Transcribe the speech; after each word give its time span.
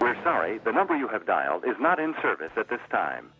We're 0.00 0.22
sorry, 0.24 0.58
the 0.64 0.72
number 0.72 0.96
you 0.96 1.08
have 1.08 1.26
dialed 1.26 1.64
is 1.64 1.76
not 1.78 2.00
in 2.00 2.14
service 2.22 2.52
at 2.56 2.68
this 2.68 2.80
time. 2.90 3.32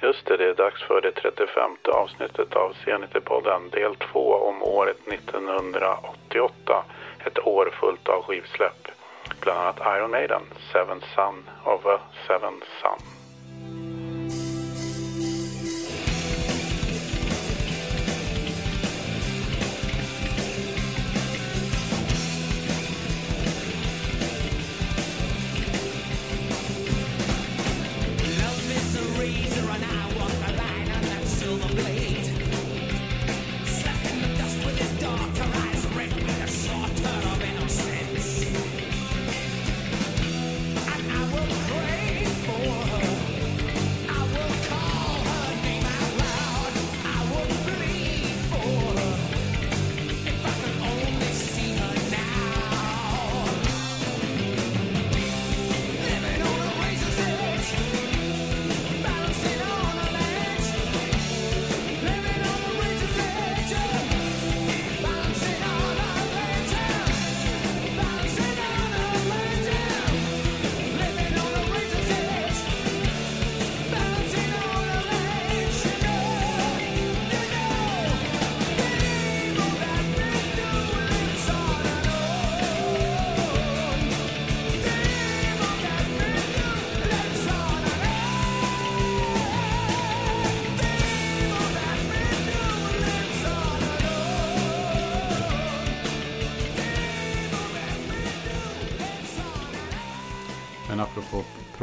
Just 0.00 0.26
det, 0.26 0.36
det 0.36 0.50
är 0.50 0.54
dags 0.54 0.82
för 0.82 1.00
det 1.00 1.12
35 1.12 1.76
avsnittet 1.84 2.56
av 2.56 2.72
Zenity-podden 2.84 3.70
del 3.70 3.94
2 3.94 4.34
om 4.34 4.62
året 4.62 5.08
1988. 5.08 6.84
Ett 7.26 7.46
år 7.46 7.70
fullt 7.80 8.08
av 8.08 8.22
skivsläpp. 8.22 8.88
Bland 9.40 9.58
annat 9.58 9.80
Iron 9.98 10.10
Maiden, 10.10 10.42
Seven 10.72 11.00
Sun 11.14 11.44
of 11.64 11.86
a 11.86 11.98
Seven 12.26 12.62
Sun. 12.82 13.13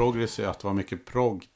Progressiv, 0.02 0.46
att 0.46 0.60
det 0.60 0.68
var 0.68 0.74
mycket 0.74 1.06
prog. 1.06 1.48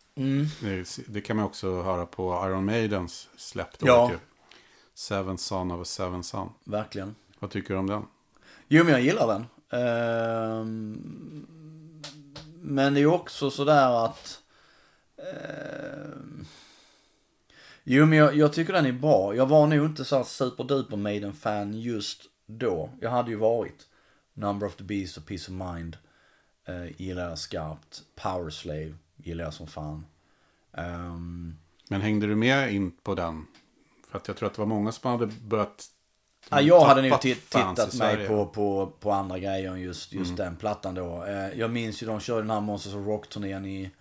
Det, 0.61 0.99
det 1.07 1.21
kan 1.21 1.35
man 1.35 1.45
också 1.45 1.81
höra 1.81 2.05
på 2.05 2.43
Iron 2.47 2.65
Maidens 2.65 3.29
släpp. 3.37 3.67
Ja. 3.79 4.11
ju. 4.11 4.17
Seven 4.93 5.37
Son 5.37 5.71
of 5.71 5.81
a 5.81 5.85
Seven 5.85 6.23
Son. 6.23 6.49
Verkligen. 6.63 7.15
Vad 7.39 7.51
tycker 7.51 7.73
du 7.73 7.79
om 7.79 7.87
den? 7.87 8.03
Jo, 8.67 8.83
men 8.83 8.93
jag 8.93 9.01
gillar 9.01 9.27
den. 9.27 9.45
Ehm, 9.81 11.45
men 12.61 12.93
det 12.93 13.01
är 13.01 13.05
också 13.05 13.51
sådär 13.51 14.05
att... 14.05 14.41
ehm, 15.17 16.45
jo, 17.83 18.05
men 18.05 18.17
jag, 18.17 18.35
jag 18.35 18.53
tycker 18.53 18.73
den 18.73 18.85
är 18.85 18.91
bra. 18.91 19.35
Jag 19.35 19.45
var 19.45 19.67
nog 19.67 19.85
inte 19.85 20.05
så 20.05 20.23
superduper 20.23 20.97
Maiden-fan 20.97 21.81
just 21.81 22.21
då. 22.45 22.89
Jag 23.01 23.09
hade 23.09 23.31
ju 23.31 23.37
varit. 23.37 23.87
Number 24.33 24.67
of 24.67 24.75
the 24.75 24.83
Beast 24.83 25.17
och 25.17 25.25
Peace 25.25 25.51
of 25.51 25.73
Mind. 25.73 25.97
Uh, 26.69 27.01
gillar 27.01 27.29
jag 27.29 27.39
skarpt. 27.39 28.03
Power 28.15 28.49
Slave 28.49 28.93
gillar 29.17 29.43
jag 29.43 29.53
som 29.53 29.67
fan. 29.67 30.05
Ehm, 30.77 31.55
Men 31.89 32.01
hängde 32.01 32.27
du 32.27 32.35
med 32.35 32.73
in 32.73 32.91
på 32.91 33.15
den? 33.15 33.47
För 34.09 34.17
att 34.17 34.27
jag 34.27 34.37
tror 34.37 34.47
att 34.47 34.55
det 34.55 34.61
var 34.61 34.65
många 34.65 34.91
som 34.91 35.11
hade 35.11 35.27
börjat... 35.27 35.85
Ja, 36.49 36.61
jag 36.61 36.85
hade 36.85 37.09
fans 37.35 37.79
tittat 37.79 37.93
mig 37.95 38.27
på, 38.27 38.45
på, 38.45 38.91
på 38.99 39.11
andra 39.11 39.39
grejer 39.39 39.71
än 39.71 39.81
just, 39.81 40.13
just 40.13 40.37
den 40.37 40.55
plattan 40.55 40.95
då. 40.95 41.23
Eh, 41.25 41.59
jag 41.59 41.71
minns 41.71 42.03
ju 42.03 42.07
de 42.07 42.19
körde 42.19 42.41
den 42.41 42.49
här 42.49 42.61
Monsters 42.61 42.93
of 42.93 43.07
Rock-turnén 43.07 43.65
i, 43.65 43.91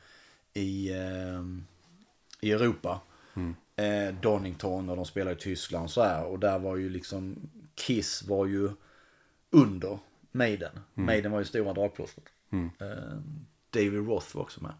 i, 0.54 0.90
eh, 0.90 1.42
i 2.40 2.52
Europa. 2.52 3.00
Eh, 3.76 4.14
Donington 4.14 4.88
och 4.88 4.96
de 4.96 5.04
spelade 5.04 5.36
i 5.36 5.38
Tyskland 5.38 5.90
så 5.90 6.02
här. 6.02 6.24
Och 6.24 6.38
där 6.38 6.58
var 6.58 6.76
ju 6.76 6.88
liksom 6.90 7.36
Kiss 7.74 8.22
var 8.22 8.46
ju 8.46 8.70
under 9.50 9.98
Maiden. 10.32 10.80
Maiden 10.94 11.32
var 11.32 11.38
ju 11.38 11.44
stora 11.44 11.72
dragplåstret. 11.72 12.24
Eh, 12.80 13.18
David 13.70 14.06
Roth 14.06 14.36
var 14.36 14.42
också 14.42 14.60
med. 14.62 14.74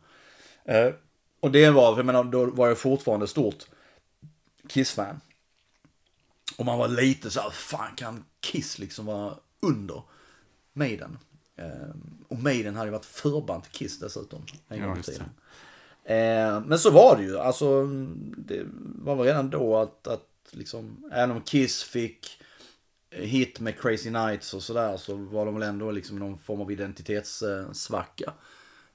Eh, 0.64 0.94
och 1.40 1.50
det 1.50 1.70
var, 1.70 1.96
jag 1.96 2.06
menar, 2.06 2.24
då 2.24 2.46
var 2.46 2.68
jag 2.68 2.78
fortfarande 2.78 3.26
stort 3.26 3.64
Kiss-fan. 4.68 5.20
Och 6.56 6.64
man 6.64 6.78
var 6.78 6.88
lite 6.88 7.30
så 7.30 7.40
här, 7.40 7.50
fan 7.50 7.96
kan 7.96 8.24
Kiss 8.40 8.78
liksom 8.78 9.06
vara 9.06 9.34
under 9.60 10.02
Maiden? 10.72 11.18
Ehm, 11.56 12.24
och 12.28 12.38
Maiden 12.38 12.74
hade 12.74 12.86
ju 12.86 12.92
varit 12.92 13.04
förband 13.04 13.62
till 13.62 13.72
Kiss 13.72 13.98
dessutom. 13.98 14.46
En 14.68 14.82
gång 14.82 14.98
i 14.98 15.02
tiden. 15.02 15.30
Men 16.66 16.78
så 16.78 16.90
var 16.90 17.16
det 17.16 17.22
ju. 17.22 17.38
Alltså, 17.38 17.86
det 18.36 18.66
var 18.76 19.16
väl 19.16 19.26
redan 19.26 19.50
då 19.50 19.76
att, 19.76 20.06
att 20.06 20.28
liksom, 20.50 21.10
även 21.12 21.36
om 21.36 21.42
Kiss 21.42 21.82
fick 21.82 22.42
hit 23.14 23.60
med 23.60 23.80
Crazy 23.80 24.10
Nights 24.10 24.54
och 24.54 24.62
sådär 24.62 24.96
så 24.96 25.14
var 25.14 25.46
de 25.46 25.54
väl 25.54 25.62
ändå 25.68 25.90
liksom 25.90 26.18
någon 26.18 26.38
form 26.38 26.60
av 26.60 26.72
identitetssvacka. 26.72 28.32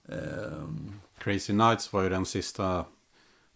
Ehm, 0.09 0.94
Crazy 1.18 1.53
Nights 1.53 1.94
var 1.94 2.03
ju 2.03 2.09
den 2.09 2.25
sista... 2.25 2.85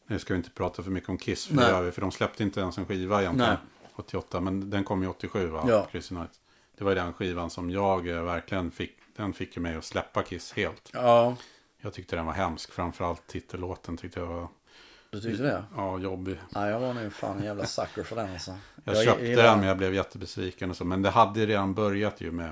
Nu 0.07 0.19
ska 0.19 0.33
vi 0.33 0.37
inte 0.37 0.49
prata 0.49 0.83
för 0.83 0.91
mycket 0.91 1.09
om 1.09 1.17
Kiss, 1.17 1.45
för 1.47 1.55
Nej. 1.55 1.65
det 1.65 1.71
gör 1.71 1.81
vi. 1.81 1.91
För 1.91 2.01
de 2.01 2.11
släppte 2.11 2.43
inte 2.43 2.59
ens 2.59 2.77
en 2.77 2.85
skiva 2.85 3.21
egentligen. 3.21 3.49
Nej. 3.51 3.91
88, 3.95 4.39
men 4.39 4.69
den 4.69 4.83
kom 4.83 5.01
ju 5.03 5.09
87 5.09 5.47
va? 5.47 5.65
Ja. 5.67 5.87
Crazy 5.91 6.15
Nights. 6.15 6.39
Det 6.77 6.83
var 6.83 6.91
ju 6.91 6.95
den 6.95 7.13
skivan 7.13 7.49
som 7.49 7.69
jag 7.69 8.07
eh, 8.07 8.23
verkligen 8.23 8.71
fick... 8.71 8.97
Den 9.15 9.33
fick 9.33 9.55
ju 9.55 9.61
mig 9.61 9.75
att 9.75 9.85
släppa 9.85 10.23
Kiss 10.23 10.53
helt. 10.53 10.89
ja, 10.93 11.35
Jag 11.81 11.93
tyckte 11.93 12.15
den 12.15 12.25
var 12.25 12.33
hemsk. 12.33 12.71
Framförallt 12.71 13.27
titellåten 13.27 13.97
tyckte 13.97 14.19
jag 14.19 14.27
var 14.27 14.47
du 15.13 15.21
tyckte 15.21 15.43
det? 15.43 15.63
ja, 15.75 15.97
jobbig. 15.99 16.37
Nej, 16.49 16.69
jag 16.71 16.79
var 16.79 16.93
nog 16.93 17.13
fan 17.13 17.37
en 17.37 17.43
jävla 17.43 17.65
sucker 17.65 18.03
för 18.03 18.15
den 18.15 18.31
alltså. 18.33 18.55
Jag, 18.83 19.03
köpte 19.03 19.25
gillar- 19.25 19.43
den 19.43 19.59
men 19.59 19.67
jag 19.67 19.77
blev 19.77 19.93
jättebesviken 19.95 20.69
och 20.69 20.77
så. 20.77 20.85
Men 20.85 21.01
det 21.01 21.09
hade 21.09 21.39
ju 21.39 21.45
redan 21.45 21.73
börjat 21.73 22.21
ju 22.21 22.31
med 22.31 22.51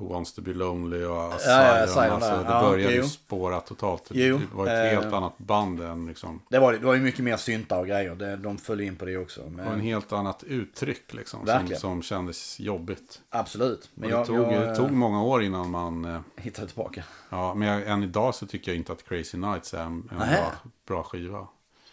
Who 0.00 0.12
Wants 0.12 0.34
To 0.34 0.42
Be 0.42 0.54
Lonely 0.54 1.04
och 1.04 1.34
Asylum. 1.34 1.56
ja, 1.56 1.84
Asylum 1.84 2.12
alltså, 2.12 2.30
det 2.30 2.44
Ja, 2.48 2.60
började 2.70 2.94
ju 2.94 3.02
spåra 3.02 3.60
totalt. 3.60 4.08
Jo, 4.10 4.38
det 4.50 4.56
var 4.56 4.66
ett 4.66 4.92
eh, 4.92 5.00
helt 5.00 5.14
annat 5.14 5.38
band 5.38 5.80
än 5.80 6.06
liksom. 6.06 6.40
Det 6.48 6.58
var, 6.58 6.72
det 6.72 6.86
var 6.86 6.94
ju 6.94 7.00
mycket 7.00 7.24
mer 7.24 7.36
syntar 7.36 7.78
och 7.78 7.86
grejer. 7.86 8.14
Det, 8.14 8.36
de 8.36 8.58
föll 8.58 8.80
in 8.80 8.96
på 8.96 9.04
det 9.04 9.16
också. 9.16 9.40
Men, 9.50 9.66
en 9.68 9.80
helt 9.80 10.12
annat 10.12 10.42
uttryck 10.44 11.14
liksom. 11.14 11.38
Som, 11.38 11.46
Verkligen. 11.46 11.80
som 11.80 12.02
kändes 12.02 12.60
jobbigt. 12.60 13.20
absolut. 13.30 13.90
Men 13.94 14.04
Och 14.04 14.10
det, 14.10 14.16
jag, 14.16 14.26
tog, 14.26 14.52
jag, 14.52 14.68
det 14.68 14.76
tog 14.76 14.90
många 14.90 15.22
år 15.22 15.42
innan 15.42 15.70
man... 15.70 16.04
eh, 16.04 16.20
hittade 16.36 16.66
tillbaka. 16.66 17.04
Ja, 17.30 17.54
men 17.54 17.68
jag, 17.68 17.88
än 17.88 18.02
idag 18.02 18.34
så 18.34 18.46
tycker 18.46 18.70
jag 18.72 18.76
inte 18.76 18.92
att 18.92 19.08
Crazy 19.08 19.38
Nights 19.38 19.74
är 19.74 19.80
en, 19.82 20.08
en 20.10 20.18
bra, 20.18 20.52
bra 20.86 21.02
skiva. 21.02 21.46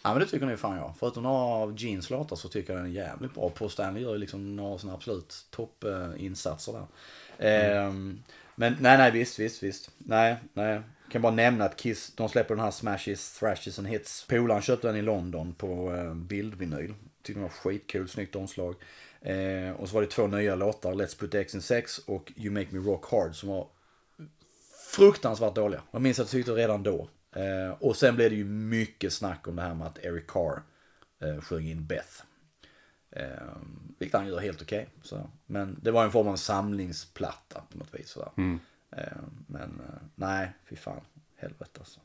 Ja 0.06 0.12
men 0.12 0.20
det 0.20 0.26
tycker 0.26 0.46
nog 0.46 0.58
fan 0.58 0.76
jag. 0.76 0.94
Förutom 0.98 1.22
några 1.22 1.36
av 1.36 1.74
Jeans 1.78 2.10
låtar 2.10 2.36
så 2.36 2.48
tycker 2.48 2.72
jag 2.72 2.82
den 2.82 2.90
är 2.90 2.94
jävligt 2.94 3.34
bra. 3.34 3.50
Paul 3.50 3.70
Stanley 3.70 4.02
gör 4.02 4.12
ju 4.12 4.18
liksom 4.18 4.56
några 4.56 4.78
sina 4.78 4.94
absolut 4.94 5.46
toppinsatser 5.50 6.72
där. 6.72 6.86
Ehm, 7.38 8.22
men 8.54 8.76
nej, 8.80 8.98
nej, 8.98 9.10
visst, 9.10 9.38
visst, 9.38 9.62
visst. 9.62 9.90
Nej, 9.98 10.36
nej. 10.52 10.80
Kan 11.10 11.22
bara 11.22 11.32
nämna 11.32 11.64
att 11.64 11.76
Kiss, 11.76 12.12
de 12.16 12.28
släpper 12.28 12.54
den 12.54 12.64
här 12.64 12.70
Smashes, 12.70 13.38
Thrashes 13.38 13.78
and 13.78 13.88
Hits. 13.88 14.26
Polaren 14.28 14.62
köpte 14.62 14.86
den 14.86 14.96
i 14.96 15.02
London 15.02 15.54
på 15.54 15.94
eh, 15.94 16.14
bildvinyl. 16.14 16.94
Tyckte 17.22 17.40
den 17.40 17.42
var 17.42 17.48
skitkul, 17.48 18.08
snyggt 18.08 18.36
omslag. 18.36 18.74
Eh, 19.20 19.70
och 19.76 19.88
så 19.88 19.94
var 19.94 20.02
det 20.02 20.08
två 20.08 20.26
nya 20.26 20.54
låtar, 20.54 20.94
Let's 20.94 21.18
Put 21.18 21.34
X 21.34 21.54
in 21.54 21.62
Sex 21.62 21.98
och 21.98 22.32
You 22.36 22.50
Make 22.54 22.68
Me 22.70 22.78
Rock 22.78 23.10
Hard 23.10 23.34
som 23.34 23.48
var 23.48 23.66
fruktansvärt 24.90 25.54
dåliga. 25.54 25.82
Jag 25.90 26.02
minns 26.02 26.18
att 26.18 26.24
jag 26.24 26.30
tyckte 26.30 26.52
redan 26.52 26.82
då. 26.82 27.08
Eh, 27.36 27.70
och 27.80 27.96
sen 27.96 28.16
blev 28.16 28.30
det 28.30 28.36
ju 28.36 28.44
mycket 28.44 29.12
snack 29.12 29.48
om 29.48 29.56
det 29.56 29.62
här 29.62 29.74
med 29.74 29.86
att 29.86 29.98
Eric 29.98 30.26
Carr 30.26 30.62
eh, 31.22 31.40
sjöng 31.40 31.66
in 31.66 31.86
Beth. 31.86 32.22
Eh, 33.10 33.26
vilket 33.98 34.18
han 34.18 34.28
gör 34.28 34.38
helt 34.38 34.62
okej. 34.62 34.88
så. 35.02 35.30
Men 35.46 35.78
det 35.82 35.90
var 35.90 36.04
en 36.04 36.10
form 36.10 36.28
av 36.28 36.36
samlingsplatta 36.36 37.62
på 37.70 37.78
något 37.78 37.94
vis. 37.94 38.10
Sådär. 38.10 38.30
Eh, 38.90 39.22
men 39.46 39.80
eh, 39.80 40.02
nej, 40.14 40.52
fy 40.68 40.76
fan. 40.76 41.00
Helvete 41.36 41.78
alltså. 41.78 42.00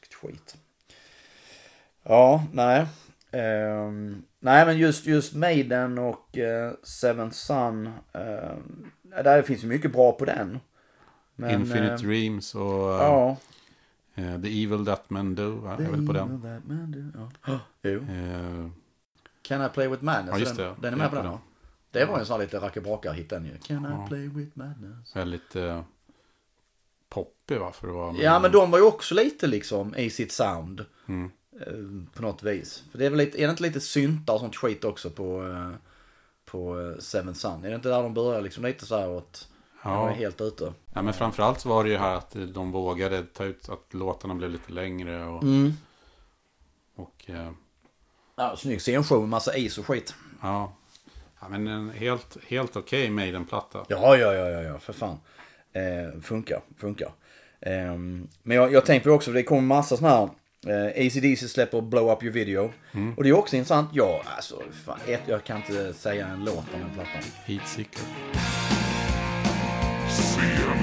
Vilket 0.00 0.14
skit. 0.14 0.56
Ja, 2.02 2.44
nej. 2.52 2.86
Ehm, 3.30 4.22
nej 4.40 4.66
men 4.66 4.78
just, 4.78 5.06
just 5.06 5.34
Maiden 5.34 5.98
och 5.98 6.38
uh, 6.38 6.72
Seven 6.82 7.32
Sun. 7.32 7.90
Där 9.02 9.42
finns 9.42 9.64
ju 9.64 9.68
mycket 9.68 9.92
bra 9.92 10.12
på 10.12 10.24
den. 10.24 10.60
Men, 11.34 11.50
Infinite 11.60 11.92
eh, 11.92 11.98
Dreams 11.98 12.54
och 12.54 12.94
eh, 12.94 12.96
Ja. 12.96 13.36
Eh, 14.14 14.40
The 14.42 14.64
Evil 14.64 14.86
That 14.86 15.10
Men 15.10 15.34
Do. 15.34 15.50
va? 15.50 15.72
är 15.72 15.90
väl 15.90 16.06
på 16.06 16.12
den. 16.12 16.42
That 16.42 16.64
man 16.68 16.92
do. 16.92 17.28
Ja. 17.46 17.58
Jo. 17.82 17.90
Eh, 18.00 18.68
Can 19.42 19.66
I 19.66 19.68
play 19.68 19.88
with 19.88 20.04
madness? 20.04 20.32
Ja, 20.34 20.38
just 20.38 20.56
den, 20.56 20.74
det. 20.80 20.88
den 20.88 20.94
är 20.94 20.96
Det 20.96 20.96
är 20.96 20.96
med 20.96 21.10
på 21.10 21.16
den 21.16 21.24
den. 21.24 21.38
Det 21.90 22.04
var 22.04 22.18
en 22.18 22.26
sån 22.26 22.34
här 22.40 22.46
lite 22.46 22.56
rackarbraka-hit 22.60 23.28
den 23.30 23.44
ju. 23.44 23.58
Can 23.58 23.84
Ja. 23.84 24.04
I 24.04 24.08
play 24.08 24.28
with 24.28 24.50
madness? 24.58 25.16
väldigt 25.16 25.56
eh, 25.56 25.82
poppig 27.08 27.58
va? 27.58 27.72
För 27.72 27.88
att 27.88 27.94
vara 27.94 28.16
Ja 28.16 28.38
men 28.38 28.52
de 28.52 28.70
var 28.70 28.78
ju 28.78 28.84
också 28.84 29.14
lite 29.14 29.46
liksom 29.46 29.96
i 29.96 30.10
sitt 30.10 30.32
sound. 30.32 30.84
Mm. 31.08 31.30
eh, 31.60 32.12
På 32.16 32.22
något 32.22 32.42
vis. 32.42 32.84
För 32.90 32.98
det 32.98 33.06
är 33.06 33.10
väl 33.10 33.18
lite, 33.18 33.38
är 33.42 33.46
det 33.46 33.50
inte 33.50 33.62
lite 33.62 33.80
syntar 33.80 34.34
och 34.34 34.40
sånt 34.40 34.56
skit 34.56 34.84
också 34.84 35.10
på, 35.10 35.48
eh, 35.48 35.70
på 36.44 36.94
Seven 36.98 37.34
Sun? 37.34 37.64
Är 37.64 37.68
det 37.68 37.74
inte 37.74 37.88
där 37.88 38.02
de 38.02 38.14
börjar 38.14 38.40
liksom 38.42 38.64
lite 38.64 38.86
så 38.86 38.98
här 38.98 39.08
åt, 39.08 39.48
ja. 39.84 39.90
Ja. 40.06 40.10
är 40.10 40.14
helt 40.14 40.40
ute? 40.40 40.72
ja, 40.92 41.02
men 41.02 41.14
framförallt 41.14 41.60
så 41.60 41.68
var 41.68 41.84
det 41.84 41.90
ju 41.90 41.96
här 41.96 42.14
att 42.14 42.36
de 42.54 42.72
vågade 42.72 43.22
ta 43.22 43.44
ut 43.44 43.68
att 43.68 43.94
låtarna 43.94 44.34
blev 44.34 44.50
lite 44.50 44.72
längre. 44.72 45.24
Och, 45.26 45.42
Mm. 45.42 45.72
och 46.96 47.24
eh, 47.26 47.50
Ja, 48.36 48.56
snygg 48.56 48.80
scenshow 48.80 49.20
med 49.20 49.28
massa 49.28 49.56
is 49.56 49.78
och 49.78 49.86
skit. 49.86 50.14
ja. 50.42 50.72
ja, 51.40 51.48
men 51.48 51.66
en 51.66 51.90
helt, 51.90 52.36
helt 52.48 52.76
okej 52.76 53.10
Maiden-platta. 53.10 53.84
Ja, 53.88 54.16
ja, 54.16 54.34
ja, 54.34 54.48
ja, 54.48 54.62
ja, 54.62 54.78
för 54.78 54.92
fan. 54.92 55.18
Eh, 55.72 56.20
funkar, 56.22 56.60
funkar. 56.78 57.12
Ehm, 57.60 58.28
men 58.42 58.56
jag, 58.56 58.72
jag 58.72 58.86
tänker 58.86 59.08
på 59.10 59.14
också, 59.14 59.32
det 59.32 59.42
kommer 59.42 59.62
massa 59.62 59.96
sådana 59.96 60.16
här. 60.16 60.28
Eh, 60.66 61.06
ACDC 61.06 61.48
släpper 61.48 61.80
Blow 61.80 62.10
Up 62.12 62.22
Your 62.22 62.32
Video. 62.34 62.72
Och 63.16 63.22
det 63.22 63.28
är 63.28 63.32
också 63.32 63.56
intressant. 63.56 63.90
Ja, 63.92 64.22
alltså, 64.36 64.62
fan, 64.84 64.98
ett, 65.06 65.22
jag 65.26 65.44
kan 65.44 65.56
inte 65.56 65.94
säga 65.94 66.26
en 66.26 66.44
låt 66.44 66.56
om 66.74 66.80
den 66.80 66.90
plattan. 66.94 67.22
Heatseeker. 67.44 68.61
Heatseeker. 70.42 70.81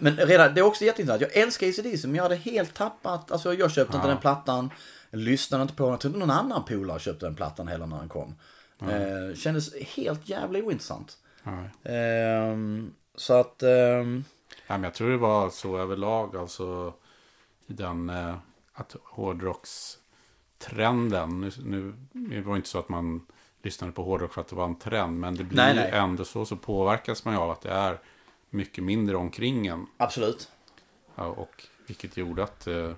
Men 0.00 0.16
redan, 0.16 0.54
det 0.54 0.60
är 0.60 0.64
också 0.64 0.84
jätteintressant. 0.84 1.20
Jag 1.20 1.36
älskar 1.42 1.66
ACDC 1.66 2.06
men 2.06 2.14
jag 2.14 2.22
hade 2.22 2.36
helt 2.36 2.74
tappat, 2.74 3.32
alltså 3.32 3.54
jag 3.54 3.70
köpte 3.70 3.96
inte 3.96 4.08
den 4.08 4.18
plattan. 4.18 4.70
Lyssnade 5.10 5.62
inte 5.62 5.74
på 5.74 5.82
den. 5.82 5.90
Jag 5.90 6.00
tror 6.00 6.14
inte 6.14 6.26
någon 6.26 6.36
annan 6.38 6.64
polare 6.64 7.00
köpte 7.00 7.26
den 7.26 7.34
plattan 7.34 7.68
heller 7.68 7.86
när 7.86 7.98
den 7.98 8.08
kom. 8.08 8.34
Eh, 8.80 9.34
kändes 9.36 9.74
helt 9.94 10.28
jävla 10.28 10.58
ointressant. 10.58 11.16
Ja. 11.42 11.64
Ehm, 11.90 12.92
så 13.16 13.34
att, 13.34 13.62
ehm, 13.62 14.24
Ja, 14.66 14.74
men 14.74 14.84
jag 14.84 14.94
tror 14.94 15.10
det 15.10 15.16
var 15.16 15.50
så 15.50 15.78
överlag, 15.78 16.36
alltså 16.36 16.92
i 17.66 17.72
den 17.72 18.10
eh, 18.10 18.34
att 18.72 18.96
hårdrockstrenden. 19.04 21.52
Nu, 21.64 21.94
nu 22.12 22.40
det 22.40 22.48
var 22.48 22.56
inte 22.56 22.68
så 22.68 22.78
att 22.78 22.88
man 22.88 23.26
lyssnade 23.62 23.92
på 23.92 24.02
hårdrock 24.02 24.32
för 24.32 24.40
att 24.40 24.48
det 24.48 24.56
var 24.56 24.64
en 24.64 24.78
trend, 24.78 25.20
men 25.20 25.34
det 25.34 25.44
blir 25.44 25.56
Nej, 25.56 25.74
nej. 25.74 25.90
ändå 25.92 26.24
så, 26.24 26.44
så 26.44 26.56
påverkas 26.56 27.24
man 27.24 27.34
ju 27.34 27.40
av 27.40 27.50
att 27.50 27.60
det 27.60 27.70
är 27.70 27.98
mycket 28.50 28.84
mindre 28.84 29.16
omkring 29.16 29.66
en. 29.66 29.86
absolut. 29.96 30.50
Ja, 31.14 31.24
och 31.24 31.66
vilket 31.86 32.16
gjorde 32.16 32.42
att 32.42 32.66
eh, 32.66 32.92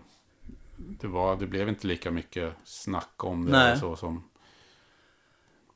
det, 0.76 1.06
var, 1.06 1.36
det 1.36 1.46
blev 1.46 1.68
inte 1.68 1.86
lika 1.86 2.10
mycket 2.10 2.54
snack 2.64 3.24
om 3.24 3.46
det 3.46 3.52
Nej. 3.52 3.78
så 3.78 3.96
som... 3.96 4.24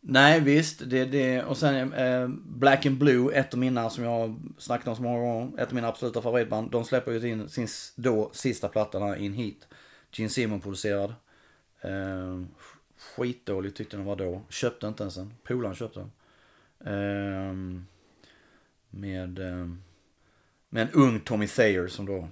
Nej 0.04 0.40
visst, 0.40 0.90
det, 0.90 1.04
det, 1.04 1.42
och 1.44 1.56
sen 1.56 1.92
eh, 1.92 2.28
Black 2.44 2.86
and 2.86 2.98
Blue, 2.98 3.34
ett 3.34 3.54
av 3.54 3.60
mina 3.60 3.90
som 3.90 4.04
jag 4.04 4.10
har 4.10 4.36
snackat 4.58 4.88
om 4.88 4.96
så 4.96 5.02
många 5.02 5.20
gånger, 5.20 5.62
ett 5.62 5.68
av 5.68 5.74
mina 5.74 5.88
absoluta 5.88 6.22
favoritband. 6.22 6.70
De 6.70 6.84
släpper 6.84 7.12
ju 7.12 7.20
sin, 7.20 7.48
sin 7.48 7.68
då 7.96 8.30
sista 8.32 8.68
platta 8.68 9.16
In 9.16 9.32
Heat. 9.32 9.68
Gene 10.12 10.28
Simon 10.28 10.60
producerad. 10.60 11.14
Eh, 11.80 12.42
skitdålig 12.98 13.74
tyckte 13.74 13.96
den 13.96 14.06
var 14.06 14.16
då. 14.16 14.42
Köpte 14.48 14.86
inte 14.86 15.02
ens 15.02 15.14
den. 15.14 15.34
Polaren 15.42 15.74
köpte 15.74 16.00
den. 16.00 16.12
Eh, 16.84 17.82
med, 18.92 19.38
eh, 19.38 19.68
med 20.68 20.82
en 20.82 20.90
ung 20.92 21.20
Tommy 21.20 21.46
Thayer 21.46 21.88
som 21.88 22.06
då 22.06 22.28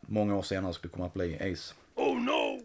många 0.00 0.36
år 0.36 0.42
senare 0.42 0.72
skulle 0.72 0.92
komma 0.92 1.06
att 1.06 1.14
bli 1.14 1.52
Ace. 1.52 1.74
Oh 1.94 2.20
no! 2.20 2.58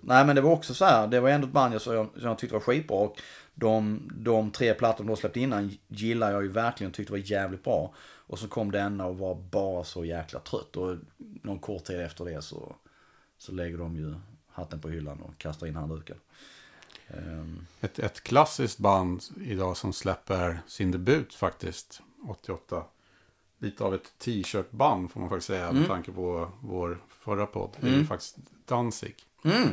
nej 0.00 0.26
men 0.26 0.36
det 0.36 0.40
var 0.42 0.50
också 0.50 0.74
så 0.74 0.84
här, 0.84 1.06
det 1.06 1.20
var 1.20 1.30
ändå 1.30 1.46
ett 1.46 1.52
band 1.52 1.74
jag, 1.74 1.80
som 1.80 1.94
jag, 1.94 2.08
som 2.16 2.28
jag 2.28 2.38
tyckte 2.38 2.54
var 2.54 2.60
skitbra. 2.60 2.96
Och 2.96 3.20
de, 3.54 4.08
de 4.14 4.50
tre 4.50 4.74
plattor 4.74 5.04
de 5.04 5.16
släppte 5.16 5.40
innan 5.40 5.70
gillar 5.88 6.32
jag 6.32 6.42
ju 6.42 6.48
verkligen 6.48 6.90
och 6.90 6.96
tyckte 6.96 7.12
var 7.12 7.30
jävligt 7.30 7.64
bra. 7.64 7.94
Och 8.00 8.38
så 8.38 8.48
kom 8.48 8.70
denna 8.70 9.06
och 9.06 9.18
var 9.18 9.34
bara 9.34 9.84
så 9.84 10.04
jäkla 10.04 10.40
trött. 10.40 10.76
Och 10.76 10.96
någon 11.16 11.58
kort 11.58 11.84
tid 11.84 12.00
efter 12.00 12.24
det 12.24 12.42
så, 12.42 12.76
så 13.38 13.52
lägger 13.52 13.78
de 13.78 13.96
ju 13.96 14.14
hatten 14.48 14.80
på 14.80 14.88
hyllan 14.88 15.22
och 15.22 15.38
kastar 15.38 15.66
in 15.66 15.76
handduken. 15.76 16.16
Ehm, 17.08 17.66
Ett, 17.80 17.98
ett 17.98 18.20
klassiskt 18.20 18.78
band 18.78 19.22
idag 19.44 19.76
som 19.76 19.92
släpper 19.92 20.60
sin 20.66 20.90
debut 20.90 21.34
faktiskt, 21.34 22.00
88. 22.28 22.84
Lite 23.58 23.84
av 23.84 23.94
ett 23.94 24.12
t-shirt-band 24.18 25.10
får 25.10 25.20
man 25.20 25.28
faktiskt 25.28 25.46
säga 25.46 25.72
med 25.72 25.86
tanke 25.86 26.12
på 26.12 26.48
vår 26.60 26.98
förra 27.08 27.46
podd. 27.46 27.70
Det 27.80 27.88
är 27.88 27.92
ju 27.92 28.06
faktiskt 28.06 28.36
Danzig. 28.66 29.14
Mm. 29.44 29.68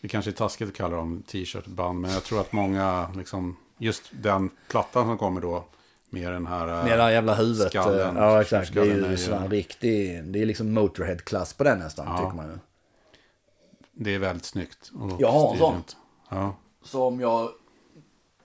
Det 0.00 0.08
kanske 0.08 0.30
är 0.30 0.32
taskigt 0.32 0.68
att 0.68 0.74
kalla 0.74 0.96
dem 0.96 1.22
t-shirt-band, 1.26 2.00
men 2.00 2.10
jag 2.10 2.24
tror 2.24 2.40
att 2.40 2.52
många, 2.52 3.10
liksom, 3.16 3.56
just 3.78 4.02
den 4.10 4.50
plattan 4.68 5.06
som 5.06 5.18
kommer 5.18 5.40
då, 5.40 5.64
med 6.10 6.32
den 6.32 6.46
här... 6.46 6.66
Med 6.66 6.98
det 6.98 7.02
här 7.02 7.10
jävla 7.10 7.34
huvudet. 7.34 7.68
Skallen. 7.68 8.16
eh, 8.16 8.22
ja 8.22 8.40
exakt. 8.42 8.74
Det 8.74 8.80
är 8.80 9.10
ju- 9.10 9.16
sån 9.16 9.50
riktig, 9.50 10.24
det 10.24 10.42
är 10.42 10.46
liksom 10.46 10.72
Motorhead-klass 10.74 11.52
på 11.54 11.64
den 11.64 11.78
nästan 11.78 12.06
Ja. 12.08 12.18
tycker 12.18 12.36
man 12.36 12.46
ju. 12.46 12.58
Det 13.94 14.14
är 14.14 14.18
väldigt 14.18 14.44
snyggt. 14.44 14.90
Och 14.94 15.20
Jag 15.20 15.32
har 15.32 15.52
en 15.52 15.58
sån. 15.58 15.82
Ja. 16.28 16.56
Som 16.82 17.20
jag 17.20 17.50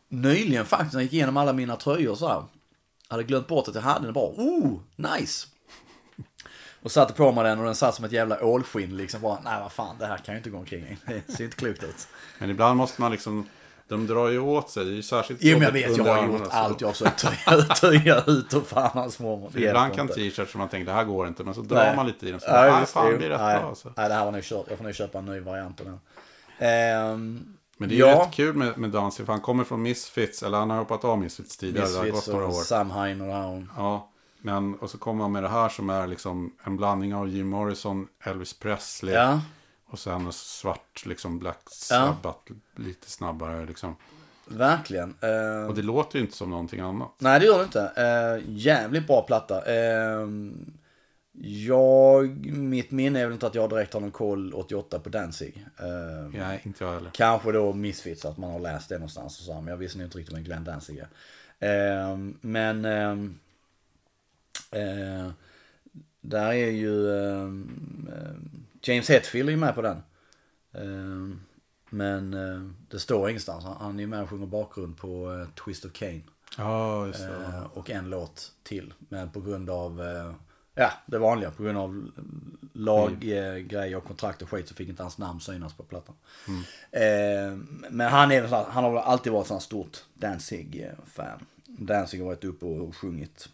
nyligen 0.09 0.65
faktiskt, 0.65 0.93
när 0.93 0.99
jag 0.99 1.03
gick 1.03 1.13
igenom 1.13 1.37
alla 1.37 1.53
mina 1.53 1.75
tröjor 1.75 2.15
så 2.15 2.27
här. 2.27 2.43
Hade 3.07 3.23
glömt 3.23 3.47
bort 3.47 3.67
att 3.67 3.75
jag 3.75 3.81
hade 3.81 4.05
den 4.05 4.13
bara, 4.13 4.29
oh, 4.29 4.79
nice. 4.95 5.47
Och 6.81 6.91
satte 6.91 7.13
på 7.13 7.31
mig 7.31 7.43
den 7.43 7.59
och 7.59 7.65
den 7.65 7.75
satt 7.75 7.95
som 7.95 8.05
ett 8.05 8.11
jävla 8.11 8.43
ålskinn 8.45 8.97
liksom. 8.97 9.21
Bara, 9.21 9.39
nej 9.43 9.61
vad 9.61 9.71
fan, 9.71 9.95
det 9.99 10.05
här 10.05 10.17
kan 10.17 10.33
ju 10.33 10.37
inte 10.37 10.49
gå 10.49 10.57
omkring 10.57 10.83
i. 10.83 10.97
Det 11.05 11.33
ser 11.33 11.43
inte 11.43 11.57
klokt 11.57 11.83
ut. 11.83 12.07
Men 12.39 12.49
ibland 12.49 12.77
måste 12.77 13.01
man 13.01 13.11
liksom, 13.11 13.49
de 13.89 14.07
drar 14.07 14.29
ju 14.29 14.39
åt 14.39 14.69
sig. 14.69 14.85
Det 14.85 14.91
är 14.91 14.95
ju 14.95 15.01
särskilt 15.03 15.39
Jo 15.43 15.57
men 15.57 15.61
jag 15.65 15.71
vet, 15.71 15.97
jag 15.97 16.03
har 16.03 16.27
gjort 16.27 16.45
så- 16.45 16.51
allt. 16.51 16.81
Jag 16.81 16.87
har 16.87 16.93
försökt 16.93 17.81
töja, 17.81 18.23
ut 18.27 18.53
och 18.53 18.67
fan 18.67 18.89
hans 18.93 19.19
mormor. 19.19 19.57
Ibland 19.57 19.93
kan 19.93 20.07
t-shirts 20.07 20.51
som 20.51 20.59
man 20.59 20.69
tänker 20.69 20.85
det 20.85 20.91
här 20.91 21.03
går 21.03 21.27
inte. 21.27 21.43
Men 21.43 21.53
så 21.53 21.61
drar 21.61 21.77
Nej. 21.77 21.95
man 21.95 22.07
lite 22.07 22.27
i 22.27 22.31
den. 22.31 22.39
Så 22.39 22.51
nej, 22.51 22.79
just 22.79 22.93
fan 22.93 23.11
det. 23.11 23.17
blir 23.17 23.29
rätt 23.29 23.39
nej, 23.39 23.59
bra. 23.59 23.69
Alltså. 23.69 23.93
nej, 23.97 24.09
det 24.09 24.15
här 24.15 24.25
var 24.25 24.31
nog 24.31 24.43
kört. 24.43 24.65
Jag 24.69 24.77
får 24.77 24.85
nog 24.85 24.95
köpa 24.95 25.17
en 25.17 25.25
ny 25.25 25.39
variant 25.39 25.79
av 25.79 25.85
den. 25.85 25.99
Ehm, 26.59 27.55
Men 27.77 27.89
det 27.89 27.95
är 27.95 27.97
ju 27.97 28.05
ja. 28.05 28.21
rätt 28.21 28.33
kul 28.33 28.55
med, 28.55 28.77
med 28.77 28.89
Danzig. 28.89 29.25
För 29.25 29.33
han 29.33 29.41
kommer 29.41 29.63
från 29.63 29.81
Misfits. 29.81 30.43
Eller 30.43 30.57
han 30.57 30.69
har 30.69 30.77
hoppat 30.77 31.05
av 31.05 31.19
Misfits 31.19 31.57
tidigare. 31.57 31.87
det 31.89 31.97
har 31.97 32.03
Misfits 32.03 32.25
gått 32.25 32.33
några 32.35 32.47
och 32.47 32.53
år. 32.55 32.63
Sam 32.63 32.91
Hine 32.91 33.23
och 33.27 33.33
här. 33.33 33.67
Ja. 33.77 34.09
Men, 34.41 34.75
och 34.75 34.89
så 34.89 34.97
kommer 34.97 35.23
han 35.23 35.31
med 35.31 35.43
det 35.43 35.49
här 35.49 35.69
som 35.69 35.89
är 35.89 36.07
liksom 36.07 36.53
en 36.63 36.77
blandning 36.77 37.15
av 37.15 37.29
Jim 37.29 37.47
Morrison, 37.47 38.07
Elvis 38.23 38.53
Presley. 38.59 39.15
Ja, 39.15 39.39
Och 39.89 39.99
sen 39.99 40.33
svart, 40.33 41.05
liksom 41.05 41.39
Black 41.39 41.59
Ja. 41.65 41.71
Sabbath, 41.71 42.51
lite 42.75 43.09
snabbare 43.09 43.65
liksom. 43.65 43.95
Verkligen. 44.47 45.15
Eh, 45.21 45.67
Och 45.69 45.75
det 45.75 45.81
låter 45.81 46.17
ju 46.19 46.25
inte 46.25 46.37
som 46.37 46.49
någonting 46.49 46.79
annat. 46.79 47.09
Nej 47.17 47.39
det 47.39 47.45
gör 47.45 47.57
det 47.57 47.63
inte. 47.63 47.91
Eh, 47.95 48.43
jävligt 48.49 49.07
bra 49.07 49.21
platta. 49.21 49.65
Eh, 49.75 50.27
jag, 51.41 52.45
mitt 52.45 52.91
minne 52.91 53.19
är 53.19 53.25
väl 53.25 53.33
inte 53.33 53.47
att 53.47 53.55
jag 53.55 53.69
direkt 53.69 53.93
har 53.93 54.01
någon 54.01 54.11
koll 54.11 54.53
88 54.53 54.99
på 54.99 55.09
Danzig. 55.09 55.65
Eh, 55.79 55.85
Nej, 56.39 56.61
inte 56.63 56.83
jag 56.83 56.93
heller. 56.93 57.11
Kanske 57.13 57.51
då 57.51 57.73
Misfits, 57.73 58.25
att 58.25 58.37
man 58.37 58.51
har 58.51 58.59
läst 58.59 58.89
det 58.89 58.95
någonstans 58.95 59.39
och 59.39 59.45
så, 59.45 59.53
men 59.53 59.67
jag 59.67 59.77
visste 59.77 59.99
inte 60.01 60.17
riktigt 60.17 60.35
vem 60.35 60.43
Glenn 60.43 60.63
Danzig 60.63 61.03
är. 61.59 62.09
Eh, 62.09 62.17
men 62.41 62.85
eh, 62.85 63.15
där 66.21 66.51
är 66.53 66.71
ju 66.71 67.07
James 68.81 69.09
Hetfield 69.09 69.49
är 69.49 69.53
ju 69.53 69.59
med 69.59 69.75
på 69.75 69.81
den. 69.81 70.03
Ehm, 70.73 71.39
men 71.89 72.33
eh, 72.33 72.71
det 72.89 72.99
står 72.99 73.29
ingenstans. 73.29 73.65
Han, 73.79 73.95
är 73.95 74.01
ju 74.01 74.07
med 74.07 74.21
och 74.21 74.29
sjunger 74.29 74.47
bakgrund 74.47 74.97
på 74.97 75.33
eh, 75.33 75.63
Twist 75.63 75.85
of 75.85 75.91
Cain. 75.93 76.23
Ja, 76.57 77.07
just 77.07 77.19
det. 77.19 77.27
Eh, 77.27 77.63
och 77.73 77.89
en 77.89 78.09
låt 78.09 78.51
till. 78.63 78.93
Men 78.99 79.29
på 79.29 79.41
grund 79.41 79.69
av, 79.69 80.01
eh, 80.01 80.33
ja 80.75 80.91
det 81.05 81.17
vanliga, 81.17 81.51
på 81.51 81.63
grund 81.63 81.77
av 81.77 82.11
laggrejer 82.73 83.95
och 83.95 84.03
kontrakt 84.03 84.41
och 84.41 84.49
skit 84.49 84.67
så 84.67 84.75
fick 84.75 84.89
inte 84.89 85.03
hans 85.03 85.17
namn 85.17 85.39
synas 85.39 85.73
på 85.73 85.83
plattan. 85.83 86.15
Eh, 86.91 87.57
men 87.89 88.11
han, 88.11 88.31
är, 88.31 88.43
han 88.71 88.83
har 88.83 88.97
alltid 88.97 89.33
varit 89.33 89.47
sån 89.47 89.61
stort 89.61 89.97
Danzig-fan. 90.13 91.45
Danzig 91.65 92.19
har 92.19 92.25
varit 92.25 92.43
uppe 92.43 92.65
och 92.65 92.95
sjungit 92.95 93.49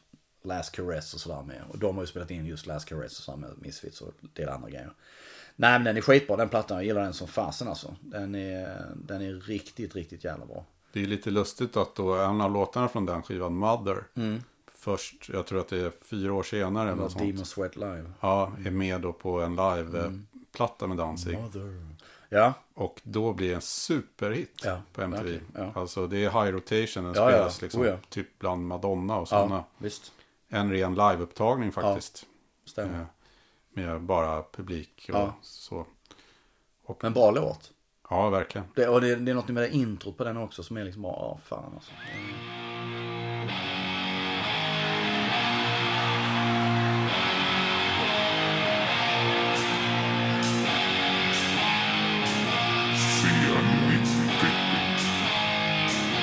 Last 0.45 0.71
Caress 0.75 1.13
och 1.13 1.19
sådär 1.19 1.41
med. 1.43 1.61
Och 1.71 1.77
de 1.79 1.95
har 1.95 2.03
ju 2.03 2.07
spelat 2.07 2.31
in 2.31 2.45
just 2.45 2.65
Last 2.65 2.89
Caress 2.89 3.17
och 3.19 3.23
sådär 3.23 3.37
med 3.37 3.49
Misfits 3.57 4.01
och 4.01 4.11
en 4.21 4.29
del 4.33 4.49
andra 4.49 4.69
grejer. 4.69 4.91
Nej 5.55 5.71
men 5.71 5.83
den 5.83 5.97
är 5.97 6.01
skitbra 6.01 6.35
den 6.35 6.49
plattan, 6.49 6.77
jag 6.77 6.85
gillar 6.85 7.01
den 7.03 7.13
som 7.13 7.27
fasen 7.27 7.67
alltså. 7.67 7.95
Den 8.01 8.35
är, 8.35 8.85
den 8.95 9.21
är 9.21 9.33
riktigt, 9.33 9.95
riktigt 9.95 10.23
jävla 10.23 10.45
bra. 10.45 10.65
Det 10.93 11.01
är 11.03 11.07
lite 11.07 11.29
lustigt 11.31 11.77
att 11.77 11.95
då 11.95 12.13
en 12.13 12.41
av 12.41 12.51
låtarna 12.51 12.87
från 12.87 13.05
den 13.05 13.23
skivan, 13.23 13.53
Mother, 13.55 14.03
först, 14.75 15.29
jag 15.33 15.45
tror 15.45 15.59
att 15.59 15.67
det 15.67 15.77
är 15.79 15.91
fyra 16.01 16.33
år 16.33 16.43
senare 16.43 16.89
eller 16.91 17.01
något 17.01 17.11
sånt. 17.11 17.23
Demon 17.25 17.45
Sweat 17.45 17.75
Live. 17.75 18.11
Ja, 18.21 18.51
är 18.65 18.71
med 18.71 19.01
då 19.01 19.13
på 19.13 19.41
en 19.41 19.55
live-platta 19.55 20.87
med 20.87 20.97
Danzig. 20.97 21.37
Ja, 22.29 22.53
Och 22.73 23.01
då 23.03 23.33
blir 23.33 23.49
det 23.49 23.55
en 23.55 23.61
superhit 23.61 24.61
Ja, 24.63 24.81
på 24.93 25.01
MTV. 25.01 25.39
ja. 25.55 25.71
Alltså 25.75 26.07
det 26.07 26.17
är 26.25 26.29
high 26.43 26.55
rotation, 26.55 27.03
den 27.03 27.13
Ja, 27.13 27.29
spelas 27.29 27.61
liksom 27.61 27.81
oh, 27.81 27.95
typ 28.09 28.39
bland 28.39 28.67
Madonna 28.67 29.17
och 29.17 29.27
sådana. 29.27 29.63
visst. 29.77 30.11
En 30.49 30.71
ren 30.71 30.95
liveupptagning 30.95 31.71
faktiskt. 31.71 32.25
Stämmer. 32.65 32.99
Eh, 32.99 33.05
Med 33.69 34.01
bara 34.01 34.43
publik 34.43 35.09
och 35.13 35.15
Ja. 35.19 35.33
så. 35.41 35.85
Men 37.01 37.13
bra 37.13 37.31
låt. 37.31 37.71
Ja, 38.09 38.29
verkligen. 38.29 38.67
Det, 38.75 38.87
och 38.87 39.01
det, 39.01 39.15
det 39.15 39.31
är 39.31 39.35
något 39.35 39.47
med 39.47 39.63
det 39.63 39.69
introt 39.75 40.17
på 40.17 40.23
den 40.23 40.37
också 40.37 40.63
som 40.63 40.77
är 40.77 40.83
liksom 40.83 41.03
ja 41.03 41.39
fan 41.43 41.73
alltså. 41.73 41.91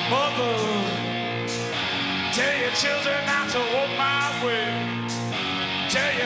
Mother, 0.09 0.57
tell 2.33 2.55
your 2.61 2.71
children 2.83 3.21
not 3.25 3.42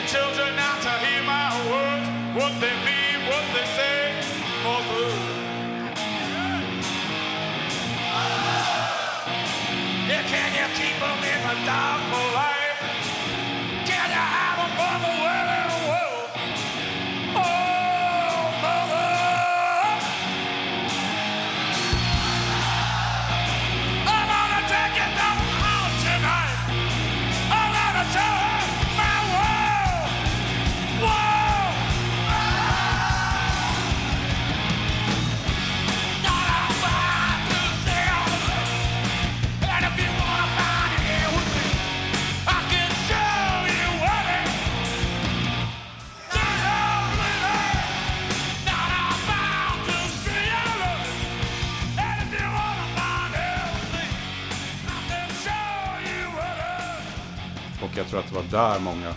children 0.07 0.55
not 0.55 0.81
to 0.81 0.89
hear 1.03 1.21
my 1.23 1.51
words, 1.69 2.07
what 2.39 2.53
they 2.61 2.73
mean, 2.85 2.96
jag 57.97 58.07
tror 58.07 58.19
att 58.19 58.27
det 58.29 58.35
var 58.35 58.43
där 58.43 58.79
många 58.79 59.13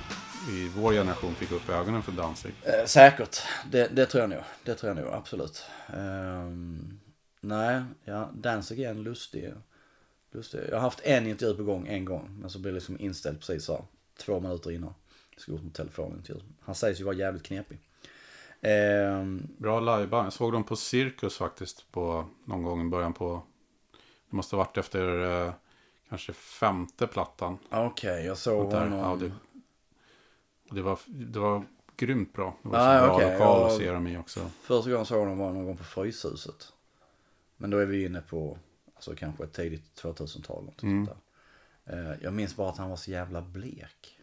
i 0.49 0.69
vår 0.77 0.93
generation 0.93 1.35
fick 1.35 1.53
upp 1.53 1.69
ögonen 1.69 2.03
för 2.03 2.13
Danzig. 2.13 2.53
Eh, 2.63 2.85
säkert, 2.87 3.43
det, 3.71 3.89
det 3.97 4.07
tror 4.07 4.21
jag 4.21 4.31
nog. 4.31 4.43
Det 4.65 4.75
tror 4.75 4.97
jag 4.97 5.05
nog, 5.05 5.15
absolut. 5.15 5.65
Ehm, 5.97 7.01
nej, 7.41 7.83
ja, 8.05 8.31
Danzig 8.35 8.81
är 8.81 8.91
en 8.91 9.03
lustig, 9.03 9.53
lustig. 10.33 10.61
Jag 10.69 10.77
har 10.77 10.81
haft 10.81 11.01
en 11.01 11.27
intervju 11.27 11.57
på 11.57 11.63
gång 11.63 11.89
en 11.89 12.05
gång, 12.05 12.37
men 12.41 12.51
så 12.51 12.59
blev 12.59 12.75
det 12.75 12.77
liksom 12.81 13.01
inställd 13.01 13.39
precis 13.39 13.65
så 13.65 13.73
här, 13.73 13.85
två 14.19 14.41
minuter 14.41 14.71
innan. 14.71 14.95
Jag 15.31 15.41
skulle 15.41 15.57
gjort 15.57 15.65
en 15.65 15.71
telefonintervju. 15.71 16.41
Han 16.61 16.75
sägs 16.75 17.01
ju 17.01 17.05
vara 17.05 17.15
jävligt 17.15 17.43
knepig. 17.43 17.79
Ehm, 18.61 19.49
Bra 19.59 19.81
liveband. 19.81 20.27
Jag 20.27 20.33
såg 20.33 20.53
dem 20.53 20.65
på 20.65 20.77
Cirkus 20.77 21.37
faktiskt 21.37 21.93
på 21.93 22.27
någon 22.45 22.63
gång 22.63 22.87
i 22.87 22.91
början 22.91 23.13
på... 23.13 23.43
Det 24.31 24.37
måste 24.37 24.57
ha 24.57 24.65
varit 24.65 24.77
efter 24.79 25.25
eh, 25.47 25.53
kanske 26.11 26.33
femte 26.33 27.07
plattan. 27.07 27.59
Okej, 27.71 28.27
jag 28.27 28.39
såg 28.39 28.71
Där, 28.71 28.81
honom. 28.81 28.99
ja, 28.99 29.17
det, 29.17 29.33
och 30.69 30.75
det, 30.75 30.83
var, 30.83 30.99
det 31.07 31.39
var 31.39 31.65
grymt 31.97 32.33
bra. 32.33 32.57
Det 32.63 32.69
var 32.69 32.79
Ah, 32.79 33.01
så 33.13 33.19
bra 33.19 33.31
lokal 33.33 33.67
att 33.67 33.77
se 33.77 33.91
dem 33.91 34.07
i 34.07 34.19
också. 34.19 34.41
Första 34.63 34.91
gången 34.91 34.99
jag 34.99 35.07
såg 35.07 35.19
honom 35.19 35.39
var 35.39 35.53
någon 35.53 35.65
gång 35.67 35.77
på 35.77 35.85
Fryshuset. 35.85 36.73
Men 37.57 37.71
då 37.71 37.79
är 37.79 37.87
vi 37.87 38.05
inne 38.05 38.21
på, 38.21 38.59
alltså 38.95 39.15
kanske 39.17 39.47
tidigt 39.47 40.03
2000-tal. 40.03 40.65
något 40.65 40.83
Mm. 40.83 41.07
sånt 41.07 41.19
där. 41.85 42.11
Eh, 42.11 42.17
Jag 42.23 42.33
minns 42.33 42.57
bara 42.57 42.71
att 42.71 42.77
han 42.79 42.91
var 42.91 42.97
så 42.97 43.11
jävla 43.11 43.43
blek. 43.43 44.20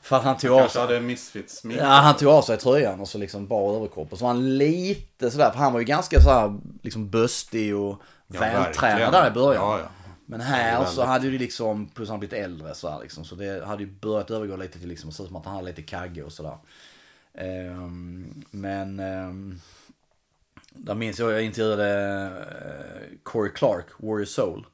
För 0.00 0.18
han 0.18 0.36
tog 0.36 0.50
av 0.50 0.68
sig, 0.68 0.80
hade 0.80 1.00
misfits 1.00 1.56
smink. 1.56 1.80
ja, 1.80 1.86
han 1.86 2.16
tog 2.16 2.28
av 2.28 2.42
sig 2.42 2.56
tröjan 2.56 3.00
och 3.00 3.08
så 3.08 3.18
liksom 3.18 3.46
bara 3.46 3.76
överkropp. 3.76 4.12
Och 4.12 4.18
så 4.18 4.24
var 4.24 4.32
han 4.32 4.58
lite 4.58 5.30
sådär, 5.30 5.50
för 5.50 5.58
han 5.58 5.72
var 5.72 5.80
ju 5.80 5.86
ganska 5.86 6.20
såhär 6.20 6.58
liksom 6.82 7.10
böstig 7.10 7.76
och 7.76 8.02
Ja, 8.26 8.40
vältränad 8.40 9.12
där 9.12 9.26
i 9.26 9.30
början. 9.30 9.62
Ja, 9.62 9.78
ja. 9.78 9.88
Men 10.26 10.38
Det 10.38 10.44
här 10.44 10.80
är 10.80 10.84
så 10.84 11.04
hade 11.04 11.26
ju 11.26 11.38
liksom, 11.38 11.88
plus 11.88 12.08
han 12.08 12.18
blivit 12.18 12.38
äldre 12.38 12.74
så 12.74 12.90
här 12.90 13.00
liksom. 13.02 13.24
Så 13.24 13.34
det 13.34 13.66
hade 13.66 13.82
ju 13.82 13.90
börjat 13.90 14.30
övergå 14.30 14.56
lite 14.56 14.78
till 14.78 14.88
liksom, 14.88 15.10
ut 15.10 15.16
som 15.16 15.36
att 15.36 15.44
han 15.44 15.54
hade 15.54 15.66
lite 15.68 15.82
kagge 15.82 16.22
och 16.22 16.32
sådär. 16.32 16.58
Ehm, 17.34 18.44
men, 18.50 19.00
um, 19.00 19.60
där 20.70 20.94
minns 20.94 21.18
jag, 21.18 21.32
jag 21.32 21.42
intervjuade 21.42 22.30
uh, 22.30 23.18
Corey 23.22 23.52
Clark, 23.52 23.86
Warrior 23.98 24.24
Soul. 24.24 24.66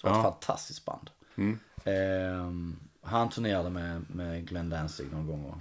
Som 0.00 0.10
var 0.10 0.18
ett 0.18 0.22
fantastiskt 0.22 0.84
band. 0.84 1.10
Mm. 1.36 1.58
Ehm, 1.84 2.76
han 3.06 3.30
turnerade 3.30 3.70
med, 3.70 4.04
med 4.08 4.48
Glenn 4.48 4.70
Danzig 4.70 5.12
någon 5.12 5.26
gång 5.26 5.44
och 5.44 5.58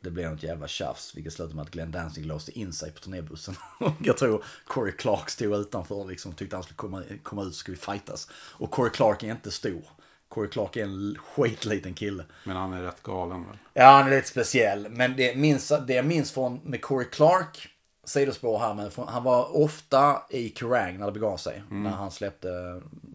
det 0.00 0.10
blev 0.10 0.30
något 0.30 0.42
jävla 0.42 0.68
tjafs. 0.68 1.16
Vilket 1.16 1.32
slutade 1.32 1.54
med 1.56 1.62
att 1.62 1.70
Glenn 1.70 1.90
Danzig 1.90 2.26
låste 2.26 2.58
in 2.58 2.72
sig 2.72 2.92
på 2.92 3.00
turnébussen. 3.00 3.54
Jag 4.02 4.16
tror 4.16 4.44
Corey 4.66 4.92
Clark 4.92 5.30
stod 5.30 5.54
utanför 5.54 6.04
liksom 6.04 6.32
tyckte 6.32 6.56
han 6.56 6.62
skulle 6.62 6.76
komma, 6.76 7.02
komma 7.22 7.42
ut 7.42 7.54
så 7.54 7.58
skulle 7.58 7.76
vi 7.76 7.82
fightas. 7.82 8.28
Och 8.32 8.70
Corey 8.70 8.90
Clark 8.90 9.22
är 9.22 9.30
inte 9.30 9.50
stor. 9.50 9.82
Corey 10.28 10.50
Clark 10.50 10.76
är 10.76 10.84
en 10.84 11.18
skitliten 11.18 11.94
kille. 11.94 12.24
Men 12.44 12.56
han 12.56 12.72
är 12.72 12.82
rätt 12.82 13.02
galen 13.02 13.46
väl? 13.46 13.56
Ja, 13.74 13.84
han 13.84 14.06
är 14.06 14.16
lite 14.16 14.28
speciell. 14.28 14.88
Men 14.90 15.16
det, 15.16 15.36
minns, 15.36 15.72
det 15.86 15.94
jag 15.94 16.06
minns 16.06 16.32
från 16.32 16.60
med 16.64 16.82
Corey 16.82 17.08
Clark, 17.08 17.68
sidospår 18.04 18.58
här, 18.58 18.74
men 18.74 18.90
han 19.08 19.22
var 19.22 19.56
ofta 19.56 20.22
i 20.30 20.50
Kerrang 20.50 20.98
när 20.98 21.06
det 21.06 21.12
begav 21.12 21.36
sig. 21.36 21.62
Mm. 21.70 21.82
När 21.82 21.90
han 21.90 22.10
släppte 22.10 22.48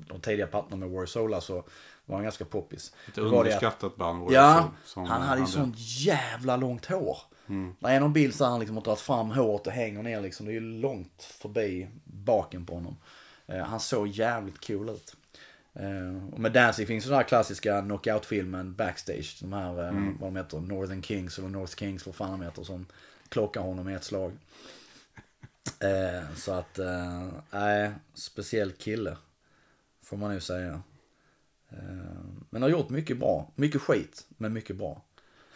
de 0.08 0.22
tidiga 0.22 0.48
plattorna 0.48 0.75
med 0.75 0.89
War 0.89 1.05
Sola 1.05 1.41
så 1.41 1.63
var 2.12 2.18
han 2.18 2.24
ganska 2.24 2.46
poppis. 2.46 2.94
Ett 3.08 3.18
underskattat 3.18 3.96
band. 3.96 4.32
Ja, 4.32 4.72
som 4.86 5.06
han 5.06 5.22
hade 5.22 5.41
ju 5.41 5.48
sånt 5.48 5.75
jävla 5.77 6.56
långt 6.58 6.86
hår. 6.86 7.18
Mm. 7.48 7.75
Det 7.80 7.88
är 7.89 8.00
någon 8.00 8.13
bild 8.13 8.36
så 8.36 8.46
han 8.46 8.60
liksom 8.60 8.77
har 8.77 8.84
dragit 8.84 9.00
fram 9.00 9.32
håret 9.32 9.68
och 9.68 9.74
hänger 9.74 10.03
ner 10.03 10.22
liksom. 10.22 10.46
Det 10.46 10.51
är 10.51 10.53
ju 10.53 10.60
långt 10.82 11.24
förbi 11.24 11.88
baken 12.03 12.65
på 12.65 12.74
honom. 12.74 12.98
Eh, 13.48 13.63
han 13.63 13.80
såg 13.80 14.08
jävligt 14.08 14.68
cool 14.68 14.89
ut. 14.89 15.15
Eh, 15.74 16.34
och 16.34 16.39
med 16.39 16.51
Danzig 16.51 16.88
finns 16.88 17.06
den 17.06 17.13
här 17.13 17.24
klassiska 17.24 17.82
knockout-filmen 17.82 18.75
Backstage. 18.75 19.38
De 19.41 19.53
här, 19.53 19.80
eh, 19.84 19.89
Mm. 19.89 20.18
vad 20.20 20.27
de 20.34 20.36
heter, 20.36 20.60
Northern 20.60 21.03
Kings 21.03 21.38
eller 21.38 21.50
North 21.50 21.75
Kings, 21.75 22.06
vad 22.06 22.15
fan 22.15 22.32
de 22.39 22.41
heter. 22.46 22.63
Som 22.63 22.86
klockar 23.30 23.62
honom 23.62 23.89
i 23.89 23.94
ett 23.94 24.03
slag. 24.03 24.32
Eh, 25.80 26.36
så 26.36 26.53
att, 26.53 26.80
eh, 26.80 27.27
nej, 27.51 27.91
speciell 28.13 28.72
kille. 28.72 29.18
Får 30.03 30.18
man 30.18 30.32
nu 30.34 30.39
säga. 30.39 30.82
Eh, 31.72 31.78
men 32.50 32.62
har 32.62 32.70
gjort 32.70 32.90
mycket 32.90 33.18
bra. 33.20 33.51
Mycket 33.56 33.82
skit, 33.82 34.28
men 34.38 34.54
mycket 34.54 34.75
bra. 34.75 35.01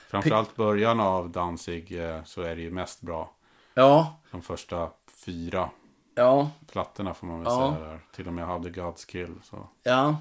Framförallt 0.08 0.56
början 0.56 1.00
av 1.00 1.30
Danzig 1.30 2.00
eh, 2.06 2.24
så 2.24 2.42
är 2.42 2.56
det 2.56 2.62
ju 2.62 2.72
mest 2.72 3.02
bra. 3.02 3.32
Ja, 3.74 4.20
De 4.32 4.42
första 4.42 4.90
fyra 5.08 5.70
ja, 6.16 6.52
plattorna 6.68 7.14
får 7.14 7.28
man 7.28 7.40
väl 7.44 7.52
Ja. 7.54 7.76
säga 7.78 7.90
där. 7.90 8.00
Till 8.16 8.28
och 8.28 8.34
med 8.34 8.46
hade 8.46 8.70
God's 8.70 9.08
Kill. 9.08 9.36
Så. 9.44 9.70
ja. 9.84 10.18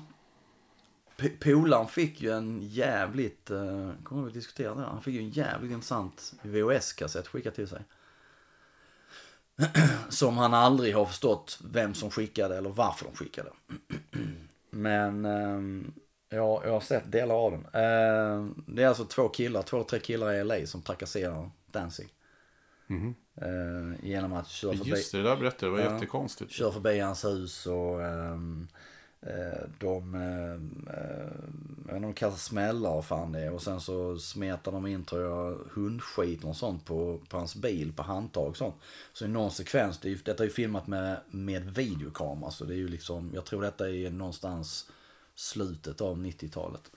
P- 1.16 1.28
Polaren 1.40 1.86
fick 1.86 2.20
ju 2.22 2.30
en 2.32 2.58
jävligt, 2.62 3.50
eh, 3.50 3.90
kommer 4.04 4.22
vi 4.24 4.30
diskutera 4.32 4.74
det? 4.74 4.80
här? 4.80 4.88
Han 4.88 5.02
fick 5.02 5.14
ju 5.14 5.20
en 5.20 5.30
jävligt 5.30 5.72
intressant 5.72 6.34
VHS-kassett 6.42 7.26
skickad 7.28 7.54
till 7.54 7.68
sig. 7.68 7.82
Som 10.08 10.36
han 10.38 10.54
aldrig 10.54 10.94
har 10.94 11.04
förstått 11.04 11.58
vem 11.64 11.94
som 11.94 12.10
skickade 12.10 12.56
eller 12.56 12.70
varför 12.70 13.04
de 13.04 13.14
skickade. 13.16 13.50
Men 14.74 15.24
ehm, 15.24 15.92
ja, 16.28 16.62
jag 16.64 16.72
har 16.72 16.80
sett 16.80 17.12
delar 17.12 17.34
av 17.34 17.50
den. 17.52 17.66
Ehm, 17.82 18.64
det 18.66 18.82
är 18.82 18.88
alltså 18.88 19.04
två 19.04 19.28
killar, 19.28 19.62
två 19.62 19.82
tre 19.84 19.98
killar 19.98 20.32
i 20.32 20.44
LA 20.44 20.66
som 20.66 20.82
trakasserar 20.82 21.50
Danzig. 21.66 22.08
Ehm, 23.40 23.96
genom 24.02 24.32
att 24.32 24.48
köra 24.48 24.76
förbi, 24.76 24.90
Just 24.90 25.12
det, 25.12 25.18
det 25.18 25.24
där 25.24 25.36
berättade. 25.36 25.72
Det 25.72 25.76
var 25.82 25.84
Ja. 25.90 25.94
jättekonstigt. 25.94 26.50
kör 26.52 26.70
förbi 26.70 26.98
hans 27.00 27.24
hus 27.24 27.66
och 27.66 28.02
eh, 28.02 28.36
Eh, 29.26 29.68
de, 29.78 30.14
eh, 30.14 30.94
eh, 30.94 31.32
jag 31.86 31.94
vet 31.94 31.96
inte, 31.96 32.06
de 32.06 32.14
kastar 32.14 32.38
smällar 32.38 32.90
och 32.90 33.04
fan 33.04 33.32
det 33.32 33.40
är. 33.40 33.52
Och 33.52 33.62
sen 33.62 33.80
så 33.80 34.18
smetar 34.18 34.72
de 34.72 34.86
in 34.86 35.04
tror 35.04 35.22
jag 35.22 35.58
hundskit 35.70 36.44
och 36.44 36.56
sånt 36.56 36.84
på, 36.84 37.20
på 37.28 37.36
hans 37.36 37.56
bil, 37.56 37.92
på 37.92 38.02
handtag 38.02 38.48
och 38.48 38.56
sånt. 38.56 38.74
Så 39.12 39.24
i 39.24 39.28
någon 39.28 39.50
sekvens, 39.50 39.98
det 39.98 40.12
är, 40.12 40.18
detta 40.24 40.42
är 40.42 40.46
ju 40.46 40.52
filmat 40.52 40.86
med, 40.86 41.16
med 41.30 41.74
videokamera 41.74 42.50
så 42.50 42.64
det 42.64 42.74
är 42.74 42.78
ju 42.78 42.88
liksom, 42.88 43.30
jag 43.34 43.44
tror 43.44 43.62
detta 43.62 43.90
är 43.90 44.10
någonstans 44.10 44.90
slutet 45.34 46.00
av 46.00 46.18
90-talet. 46.18 46.90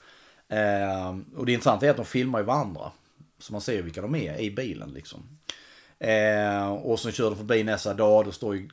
Eh, 0.47 1.17
och 1.35 1.45
det 1.45 1.53
intressanta 1.53 1.85
är 1.85 1.89
att 1.89 1.97
de 1.97 2.05
filmar 2.05 2.39
ju 2.39 2.45
varandra. 2.45 2.91
Så 3.39 3.51
man 3.51 3.61
ser 3.61 3.81
vilka 3.81 4.01
de 4.01 4.15
är 4.15 4.39
i 4.39 4.51
bilen 4.51 4.89
liksom. 4.89 5.36
Eh, 5.99 6.69
och 6.73 6.99
så 6.99 7.11
kör 7.11 7.29
de 7.29 7.35
förbi 7.35 7.63
nästa 7.63 7.93
dag, 7.93 8.25
då 8.25 8.31
står 8.31 8.55
ju, 8.55 8.69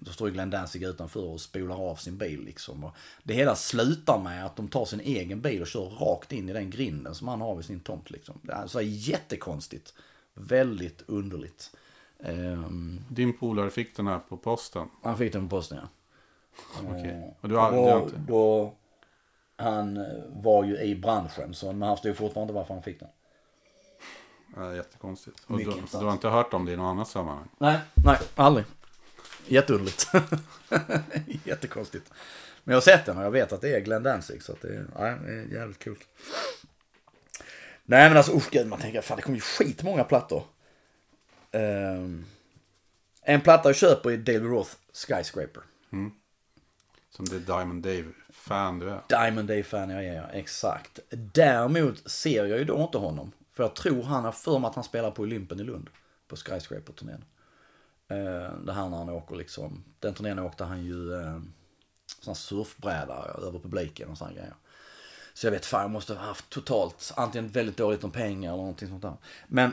då 0.00 0.12
står 0.12 0.28
ju 0.28 0.34
Glenn 0.34 0.50
Danzig 0.50 0.82
utanför 0.82 1.24
och 1.24 1.40
spolar 1.40 1.76
av 1.90 1.94
sin 1.96 2.18
bil 2.18 2.44
liksom. 2.44 2.84
Och 2.84 2.94
det 3.22 3.34
hela 3.34 3.56
slutar 3.56 4.18
med 4.18 4.46
att 4.46 4.56
de 4.56 4.68
tar 4.68 4.84
sin 4.84 5.00
egen 5.00 5.40
bil 5.40 5.60
och 5.62 5.66
kör 5.68 5.84
rakt 5.84 6.32
in 6.32 6.48
i 6.48 6.52
den 6.52 6.70
grinden 6.70 7.14
som 7.14 7.28
han 7.28 7.40
har 7.40 7.54
vid 7.56 7.64
sin 7.64 7.80
tomt 7.80 8.10
liksom. 8.10 8.38
Det 8.42 8.52
är 8.52 8.56
alltså 8.56 8.82
jättekonstigt. 8.82 9.94
Väldigt 10.34 11.02
underligt. 11.06 11.70
Ehm, 12.24 13.00
Din 13.08 13.38
polare 13.38 13.70
fick 13.70 13.96
den 13.96 14.06
här 14.06 14.18
på 14.18 14.36
posten. 14.36 14.88
han 15.02 15.18
fick 15.18 15.32
den 15.32 15.48
på 15.48 15.56
posten 15.56 15.78
ja. 15.82 15.88
Okej. 16.90 17.34
Och 17.40 17.48
du 17.48 17.56
har, 17.56 17.72
du 17.72 17.78
har 17.78 17.96
Och 18.00 18.02
inte... 18.08 18.16
då, 18.28 18.74
han 19.56 19.96
eh, 19.96 20.04
var 20.28 20.64
ju 20.64 20.78
i 20.80 20.94
branschen 20.96 21.54
så 21.54 21.72
men 21.72 21.82
han 21.88 21.96
förstod 21.96 22.16
fortfarande 22.16 22.50
inte 22.50 22.54
varför 22.58 22.74
han 22.74 22.82
fick 22.82 23.00
den. 23.00 23.08
Ja, 24.56 24.74
jättekonstigt. 24.74 25.40
Och 25.46 25.50
Mycket 25.56 25.72
du, 25.72 25.76
intressant. 25.78 26.02
du 26.02 26.06
har 26.06 26.12
inte 26.12 26.28
hört 26.28 26.54
om 26.54 26.64
det 26.64 26.72
i 26.72 26.76
något 26.76 26.90
annat 26.90 27.08
sammanhang? 27.08 27.48
Nej, 27.58 27.78
nej, 28.04 28.18
aldrig. 28.34 28.64
Jätteunderligt. 29.46 30.10
Jättekonstigt. 31.44 32.12
Men 32.64 32.72
jag 32.72 32.76
har 32.76 32.80
sett 32.82 33.06
den 33.06 33.18
och 33.18 33.24
jag 33.24 33.30
vet 33.30 33.52
att 33.52 33.60
det 33.60 33.76
är 33.76 33.80
Glenn 33.80 34.02
Danzig 34.02 34.42
så 34.42 34.52
att 34.52 34.60
det 34.62 34.68
är, 34.68 34.86
nej, 34.98 35.16
det 35.24 35.32
är 35.32 35.60
jävligt 35.60 35.78
kul. 35.78 35.96
Nej 37.84 38.08
men 38.08 38.16
alltså 38.16 38.32
usch 38.32 38.50
gud, 38.50 38.66
man 38.66 38.78
tänker 38.78 39.00
fan 39.00 39.16
det 39.16 39.22
kommer 39.22 39.36
ju 39.36 39.42
skitmånga 39.42 40.04
plattor. 40.04 40.42
Ehm, 41.50 42.24
en 43.22 43.40
platta 43.40 43.68
jag 43.68 43.76
köper 43.76 44.10
är 44.10 44.16
David 44.16 44.42
Roth 44.42 44.70
Skyscraper. 44.92 45.62
Som 47.10 47.24
det 47.24 47.38
Diamond 47.38 47.82
Dave-fan 47.82 48.78
du 48.78 48.90
är. 48.90 49.00
Diamond 49.08 49.48
Day-fan 49.48 49.90
jag 49.90 50.04
är, 50.04 50.14
ja. 50.14 50.28
Exakt. 50.32 50.98
Däremot 51.10 52.10
ser 52.10 52.44
jag 52.46 52.58
ju 52.58 52.64
då 52.64 52.82
inte 52.82 52.98
honom. 52.98 53.32
För 53.58 53.64
jag 53.64 53.74
tror 53.74 54.02
han 54.02 54.24
har 54.24 54.32
för 54.32 54.58
mig 54.58 54.68
att 54.68 54.74
han 54.74 54.84
spelar 54.84 55.10
på 55.10 55.22
Olympen 55.22 55.60
i 55.60 55.62
Lund. 55.62 55.90
På 56.28 56.36
Skyscraper-turnén. 56.36 57.24
Eh, 58.08 58.58
det 58.64 58.72
här 58.72 58.88
när 58.88 58.96
han 58.96 59.08
åker 59.08 59.36
liksom. 59.36 59.84
Den 59.98 60.14
turnén 60.14 60.38
åkte 60.38 60.64
han 60.64 60.84
ju 60.84 61.14
eh, 61.14 61.40
sån 62.20 62.34
surfbräda 62.34 63.14
över 63.14 63.58
publiken 63.58 64.08
och 64.08 64.18
sådana 64.18 64.34
grejer. 64.34 64.54
Så 65.34 65.46
jag 65.46 65.50
vet 65.50 65.66
fan, 65.66 65.80
jag 65.80 65.90
måste 65.90 66.14
ha 66.14 66.26
haft 66.26 66.50
totalt 66.50 67.12
antingen 67.16 67.48
väldigt 67.48 67.76
dåligt 67.76 68.04
om 68.04 68.10
pengar 68.10 68.52
eller 68.52 68.62
någonting 68.62 68.88
sånt 68.88 69.02
där. 69.02 69.16
Men 69.48 69.72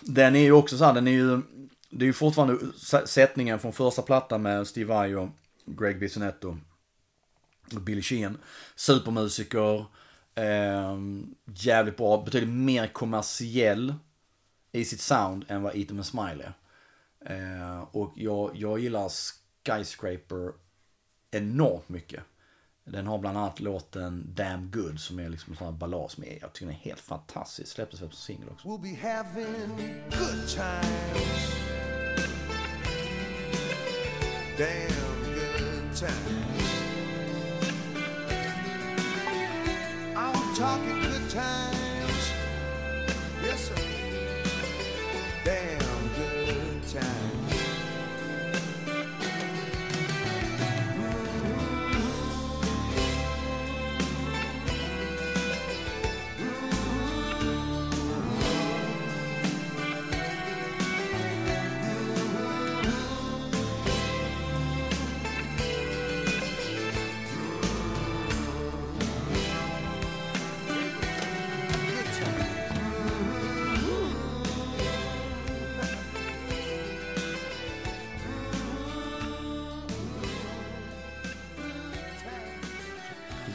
den 0.00 0.36
är 0.36 0.40
ju 0.40 0.52
också 0.52 0.78
så 0.78 0.84
här, 0.84 0.94
den 0.94 1.08
är 1.08 1.12
ju, 1.12 1.40
det 1.90 2.04
är 2.04 2.06
ju 2.06 2.12
fortfarande 2.12 2.58
sättningen 3.06 3.58
från 3.58 3.72
första 3.72 4.02
plattan 4.02 4.42
med 4.42 4.66
Steve 4.66 4.94
Vai 4.94 5.14
och 5.14 5.28
Greg 5.64 5.98
Bisonetto 6.00 6.56
och 7.74 7.80
Billy 7.80 8.02
Sheehan. 8.02 8.38
Supermusiker. 8.76 9.86
Eh, 10.34 10.98
jävligt 11.54 11.96
bra. 11.96 12.22
Betydligt 12.22 12.50
mer 12.50 12.86
kommersiell 12.86 13.94
i 14.72 14.84
sitt 14.84 15.00
sound 15.00 15.44
än 15.48 15.62
vad 15.62 15.76
Eat 15.76 15.90
and 15.90 16.06
Smile 16.06 16.44
är. 16.44 16.54
Eh, 17.26 17.80
och 17.80 18.12
jag, 18.16 18.56
jag 18.56 18.78
gillar 18.78 19.10
Skyscraper 19.66 20.52
enormt 21.30 21.88
mycket. 21.88 22.22
Den 22.84 23.06
har 23.06 23.18
bland 23.18 23.38
annat 23.38 23.60
låten 23.60 24.34
Damn 24.34 24.70
Good 24.70 25.00
som 25.00 25.18
är 25.18 25.28
liksom 25.28 25.52
en 25.52 25.56
sån 25.56 25.66
här 25.66 25.72
ballad 25.72 26.10
som 26.10 26.24
är, 26.24 26.38
jag 26.40 26.52
tycker 26.52 26.66
den 26.66 26.74
är 26.74 26.78
helt 26.78 27.00
fantastisk. 27.00 27.72
Släpptes 27.72 28.02
väl 28.02 28.08
som 28.10 28.16
singel 28.16 28.48
också. 28.48 28.68
We'll 28.68 28.82
be 28.82 29.08
having 29.08 29.76
good 30.10 30.48
times. 30.48 31.54
Damn 34.58 35.34
good 35.34 35.96
times. 35.96 36.59
Talking 40.60 40.99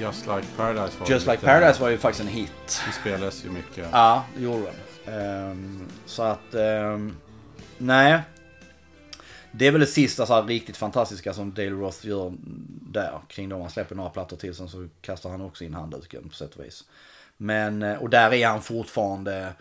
Just 0.05 0.27
Like 0.27 0.47
Paradise 0.57 0.99
var 0.99 1.09
Just 1.09 1.27
Like 1.27 1.45
Paradise 1.45 1.81
var 1.81 1.89
ju 1.89 1.97
faktiskt 1.97 2.21
en 2.21 2.33
hit. 2.33 2.81
Det 2.85 2.91
spelades 2.91 3.45
ju 3.45 3.49
mycket. 3.49 3.87
Ja, 3.91 4.25
det 4.35 4.43
gjorde 4.43 4.63
den. 4.63 5.13
Ehm, 5.13 5.87
så 6.05 6.23
att, 6.23 6.53
ehm, 6.53 7.17
nej. 7.77 8.21
Det 9.51 9.67
är 9.67 9.71
väl 9.71 9.81
det 9.81 9.87
sista 9.87 10.25
så 10.25 10.33
här 10.33 10.43
riktigt 10.43 10.77
fantastiska 10.77 11.33
som 11.33 11.53
Dale 11.53 11.69
Roth 11.69 12.07
gör 12.07 12.33
där. 12.81 13.19
Kring 13.27 13.49
dem 13.49 13.61
han 13.61 13.69
släpper 13.69 13.95
några 13.95 14.09
plattor 14.09 14.37
till 14.37 14.55
sen 14.55 14.69
så 14.69 14.87
kastar 15.01 15.29
han 15.29 15.41
också 15.41 15.63
in 15.63 15.73
handduken 15.73 16.29
på 16.29 16.35
sätt 16.35 16.55
och 16.55 16.65
vis. 16.65 16.83
Men, 17.37 17.83
eh, 17.83 17.97
och 17.97 18.09
där 18.09 18.33
är 18.33 18.47
han 18.47 18.61
fortfarande 18.61 19.53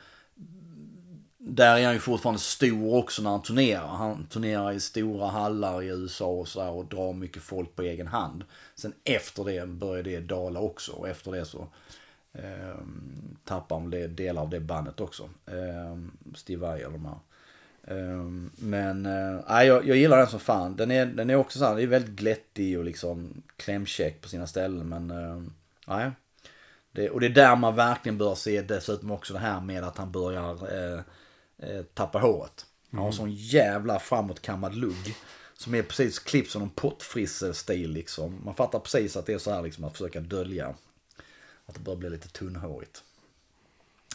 där 1.46 1.76
är 1.76 1.84
han 1.84 1.94
ju 1.94 2.00
fortfarande 2.00 2.40
stor 2.40 2.94
också 2.94 3.22
när 3.22 3.30
han 3.30 3.42
turnerar. 3.42 3.86
Han 3.86 4.26
turnerar 4.26 4.72
i 4.72 4.80
stora 4.80 5.26
hallar 5.26 5.82
i 5.82 5.86
USA 5.86 6.26
och 6.26 6.48
sådär 6.48 6.70
och 6.70 6.86
drar 6.86 7.12
mycket 7.12 7.42
folk 7.42 7.76
på 7.76 7.82
egen 7.82 8.06
hand. 8.06 8.44
Sen 8.74 8.92
efter 9.04 9.44
det 9.44 9.66
börjar 9.66 10.02
det 10.02 10.20
dala 10.20 10.60
också 10.60 10.92
och 10.92 11.08
efter 11.08 11.32
det 11.32 11.44
så 11.44 11.68
eh, 12.32 12.78
tappar 13.44 13.80
han 13.80 13.90
delar 13.90 14.42
av 14.42 14.50
det 14.50 14.60
bandet 14.60 15.00
också. 15.00 15.30
Eh, 15.46 15.98
Steve 16.34 16.60
Vai 16.60 16.84
och 16.84 16.92
de 16.92 17.04
här. 17.06 17.18
Eh, 17.86 18.24
men 18.56 19.06
eh, 19.06 19.64
jag, 19.64 19.86
jag 19.86 19.96
gillar 19.96 20.18
den 20.18 20.26
som 20.26 20.40
fan. 20.40 20.76
Den 20.76 20.90
är, 20.90 21.06
den 21.06 21.30
är 21.30 21.36
också 21.36 21.58
så 21.58 21.64
här, 21.64 21.76
det 21.76 21.82
är 21.82 21.86
väldigt 21.86 22.16
glättig 22.16 22.78
och 22.78 22.84
liksom 22.84 23.42
klämkäck 23.56 24.20
på 24.20 24.28
sina 24.28 24.46
ställen 24.46 24.88
men 24.88 25.10
eh, 25.10 25.42
nej. 25.86 26.10
Det, 26.92 27.10
och 27.10 27.20
det 27.20 27.26
är 27.26 27.30
där 27.30 27.56
man 27.56 27.76
verkligen 27.76 28.18
bör 28.18 28.34
se 28.34 28.62
dessutom 28.62 29.10
också 29.10 29.32
det 29.32 29.38
här 29.38 29.60
med 29.60 29.84
att 29.84 29.98
han 29.98 30.12
börjar 30.12 30.52
eh, 30.52 31.00
eh, 31.64 31.76
eh, 31.76 31.82
tappa 31.94 32.18
håret. 32.18 32.66
Han 32.90 33.00
har 33.00 33.12
sån 33.12 33.30
jävla 33.30 33.98
framåtkammad 33.98 34.74
lugg. 34.74 35.16
Som 35.56 35.74
är 35.74 35.82
precis 35.82 36.18
klippt 36.18 36.50
som 36.50 36.62
en 36.62 36.70
pottfrissestil 36.70 37.90
liksom. 37.90 38.40
Man 38.44 38.54
fattar 38.54 38.78
precis 38.78 39.16
att 39.16 39.26
det 39.26 39.32
är 39.32 39.38
så 39.38 39.50
här 39.50 39.62
liksom 39.62 39.84
att 39.84 39.92
försöka 39.92 40.20
dölja. 40.20 40.74
Att 41.66 41.74
det 41.74 41.80
börjar 41.80 41.98
bli 41.98 42.10
lite 42.10 42.28
tunnhårigt. 42.28 43.02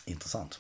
Intressant. 0.06 0.60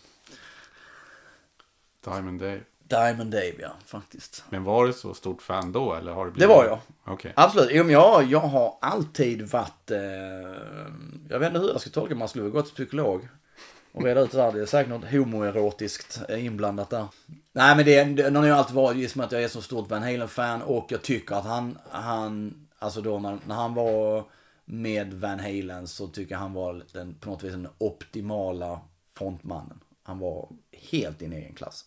Diamond 2.05 2.39
Dave. 2.39 2.61
Diamond 2.83 3.31
Dave 3.31 3.53
ja, 3.59 3.71
faktiskt. 3.85 4.43
Men 4.49 4.63
var 4.63 4.85
du 4.85 4.93
så 4.93 5.13
stort 5.13 5.41
fan 5.41 5.71
då 5.71 5.93
eller 5.93 6.11
har 6.11 6.25
det 6.25 6.31
Det 6.31 6.33
blivit? 6.33 6.49
var 6.55 6.65
jag. 6.65 6.79
Okej. 7.03 7.33
Absolut. 7.35 7.91
Jag, 7.91 8.23
jag 8.23 8.39
har 8.39 8.77
alltid 8.81 9.41
varit... 9.41 9.91
Eh, 9.91 9.99
jag 11.29 11.39
vet 11.39 11.47
inte 11.47 11.59
hur 11.59 11.69
jag 11.69 11.81
ska 11.81 11.89
tolka 11.89 12.15
Man 12.15 12.27
skulle 12.29 12.43
väl 12.43 12.51
gå 12.53 12.61
till 12.61 12.73
psykolog. 12.73 13.27
Och 13.91 14.03
reda 14.03 14.21
ut 14.21 14.31
det 14.31 14.37
där. 14.37 14.51
Det 14.51 14.61
är 14.61 14.65
säkert 14.65 14.89
något 14.89 15.11
homoerotiskt 15.11 16.21
eh, 16.29 16.45
inblandat 16.45 16.89
där. 16.89 17.07
Nej 17.51 17.75
men 17.75 17.85
det, 17.85 18.03
det 18.03 18.29
när 18.29 18.47
jag 18.47 18.57
alltid 18.57 18.75
varit 18.75 18.97
just 18.97 19.15
med 19.15 19.25
att 19.25 19.31
jag 19.31 19.43
är 19.43 19.47
så 19.47 19.61
stort 19.61 19.89
Van 19.89 20.03
Halen-fan. 20.03 20.61
Och 20.61 20.85
jag 20.89 21.01
tycker 21.01 21.35
att 21.35 21.45
han, 21.45 21.77
han 21.89 22.53
alltså 22.79 23.01
då 23.01 23.19
när, 23.19 23.37
när 23.47 23.55
han 23.55 23.73
var 23.73 24.23
med 24.65 25.13
Van 25.13 25.39
Halen 25.39 25.87
så 25.87 26.07
tycker 26.07 26.35
jag 26.35 26.39
han 26.39 26.53
var 26.53 26.83
den, 26.93 27.15
på 27.15 27.29
något 27.29 27.43
vis 27.43 27.51
den 27.51 27.67
optimala 27.77 28.79
frontmannen. 29.13 29.79
Han 30.03 30.19
var 30.19 30.49
helt 30.71 31.21
i 31.21 31.25
en 31.25 31.33
egen 31.33 31.53
klass. 31.53 31.85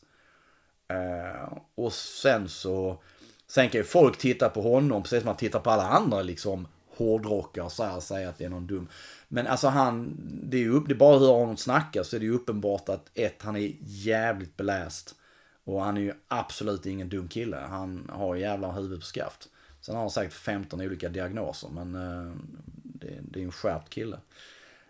Eh, 0.89 1.59
och 1.75 1.93
sen 1.93 2.49
så, 2.49 3.03
sen 3.47 3.69
kan 3.69 3.79
ju 3.81 3.85
folk 3.85 4.19
titta 4.19 4.49
på 4.49 4.63
honom 4.63 5.03
precis 5.03 5.21
som 5.21 5.27
man 5.27 5.37
tittar 5.37 5.61
på 5.61 5.71
alla 5.71 5.89
andra 5.89 6.23
liksom 6.23 6.69
hårdrockare 6.97 7.65
och 7.65 7.73
så 7.73 7.85
här, 7.85 8.01
säga 8.01 8.29
att 8.29 8.39
det 8.39 8.45
är 8.45 8.49
någon 8.49 8.67
dum. 8.67 8.89
Men 9.35 9.47
alltså 9.47 9.69
han, 9.69 10.17
det 10.43 10.57
är 10.57 10.61
ju 10.61 10.71
upp, 10.71 10.89
det 10.89 10.95
är 10.95 10.97
bara 10.97 11.17
att 11.17 11.23
höra 11.23 11.39
honom 11.39 11.57
snacka 11.57 12.05
så 12.05 12.17
är 12.17 12.21
det 12.21 12.27
ju 12.27 12.35
uppenbart 12.35 12.89
att 12.89 13.11
ett, 13.15 13.43
han 13.43 13.57
är 13.57 13.73
jävligt 13.81 14.57
beläst. 14.57 15.15
Och 15.65 15.83
han 15.83 15.97
är 15.97 16.01
ju 16.01 16.13
absolut 16.29 16.87
ingen 16.87 17.09
dum 17.09 17.29
kille. 17.29 17.57
Han 17.57 18.11
har 18.13 18.37
jävla 18.37 18.73
huvudet 18.73 19.01
på 19.01 19.07
skaft. 19.07 19.49
Sen 19.81 19.95
har 19.95 20.03
han 20.03 20.11
säkert 20.11 20.33
15 20.33 20.81
olika 20.81 21.09
diagnoser 21.09 21.69
men 21.69 21.95
eh, 21.95 22.33
det, 22.83 23.19
det 23.23 23.41
är 23.41 23.45
en 23.45 23.53
skärpt 23.53 23.91
kille. 23.91 24.19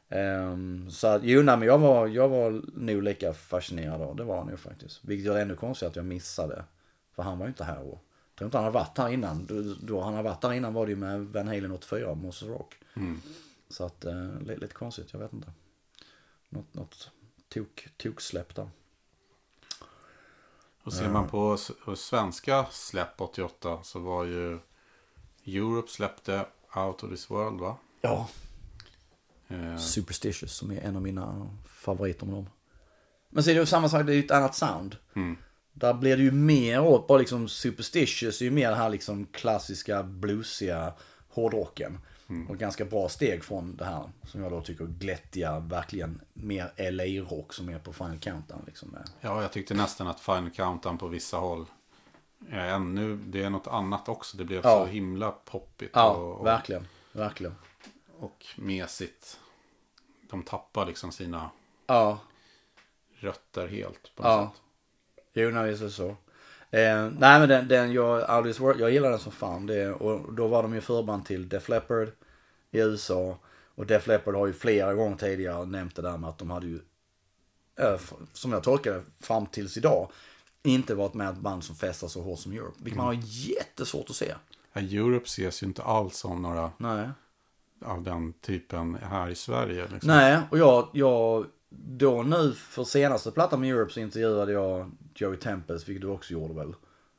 Ehm, 0.09 0.91
så 0.91 1.07
att, 1.07 1.25
jo, 1.25 1.43
nej, 1.43 1.57
men 1.57 1.69
jag 1.69 1.79
var, 1.79 2.07
jag 2.07 2.29
var 2.29 2.63
nog 2.75 3.03
lika 3.03 3.33
fascinerad 3.33 4.01
då. 4.01 4.15
Det 4.15 4.25
var 4.25 4.39
han 4.39 4.47
nog 4.47 4.59
faktiskt. 4.59 5.05
Vilket 5.05 5.27
gör 5.27 5.35
det 5.35 5.43
ännu 5.43 5.57
konstigt 5.57 5.89
att 5.89 5.97
jag 5.97 6.05
missade. 6.05 6.65
För 7.17 7.23
han 7.23 7.39
var 7.39 7.47
ju 7.47 7.51
inte 7.51 7.65
här 7.65 7.81
och 7.83 8.05
jag 8.31 8.39
tror 8.39 8.47
inte 8.47 8.59
han 8.59 8.65
har 8.65 8.73
varit 8.73 8.99
här 8.99 9.09
innan. 9.09 9.47
Då, 9.47 9.75
då 9.81 10.01
han 10.01 10.15
har 10.15 10.23
varit 10.23 10.45
här 10.45 10.53
innan 10.53 10.75
var 10.75 10.87
det 10.87 10.93
ju 10.93 10.97
med 10.97 11.21
Van 11.21 11.49
Halen 11.49 11.73
84, 11.73 12.15
Monsters 12.15 12.49
Rock. 12.49 12.75
Mm. 12.97 13.21
Så 13.73 13.85
att, 13.85 14.05
eh, 14.05 14.39
lite, 14.41 14.61
lite 14.61 14.75
konstigt, 14.75 15.09
jag 15.13 15.21
vet 15.21 15.33
inte. 15.33 15.53
Något, 16.49 16.75
något 16.75 17.11
tok, 17.49 17.89
toksläpp 17.97 18.55
där. 18.55 18.71
Och 20.85 20.93
ser 20.93 21.09
man 21.11 21.29
på 21.29 21.55
s- 21.55 21.71
på 21.85 21.97
svenska 21.97 22.67
släpp 22.71 23.21
88 23.21 23.79
så 23.83 23.99
var 23.99 24.25
ju 24.25 24.59
Europe 25.45 25.91
släppte 25.91 26.47
Out 26.77 27.03
of 27.03 27.11
this 27.11 27.31
world 27.31 27.61
va? 27.61 27.77
Ja. 28.01 28.29
Eh, 29.49 29.77
Superstitious 29.79 30.53
som 30.53 30.71
är 30.71 30.81
en 30.81 30.97
av 30.97 31.03
mina 31.03 31.51
favoriter 31.67 32.27
med 32.27 32.35
dem. 32.35 32.47
Men 33.31 33.45
så 33.45 33.51
är 33.51 33.55
det 33.55 33.61
ju 33.61 33.67
samma 33.67 33.89
sak, 33.89 34.07
det 34.07 34.13
är 34.13 34.17
ju 34.17 34.25
ett 34.25 34.31
annat 34.31 34.55
sound. 34.55 34.97
Där 35.73 35.95
blir 35.95 36.17
det 36.17 36.23
ju 36.23 36.31
mer 36.33 36.81
åt, 36.81 37.07
bara 37.09 37.19
liksom 37.19 37.49
Superstitious 37.49 38.41
är 38.41 38.45
ju 38.45 38.51
mer 38.51 38.69
den 38.69 38.79
här 38.79 38.91
liksom 38.91 39.27
klassiska 39.27 40.03
bluesiga 40.03 40.95
hårdrocken. 41.29 41.99
Och 42.49 42.59
ganska 42.59 42.85
bra 42.85 43.09
steg 43.09 43.45
från 43.45 43.77
det 43.77 43.85
här 43.85 44.11
som 44.27 44.43
jag 44.43 44.53
då 44.53 44.61
tycker 44.61 44.85
glättiga, 44.85 45.59
verkligen 45.61 46.21
mer 46.33 46.73
LA-rock 46.91 47.53
som 47.53 47.69
är 47.69 47.79
på 47.79 47.93
Final 47.93 48.19
Countdown 48.19 48.63
liksom. 48.67 48.97
ja, 49.21 49.43
jag 49.43 49.53
tyckte 49.53 49.75
nästan 49.75 50.07
att 50.07 50.21
Final 50.21 50.51
Countdown 50.51 50.99
på 50.99 51.09
vissa 51.09 51.37
håll 51.37 51.67
är 52.51 52.67
ännu, 52.69 53.17
det 53.17 53.43
är 53.43 53.51
något 53.51 53.67
annat 53.67 54.09
också. 54.09 54.37
Det 54.37 54.45
blev 54.45 54.61
Ja. 54.65 54.71
så 54.71 54.87
himla 54.87 55.31
poppigt 55.31 55.91
Ja, 55.95 56.11
och, 56.11 56.41
och, 56.41 56.47
verkligen. 56.47 56.87
Verkligen. 57.13 57.55
och 58.19 58.47
mesigt. 58.57 59.39
De 60.31 60.43
tappar 60.43 60.87
liksom 60.87 61.13
sina 61.13 61.51
Ja, 61.87 62.19
rötter 63.19 63.69
helt 63.69 64.15
på 64.17 64.23
något 64.23 64.33
Ja. 64.33 64.53
sätt. 64.55 64.63
Jo, 65.33 65.51
nej, 65.51 65.71
visst 65.71 65.81
är 65.83 65.87
det 65.87 65.93
så. 65.93 66.17
Eh, 66.75 67.11
nej, 67.19 67.41
men 67.41 67.49
den, 67.49 67.69
den 67.69 67.93
jag, 67.93 68.23
Aldous 68.23 68.61
World, 68.61 68.81
jag 68.81 68.91
gillar 68.91 69.11
den 69.11 69.19
som 69.19 69.33
fan. 69.33 69.67
Det, 69.67 69.93
och 69.93 70.33
då 70.33 70.49
var 70.49 70.63
de 70.63 70.75
ju 70.75 70.81
förband 70.81 71.27
till 71.27 71.49
Def 71.49 71.69
Leppard 71.69 72.09
i 72.71 72.79
USA. 72.79 73.39
Och 73.75 73.87
Def 73.87 74.07
Leppard 74.07 74.35
har 74.35 74.47
ju 74.47 74.53
flera 74.53 74.95
gånger 74.95 75.17
tidigare 75.17 75.67
nämnt 75.67 75.97
det 75.97 76.03
där 76.03 76.19
med 76.19 76.31
att 76.31 76.39
de 76.39 76.51
hade 76.51 76.67
ju, 76.67 76.81
eh, 77.79 78.01
som 78.33 78.53
jag 78.53 78.63
tolkar 78.63 78.93
det, 78.93 79.03
fram 79.21 79.47
tills 79.47 79.77
idag, 79.77 80.11
inte 80.63 80.95
varit 80.95 81.15
med 81.15 81.29
ett 81.29 81.39
band 81.39 81.65
som 81.65 81.77
festar 81.77 82.09
så 82.09 82.23
hårt 82.23 82.39
som 82.39 82.53
Europe. 82.53 82.77
Vilket 82.79 82.97
man 82.97 83.07
har 83.07 83.23
jättesvårt 83.23 84.11
att 84.11 84.17
se. 84.17 84.35
Ja, 84.73 84.81
Europe 84.81 85.27
ses 85.27 85.63
ju 85.63 85.67
inte 85.67 85.83
alls 85.83 86.17
som 86.17 86.43
några 86.43 86.73
Nej. 86.79 87.09
av 87.85 88.03
den 88.03 88.33
typen 88.33 88.95
här 88.95 89.29
i 89.31 89.35
Sverige. 89.35 89.83
Liksom. 89.93 90.09
Nej, 90.09 90.41
och 90.51 90.59
jag, 90.59 90.89
jag, 90.93 91.47
då 91.79 92.23
nu 92.23 92.53
för 92.53 92.85
senaste 92.85 93.31
plattan 93.31 93.61
med 93.61 93.71
Europe 93.71 93.93
så 93.93 94.01
intervjuade 94.01 94.53
jag 94.53 94.91
Joey 95.15 95.37
Tempest, 95.37 95.89
vilket 95.89 96.03
du 96.03 96.09
också 96.09 96.33
gjorde 96.33 96.55
väl? 96.55 96.75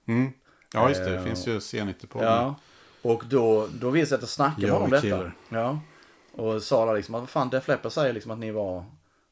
Mm. 0.05 0.31
Ja, 0.73 0.89
just 0.89 1.03
det. 1.03 1.09
Det 1.09 1.15
Eh, 1.17 1.23
finns 1.23 1.47
ju 1.47 1.59
scener 1.59 1.93
på 2.07 2.23
Ja. 2.23 2.55
Och 3.01 3.23
då, 3.29 3.67
då 3.79 3.89
visade 3.89 4.13
jag 4.13 4.17
att 4.17 4.21
jag 4.21 4.29
snackade 4.29 4.61
med 4.61 4.71
honom 4.71 4.85
om 4.85 4.89
detta. 4.89 5.01
killer. 5.01 5.33
Ja. 5.49 5.79
Och 6.31 6.61
sa 6.63 6.85
där 6.85 6.93
liksom 6.95 7.15
att 7.15 7.21
vad 7.21 7.29
fan 7.29 7.49
Def 7.49 7.67
Leppard 7.67 7.91
säger 7.91 8.13
liksom 8.13 8.31
att 8.31 8.39
ni 8.39 8.51
var, 8.51 8.85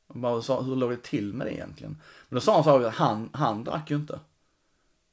bara 0.08 0.42
sa, 0.42 0.62
hur 0.62 0.76
låg 0.76 0.90
det 0.92 1.04
till 1.04 1.34
med 1.34 1.48
det 1.48 1.54
egentligen? 1.54 1.98
Men 2.30 2.36
då 2.36 2.42
sa 2.42 2.54
han 2.54 2.64
så 2.64 2.86
att 2.86 2.94
han, 2.96 3.30
han 3.34 3.64
drack 3.64 3.90
ju 3.90 3.96
inte. 3.96 4.20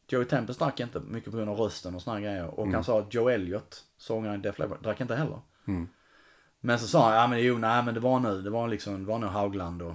Joey 0.09 0.25
Tempest 0.25 0.59
drack 0.59 0.81
inte, 0.81 1.01
mycket 1.01 1.31
på 1.31 1.37
grund 1.37 1.51
av 1.51 1.57
rösten 1.57 1.94
och 1.94 2.03
såna 2.03 2.21
grejer. 2.21 2.61
Och 2.61 2.68
han 2.68 2.85
sa 2.85 2.99
att 3.01 3.14
Joe 3.14 3.29
Elliott, 3.29 3.85
sångaren 3.99 4.40
i 4.40 4.42
Def 4.42 4.59
Leppard, 4.59 4.83
drack 4.83 5.01
inte 5.01 5.16
heller. 5.16 5.40
Men 6.61 6.79
så 6.79 6.87
sa 6.87 7.09
han, 7.09 7.16
ja 7.16 7.27
men 7.27 7.42
jo, 7.42 7.59
nej 7.59 7.83
men 7.83 7.94
det 7.94 8.01
var 8.01 8.21
nu, 8.21 8.42
det 8.42 8.51
var 8.51 8.68
liksom, 8.68 9.01
det 9.05 9.09
var 9.09 9.18
nog 9.18 9.31
Haugland 9.31 9.83
och 9.83 9.94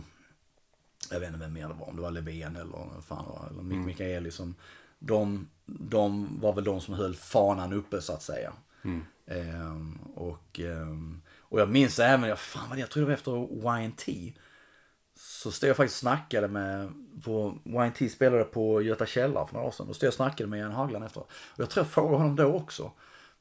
jag 1.12 1.20
vet 1.20 1.28
inte 1.28 1.40
vem 1.40 1.54
mer 1.54 1.68
det 1.68 1.74
var, 1.74 1.90
om 1.90 1.96
det 1.96 2.02
var 2.02 2.12
Levén 2.12 2.56
eller 2.56 3.02
fan 3.02 3.26
var, 3.26 3.48
eller 3.52 3.64
Mick 3.64 3.86
Mikaeli 3.86 4.32
som, 4.32 4.56
de, 5.00 5.48
de 5.66 6.40
var 6.42 6.54
väl 6.54 6.64
de 6.64 6.82
som 6.82 6.94
höll 6.94 7.16
fanan 7.16 7.74
uppe 7.74 8.02
så 8.02 8.14
att 8.14 8.22
säga. 8.22 8.54
Ehm, 9.28 10.00
och, 10.16 10.60
ehm, 10.60 11.22
och 11.40 11.60
jag 11.60 11.70
minns 11.70 12.00
även, 12.00 12.30
jag, 12.30 12.40
fan 12.40 12.70
vad 12.70 12.78
det, 12.78 12.82
jag 12.82 12.90
tror 12.90 13.02
det 13.02 13.08
var 13.08 13.14
efter 13.14 13.82
YNT. 13.84 14.36
Så 15.16 15.52
stod 15.52 15.70
jag 15.70 15.78
faktiskt 15.78 15.96
och 15.96 16.00
snackade 16.00 16.48
med, 16.48 16.94
på, 17.24 17.58
YNT 17.66 18.12
spelade 18.12 18.44
på 18.44 18.82
Göta 18.82 19.06
källare 19.06 19.48
för 19.48 19.54
några 19.54 19.68
år 19.68 19.72
sedan. 19.72 19.88
Då 19.88 19.94
stod 19.94 20.08
jag 20.08 20.12
och 20.12 20.14
snackade 20.14 20.50
med 20.50 20.60
Jan 20.60 20.72
Hagland 20.72 21.06
efter. 21.06 21.22
Och 21.22 21.30
jag 21.58 21.70
tror 21.70 21.86
jag 21.86 21.92
frågade 21.92 22.18
honom 22.18 22.36
då 22.36 22.46
också. 22.46 22.92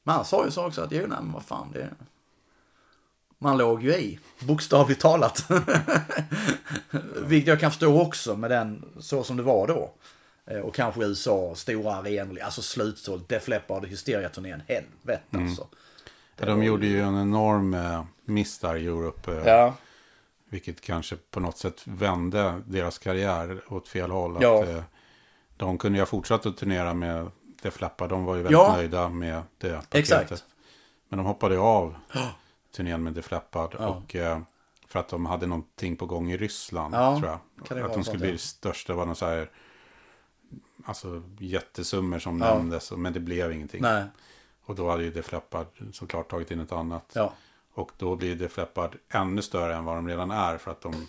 Men 0.03 0.15
han 0.15 0.25
sa 0.25 0.45
ju 0.45 0.51
så 0.51 0.67
också 0.67 0.81
att, 0.81 0.91
jo 0.91 0.99
nej 0.99 1.17
men 1.21 1.31
vad 1.31 1.43
fan 1.43 1.71
det 1.71 1.89
man 3.43 3.57
låg 3.57 3.83
ju 3.83 3.93
i, 3.95 4.19
bokstavligt 4.39 5.01
talat. 5.01 5.45
Vilket 7.25 7.47
jag 7.47 7.59
kan 7.59 7.71
förstå 7.71 8.01
också 8.01 8.35
med 8.35 8.51
den, 8.51 8.85
så 8.99 9.23
som 9.23 9.37
det 9.37 9.43
var 9.43 9.67
då. 9.67 9.93
Eh, 10.45 10.57
Och 10.59 10.75
kanske 10.75 11.01
USA, 11.05 11.55
stora 11.55 11.95
arenor, 11.95 12.39
alltså 12.41 12.61
slutsålt, 12.61 13.29
Def 13.29 13.47
Leppard, 13.47 13.85
Hysteria-turnén, 13.85 14.61
helvete 14.67 15.23
alltså. 15.37 15.67
Ja, 16.37 16.45
de 16.45 16.63
gjorde 16.63 16.87
ju 16.87 17.01
en 17.01 17.21
enorm 17.21 17.73
eh, 17.73 18.03
miss 18.25 18.59
där 18.59 18.75
i 18.75 18.85
Europe. 18.85 19.31
eh, 19.31 19.47
Ja, 19.47 19.73
Vilket 20.49 20.81
kanske 20.81 21.15
på 21.31 21.39
något 21.39 21.57
sätt 21.57 21.81
vände 21.85 22.61
deras 22.67 22.97
karriär 22.97 23.61
åt 23.67 23.87
fel 23.87 24.11
håll. 24.11 24.37
Ja. 24.41 24.63
Att, 24.63 24.69
eh, 24.69 24.83
de 25.57 25.77
kunde 25.77 25.97
ju 25.97 26.01
ha 26.01 26.05
fortsatt 26.05 26.45
att 26.45 26.57
turnera 26.57 26.93
med 26.93 27.31
Def 27.61 27.81
Leppard. 27.81 28.09
De 28.09 28.25
var 28.25 28.35
ju 28.35 28.41
väldigt 28.43 28.61
nöjda 28.73 29.09
med 29.09 29.41
det 29.57 29.69
paketet. 29.73 29.95
Exakt. 29.95 30.45
Men 31.09 31.17
de 31.17 31.25
hoppade 31.25 31.59
av 31.59 31.95
turnén 32.75 33.03
med 33.03 33.13
Def 33.13 33.31
Leppard. 33.31 33.75
Ja. 33.79 33.87
Och, 33.87 34.15
eh, 34.15 34.41
för 34.87 34.99
att 34.99 35.07
de 35.09 35.25
hade 35.25 35.47
någonting 35.47 35.95
på 35.95 36.05
gång 36.05 36.31
i 36.31 36.37
Ryssland, 36.37 36.93
Ja, 36.95 37.19
tror 37.19 37.29
jag. 37.69 37.85
att 37.85 37.93
de 37.93 38.03
skulle 38.03 38.19
bli 38.19 38.31
det 38.31 38.37
största. 38.37 38.93
var 38.93 39.05
någon 39.05 39.15
så 39.15 39.25
här, 39.25 39.49
alltså 40.85 41.23
jättesummor 41.39 42.19
som 42.19 42.39
Ja. 42.41 42.55
nämndes. 42.55 42.91
Men 42.91 43.13
det 43.13 43.19
blev 43.19 43.51
ingenting. 43.51 43.81
nej, 43.81 44.03
Och 44.65 44.75
då 44.75 44.89
hade 44.89 45.03
ju 45.03 45.11
Def 45.11 45.31
Leppard 45.31 45.67
såklart 45.93 46.29
tagit 46.29 46.51
in 46.51 46.59
ett 46.59 46.71
annat. 46.71 47.11
ja, 47.15 47.33
Och 47.73 47.91
då 47.97 48.15
blir 48.15 48.35
Def 48.35 48.57
Leppard 48.57 48.95
ännu 49.09 49.41
större 49.41 49.75
än 49.75 49.85
vad 49.85 49.95
de 49.95 50.07
redan 50.07 50.31
är. 50.31 50.57
För 50.57 50.71
att 50.71 50.81
de 50.81 51.07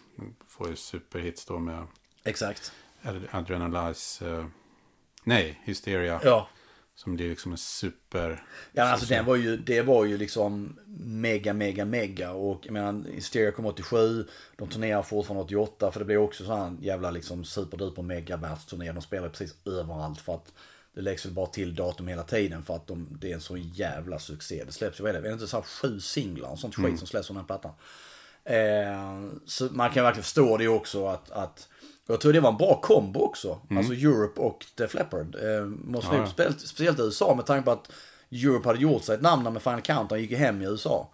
får 0.48 0.68
ju 0.68 0.76
superhits 0.76 1.44
då 1.44 1.58
med 1.58 1.86
exakt. 2.24 2.72
Ad- 3.02 3.28
Adrenalize. 3.30 4.30
Eh, 4.38 4.46
nej, 5.24 5.60
Hysteria. 5.64 6.20
Ja. 6.24 6.48
Som 6.96 7.14
blir 7.16 7.28
liksom 7.28 7.52
en 7.52 7.58
super... 7.58 8.44
Ja 8.72 8.82
alltså 8.82 9.06
den 9.06 9.24
var 9.24 9.36
ju, 9.36 9.56
det 9.56 9.82
var 9.82 10.04
ju 10.04 10.18
liksom 10.18 10.78
mega, 10.98 11.52
mega, 11.52 11.84
mega. 11.84 12.32
Och 12.32 12.60
jag 12.66 12.72
menar, 12.72 13.10
Hysteria 13.10 13.52
kom 13.52 13.66
87, 13.66 14.26
de 14.56 14.68
turnerar 14.68 15.02
fortfarande 15.02 15.44
88. 15.44 15.92
För 15.92 15.98
det 15.98 16.04
blev 16.04 16.20
också 16.20 16.44
sån 16.44 16.78
jävla 16.82 17.10
liksom 17.10 17.44
superduper 17.44 18.02
mega 18.02 18.36
världsturné. 18.36 18.92
De 18.92 19.02
spelar 19.02 19.28
precis 19.28 19.54
överallt 19.66 20.20
för 20.20 20.34
att 20.34 20.52
det 20.94 21.00
läggs 21.00 21.26
väl 21.26 21.32
bara 21.32 21.46
till 21.46 21.74
datum 21.74 22.08
hela 22.08 22.22
tiden 22.22 22.62
för 22.62 22.76
att 22.76 22.86
de, 22.86 23.18
det 23.20 23.30
är 23.30 23.34
en 23.34 23.40
så 23.40 23.56
jävla 23.56 24.18
succé. 24.18 24.64
Det 24.66 24.72
släpps 24.72 25.00
ju, 25.00 25.02
vad 25.02 25.14
är 25.14 25.20
det, 25.20 25.26
är 25.26 25.30
det 25.30 25.32
inte 25.32 25.46
så 25.46 25.56
här 25.56 25.64
sju 25.64 26.00
singlar 26.00 26.48
och 26.48 26.58
sånt 26.58 26.74
skit 26.74 26.98
som 26.98 27.06
släpps 27.06 27.26
från 27.26 27.36
den 27.36 27.42
här 27.42 27.46
plattan. 27.46 27.72
Eh, 28.44 29.38
så 29.46 29.64
man 29.64 29.90
kan 29.90 30.04
verkligen 30.04 30.22
förstå 30.22 30.56
det 30.56 30.68
också 30.68 31.06
att, 31.06 31.30
att 31.30 31.68
jag 32.06 32.20
tror 32.20 32.32
det 32.32 32.40
var 32.40 32.50
en 32.50 32.56
bra 32.56 32.80
kombo 32.80 33.20
också. 33.20 33.58
Alltså 33.70 33.92
Europe 33.92 34.40
och 34.40 34.66
Def 34.74 34.94
Leppard. 34.94 35.34
Eh, 35.34 35.64
måste 35.66 36.16
Ja, 36.16 36.26
speciellt, 36.26 36.60
speciellt 36.60 36.98
i 36.98 37.02
USA 37.02 37.34
med 37.34 37.46
tanke 37.46 37.64
på 37.64 37.70
att 37.70 37.92
Europe 38.30 38.68
hade 38.68 38.78
gjort 38.80 39.04
sig 39.04 39.14
ett 39.14 39.22
namn 39.22 39.52
med 39.52 39.62
Final 39.62 39.80
Countdown 39.80 40.20
gick 40.20 40.32
hem 40.32 40.62
i 40.62 40.64
USA. 40.64 41.08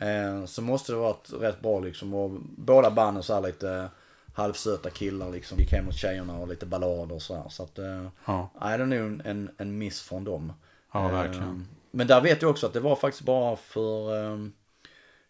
Eh, 0.00 0.44
så 0.46 0.62
måste 0.62 0.92
det 0.92 0.98
varit 0.98 1.32
rätt 1.40 1.60
bra 1.60 1.80
liksom. 1.80 2.14
Och 2.14 2.30
båda 2.56 2.90
banden 2.90 3.22
så 3.22 3.34
här 3.34 3.40
lite 3.40 3.88
halvsöta 4.34 4.90
killar 4.90 5.30
liksom. 5.30 5.58
Gick 5.58 5.72
hem 5.72 5.86
hos 5.86 5.96
tjejerna 5.96 6.38
och 6.38 6.48
lite 6.48 6.66
ballader 6.66 7.14
och 7.14 7.22
sådär. 7.22 7.44
Så 7.48 7.62
att, 7.62 7.78
eh, 7.78 8.06
Ja. 8.24 8.50
nej 8.60 8.78
det 8.78 8.84
är 8.84 8.86
nog 8.86 9.20
en, 9.24 9.50
en 9.56 9.78
miss 9.78 10.00
från 10.00 10.24
dem. 10.24 10.52
Ja, 10.92 11.06
Eh, 11.06 11.12
verkligen. 11.12 11.68
Men 11.90 12.06
där 12.06 12.20
vet 12.20 12.42
jag 12.42 12.50
också 12.50 12.66
att 12.66 12.72
det 12.72 12.80
var 12.80 12.96
faktiskt 12.96 13.24
bara 13.24 13.56
för, 13.56 14.16
eh, 14.16 14.38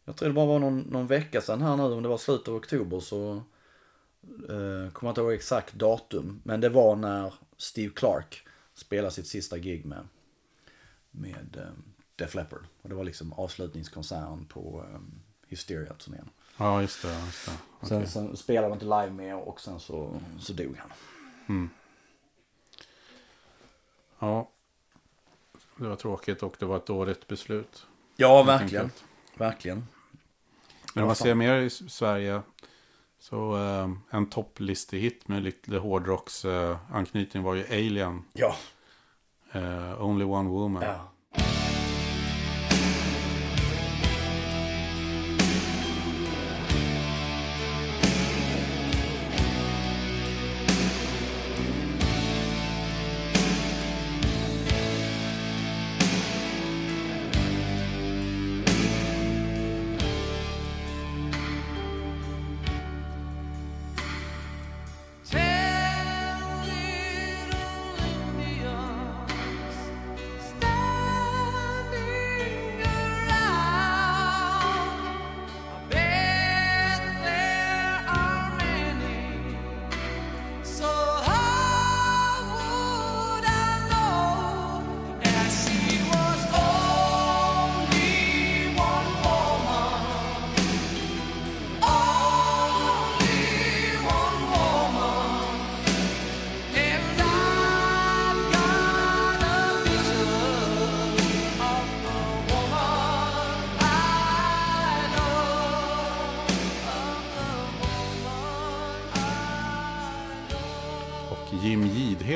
jag 0.04 0.16
tror 0.16 0.28
det 0.28 0.34
bara 0.34 0.46
var 0.46 0.58
någon, 0.58 0.78
någon 0.80 1.06
vecka 1.06 1.40
sedan 1.40 1.62
här 1.62 1.76
nu, 1.76 1.82
om 1.82 2.02
det 2.02 2.08
var 2.08 2.18
slutet 2.18 2.48
av 2.48 2.54
oktober 2.54 3.00
så, 3.00 3.42
eh, 4.48 4.92
kommer 4.92 5.10
inte 5.10 5.20
ihåg 5.20 5.32
exakt 5.32 5.74
datum. 5.74 6.40
Men 6.44 6.60
det 6.60 6.68
var 6.68 6.96
när 6.96 7.34
Steve 7.56 7.92
Clark 7.94 8.46
spelade 8.74 9.10
sitt 9.10 9.26
sista 9.26 9.58
gig 9.58 9.84
med, 9.84 10.08
med 11.10 11.56
eh, 11.56 11.72
Def 12.16 12.34
Leppard. 12.34 12.64
Och 12.82 12.88
det 12.88 12.94
var 12.94 13.04
liksom 13.04 13.32
avslutningskonserten 13.32 14.46
på 14.46 14.84
eh, 14.92 15.00
Hysteria-turnén. 15.48 16.28
Ja, 16.56 16.80
just 16.80 17.02
det. 17.02 17.20
Just 17.26 17.46
det. 17.46 17.52
Sen, 17.86 17.96
Okej. 17.96 18.08
sen 18.08 18.36
spelade 18.36 18.68
de 18.68 18.72
inte 18.72 18.84
live 18.84 19.10
med 19.10 19.36
och 19.36 19.60
sen 19.60 19.80
så, 19.80 20.20
så 20.40 20.52
dog 20.52 20.76
han. 20.76 20.90
Ja. 24.18 24.50
Det 25.76 25.88
var 25.88 25.96
tråkigt 25.96 26.42
och 26.42 26.56
det 26.58 26.66
var 26.66 26.76
ett 26.76 26.86
dåligt 26.86 27.26
beslut. 27.26 27.86
Ja, 28.16 28.42
verkligen. 28.42 28.90
Verkligen. 29.36 29.86
Men 30.94 31.04
om 31.04 31.06
man 31.06 31.16
ser 31.16 31.34
mer 31.34 31.56
i 31.56 31.70
Sverige. 31.70 32.42
Så 33.20 33.56
eh, 33.56 34.16
en 34.16 34.26
topplistehit 34.30 35.28
med 35.28 35.42
lite 35.42 35.78
hårdrocks 35.78 36.44
eh, 36.44 36.76
anknytning 36.92 37.42
var 37.42 37.54
ju 37.54 37.64
Alien. 37.70 38.24
Ja. 38.32 38.54
Eh, 39.52 40.02
Only 40.04 40.24
One 40.24 40.48
Woman. 40.48 40.82
ja. 40.82 41.10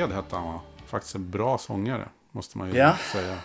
Gidhed 0.05 0.15
hette 0.23 0.35
han 0.35 0.53
va? 0.53 0.61
Faktiskt 0.85 1.15
en 1.15 1.31
bra 1.31 1.57
sångare. 1.57 2.09
Måste 2.31 2.57
man 2.57 2.69
ju 2.69 2.77
Ja. 2.77 2.97
säga. 3.11 3.37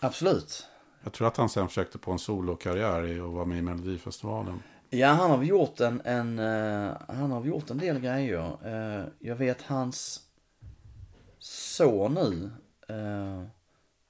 Absolut. 0.00 0.66
Jag 1.04 1.12
tror 1.12 1.28
att 1.28 1.36
han 1.36 1.48
sen 1.48 1.68
försökte 1.68 1.98
på 1.98 2.12
en 2.12 2.18
solokarriär 2.18 3.22
och 3.22 3.32
vara 3.32 3.44
med 3.44 3.58
i 3.58 3.62
Melodifestivalen. 3.62 4.62
Ja, 4.90 5.08
han 5.08 5.30
har 5.30 5.42
gjort 5.42 5.80
en, 5.80 6.00
en, 6.04 6.38
eh, 6.38 6.92
han 7.08 7.30
har 7.30 7.44
gjort 7.44 7.70
en 7.70 7.78
del 7.78 8.00
grejer. 8.00 8.56
Eh, 8.64 9.04
jag 9.18 9.36
vet 9.36 9.62
hans 9.62 10.20
son 11.38 12.14
nu, 12.14 12.50
eh, 12.94 13.42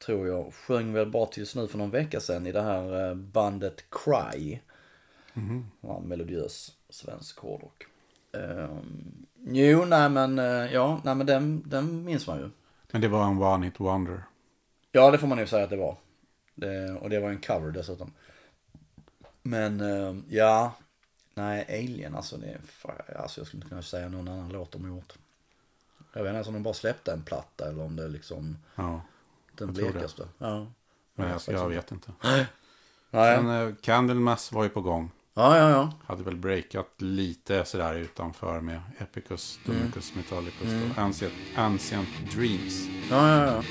tror 0.06 0.28
jag, 0.28 0.54
sjöng 0.54 0.92
väl 0.92 1.10
bara 1.10 1.26
tills 1.26 1.54
nu 1.56 1.68
för 1.68 1.78
någon 1.78 1.90
vecka 1.90 2.20
sedan 2.20 2.46
i 2.46 2.52
det 2.52 2.62
här 2.62 3.14
bandet 3.14 3.84
Cry. 3.90 4.58
Ja, 5.80 6.00
melodiös 6.00 6.72
svensk 6.88 7.38
hårdrock. 7.38 7.84
Eh, 8.32 8.76
jo, 9.48 9.84
nej 9.84 10.08
men, 10.08 10.38
eh, 10.38 10.72
ja, 10.72 11.00
nej 11.04 11.14
men 11.14 11.26
den, 11.26 11.62
den 11.66 12.04
minns 12.04 12.26
man 12.26 12.38
ju. 12.38 12.50
Men 12.92 13.00
det 13.00 13.08
var 13.08 13.24
en 13.24 13.42
one 13.42 13.66
hit 13.66 13.80
wonder. 13.80 14.22
Ja, 14.92 15.10
det 15.10 15.18
får 15.18 15.26
man 15.26 15.38
ju 15.38 15.46
säga 15.46 15.64
att 15.64 15.70
det 15.70 15.76
var. 15.76 15.96
Det, 16.54 16.92
och 16.92 17.10
det 17.10 17.20
var 17.20 17.28
en 17.28 17.40
cover 17.40 17.70
dessutom. 17.70 18.12
Men 19.42 19.80
eh, 19.80 20.14
ja, 20.28 20.72
nej, 21.34 21.66
Alien 21.68 22.14
alltså, 22.14 22.36
det 22.36 22.58
alltså 23.16 23.40
jag 23.40 23.46
skulle 23.46 23.58
inte 23.58 23.68
kunna 23.68 23.82
säga 23.82 24.08
någon 24.08 24.28
annan 24.28 24.48
låt 24.48 24.72
de 24.72 24.88
gjort. 24.88 25.14
Jag 26.12 26.22
vet 26.22 26.34
inte 26.34 26.48
om 26.48 26.54
de 26.54 26.62
bara 26.62 26.74
släppte 26.74 27.12
en 27.12 27.22
platta 27.22 27.68
eller 27.68 27.84
om 27.84 27.96
det 27.96 28.08
liksom 28.08 28.58
Ja, 28.74 29.00
den 29.54 29.72
blekaste. 29.72 30.28
Ja. 30.38 30.66
men 31.14 31.28
jag, 31.28 31.40
jag 31.46 31.68
vet 31.68 31.92
inte. 31.92 32.12
Nej. 32.22 32.46
Men 33.10 33.68
eh, 33.68 33.74
Candlemass 33.74 34.52
var 34.52 34.62
ju 34.62 34.68
på 34.68 34.80
gång. 34.80 35.10
Ja, 35.38 35.58
ja, 35.58 35.70
ja. 35.70 35.92
Hade 36.06 36.22
väl 36.24 36.36
breakat 36.36 36.94
lite 36.98 37.64
sådär 37.64 37.94
utanför 37.94 38.60
med 38.60 38.80
Epicus, 38.98 39.58
Domicus, 39.66 40.14
Metallicus 40.14 40.68
och 40.90 40.98
Ancient, 40.98 41.32
Ancient 41.56 42.08
Dreams. 42.34 42.88
Ja, 43.10 43.28
ja, 43.28 43.46
ja. 43.46 43.62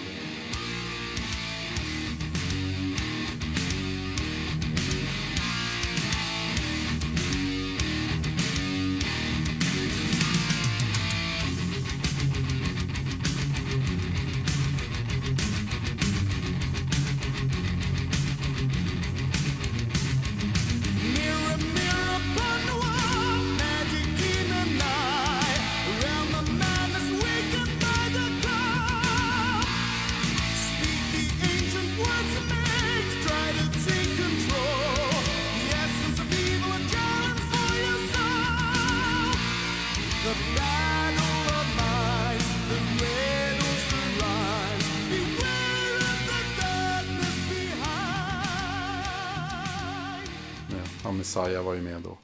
Messiah 51.26 51.64
var 51.64 51.74
ju 51.74 51.82
med 51.82 52.02
då. 52.02 52.18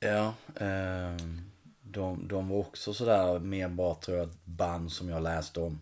Ja, 0.00 0.34
ehm, 0.64 1.40
de, 1.82 2.28
de 2.28 2.48
var 2.48 2.58
också 2.58 2.94
sådär 2.94 3.38
mer 3.38 3.68
bara 3.68 3.94
tror 3.94 4.18
jag 4.18 4.28
band 4.44 4.92
som 4.92 5.08
jag 5.08 5.22
läste 5.22 5.60
om. 5.60 5.80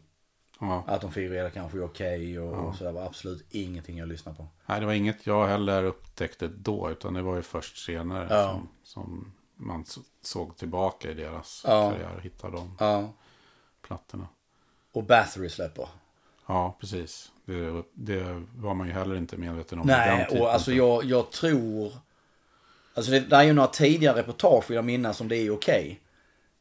Ja. 0.60 0.84
Att 0.86 1.00
de 1.00 1.12
firade 1.12 1.50
kanske 1.50 1.80
okej 1.80 2.38
och, 2.40 2.68
och 2.68 2.74
sådär 2.76 2.92
var 2.92 3.06
absolut 3.06 3.46
ingenting 3.50 3.98
jag 3.98 4.08
lyssnade 4.08 4.36
på. 4.38 4.46
Nej, 4.66 4.80
det 4.80 4.86
var 4.86 4.92
inget 4.92 5.26
jag 5.26 5.46
heller 5.46 5.84
upptäckte 5.84 6.48
då, 6.48 6.90
utan 6.90 7.14
det 7.14 7.22
var 7.22 7.36
ju 7.36 7.42
först 7.42 7.84
senare 7.84 8.26
Ja. 8.30 8.50
som, 8.52 8.68
som 8.82 9.32
man 9.54 9.84
så- 9.84 10.00
såg 10.22 10.56
tillbaka 10.56 11.10
i 11.10 11.14
deras 11.14 11.62
Ja. 11.66 11.90
karriär 11.90 12.14
och 12.16 12.22
hittade 12.22 12.56
de 12.56 12.76
Ja. 12.80 13.12
plattorna. 13.82 14.28
Och 14.92 15.04
Bathory 15.04 15.48
släpper. 15.48 15.88
Ja, 16.46 16.76
precis. 16.80 17.32
Det, 17.44 17.82
det 17.94 18.42
var 18.56 18.74
man 18.74 18.86
ju 18.86 18.92
heller 18.92 19.16
inte 19.16 19.36
medveten 19.36 19.78
om. 19.78 19.86
Nej, 19.86 20.26
och 20.40 20.52
alltså 20.52 20.72
jag, 20.72 21.04
jag 21.04 21.30
tror... 21.30 21.92
Alltså 22.98 23.12
det, 23.12 23.20
det 23.20 23.36
är 23.36 23.42
ju 23.42 23.52
några 23.52 23.68
tidigare 23.68 24.18
reportage 24.18 24.70
vill 24.70 24.76
jag 24.76 24.84
minnas 24.84 25.20
om 25.20 25.28
det 25.28 25.36
är 25.36 25.50
okej. 25.50 26.00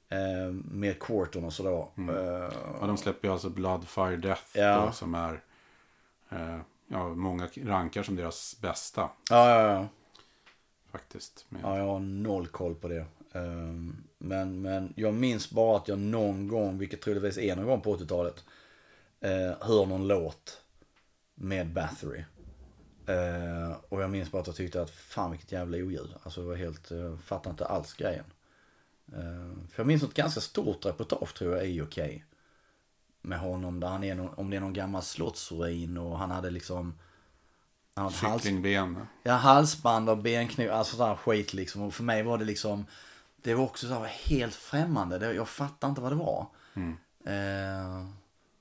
Eh, 0.10 0.54
med 0.54 1.00
Quarton 1.00 1.44
och 1.46 1.54
sådär. 1.54 1.72
Eh, 1.98 2.54
Ja, 2.82 2.88
de 2.88 2.98
släpper 2.98 3.28
ju 3.28 3.32
alltså 3.34 3.50
Blood, 3.50 3.88
Fire, 3.88 4.18
Death 4.18 4.42
Ja. 4.54 4.86
då, 4.86 4.92
som 4.92 5.16
är 5.16 5.42
eh, 6.30 6.60
ja, 6.88 7.10
många 7.10 7.48
rankar 7.64 8.04
som 8.04 8.16
deras 8.16 8.58
bästa 8.62 9.10
ja, 9.30 9.50
ja, 9.50 9.62
ja. 9.74 9.88
faktiskt. 10.92 11.46
Med, 11.50 11.62
Ja, 11.64 11.78
jag 11.78 11.86
har 11.86 12.00
noll 12.00 12.48
koll 12.48 12.76
på 12.76 12.88
det. 12.88 13.06
Eh, 13.34 13.74
men, 14.18 14.62
men 14.62 14.94
jag 14.96 15.14
minns 15.14 15.50
bara 15.52 15.78
att 15.78 15.88
jag 15.88 16.00
någon 16.00 16.48
gång, 16.48 16.78
vilket 16.78 17.02
troligtvis 17.02 17.38
är 17.38 17.56
någon 17.56 17.66
gång 17.66 17.82
på 17.82 17.98
80-talet, 17.98 18.44
eh, 19.22 19.68
hör 19.68 19.86
någon 19.86 20.08
låt 20.08 20.62
med 21.36 21.68
Bathory. 21.74 22.24
Eh, 23.08 23.76
och 23.90 24.02
jag 24.02 24.10
minns 24.10 24.32
bara 24.32 24.42
att 24.42 24.48
jag 24.48 24.56
tyckte 24.56 24.82
att 24.82 24.90
fan 24.90 25.32
vilket 25.32 25.52
jävla 25.52 25.78
oljud. 25.78 26.10
Alltså 26.24 26.42
det 26.42 26.48
var 26.48 26.56
helt, 26.56 26.92
jag 26.92 27.20
fattade 27.20 27.50
inte 27.50 27.66
alls 27.66 27.94
grejen. 27.94 28.26
Eh, 29.08 29.70
för 29.70 29.80
jag 29.80 29.88
minns 29.88 30.04
ett 30.04 30.14
ganska 30.14 30.42
stort 30.42 30.86
reportage 30.86 31.34
tror 31.34 31.56
jag 31.56 31.68
i 31.68 31.82
OK. 31.82 32.00
Med 33.22 33.40
honom 33.40 33.80
där 33.80 33.88
han 33.88 34.04
är 34.04 34.16
någon, 34.16 34.34
om 34.34 34.50
det 34.50 34.58
är 34.58 34.62
någon 34.62 34.74
gammal 34.74 35.02
slottsruin 35.02 35.98
och 35.98 36.18
han 36.20 36.32
hade 36.32 36.50
liksom 36.50 37.00
han 37.94 38.06
hade 38.06 38.16
hals, 38.16 38.44
Kycklingben. 38.44 39.08
ja, 39.24 39.34
halsband 39.34 40.10
och 40.10 40.18
benknop, 40.18 40.72
alltså 40.72 40.98
sådär 40.98 41.16
skit 41.16 41.54
liksom. 41.54 41.82
Och 41.82 41.94
för 41.94 42.04
mig 42.04 42.24
var 42.24 42.38
det 42.38 42.46
liksom, 42.46 42.86
det 43.36 43.54
var 43.54 43.64
också 43.64 43.88
så 43.88 43.94
här 43.94 44.06
helt 44.06 44.56
främmande. 44.56 45.20
Det, 45.20 45.34
jag 45.34 45.48
fattade 45.50 45.90
inte 45.90 46.02
vad 46.02 46.12
det 46.12 46.16
var. 46.16 46.48
Eh, 47.26 48.06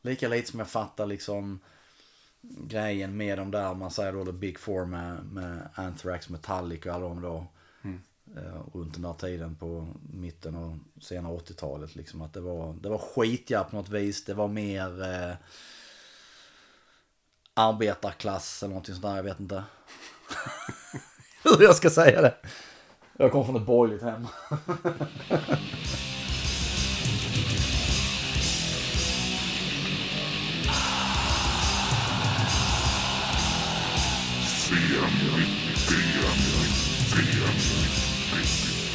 lika 0.03 0.29
lite 0.29 0.51
som 0.51 0.59
jag 0.59 0.69
fattar 0.69 1.07
liksom 1.07 1.61
grejen 2.49 3.17
med 3.17 3.39
de 3.39 3.51
där, 3.51 3.75
man 3.75 3.91
säger 3.91 4.13
då 4.13 4.25
the 4.25 4.33
big 4.33 4.59
four 4.59 4.85
med, 4.85 5.25
med 5.33 5.69
Anthrax, 5.75 6.29
Metallica 6.29 6.91
och 6.91 6.95
alla 6.95 7.09
de 7.09 7.23
då. 7.23 7.47
Eh, 8.35 8.61
runt 8.75 8.95
den 8.95 9.03
där 9.03 9.13
tiden 9.13 9.55
på 9.55 9.89
mitten 10.13 10.55
och 10.55 11.03
sena 11.03 11.29
80-talet 11.29 11.97
liksom. 11.97 12.23
Att 12.23 12.33
det 12.33 12.41
var, 12.41 12.75
det 12.81 12.89
var 12.89 12.99
skitja 12.99 13.65
på 13.65 13.77
något 13.77 13.89
vis. 13.89 14.25
Det 14.25 14.35
var 14.35 14.49
mer 14.49 15.03
eh, 15.03 15.35
arbetarklass 17.55 18.63
eller 18.63 18.69
någonting 18.69 18.95
sånt 18.95 19.05
där, 19.05 19.17
jag 19.17 19.23
vet 19.23 19.41
inte. 19.41 19.65
Hur 21.45 21.63
jag 21.63 21.77
ska 21.77 21.91
säga 21.91 22.23
det. 22.23 22.35
Jag 23.13 23.33
kommer 23.33 23.45
från 23.45 23.57
ett 23.57 23.67
borgerligt 23.67 24.03
hem. 24.03 24.27
De 35.37 35.43
såg 38.47 38.86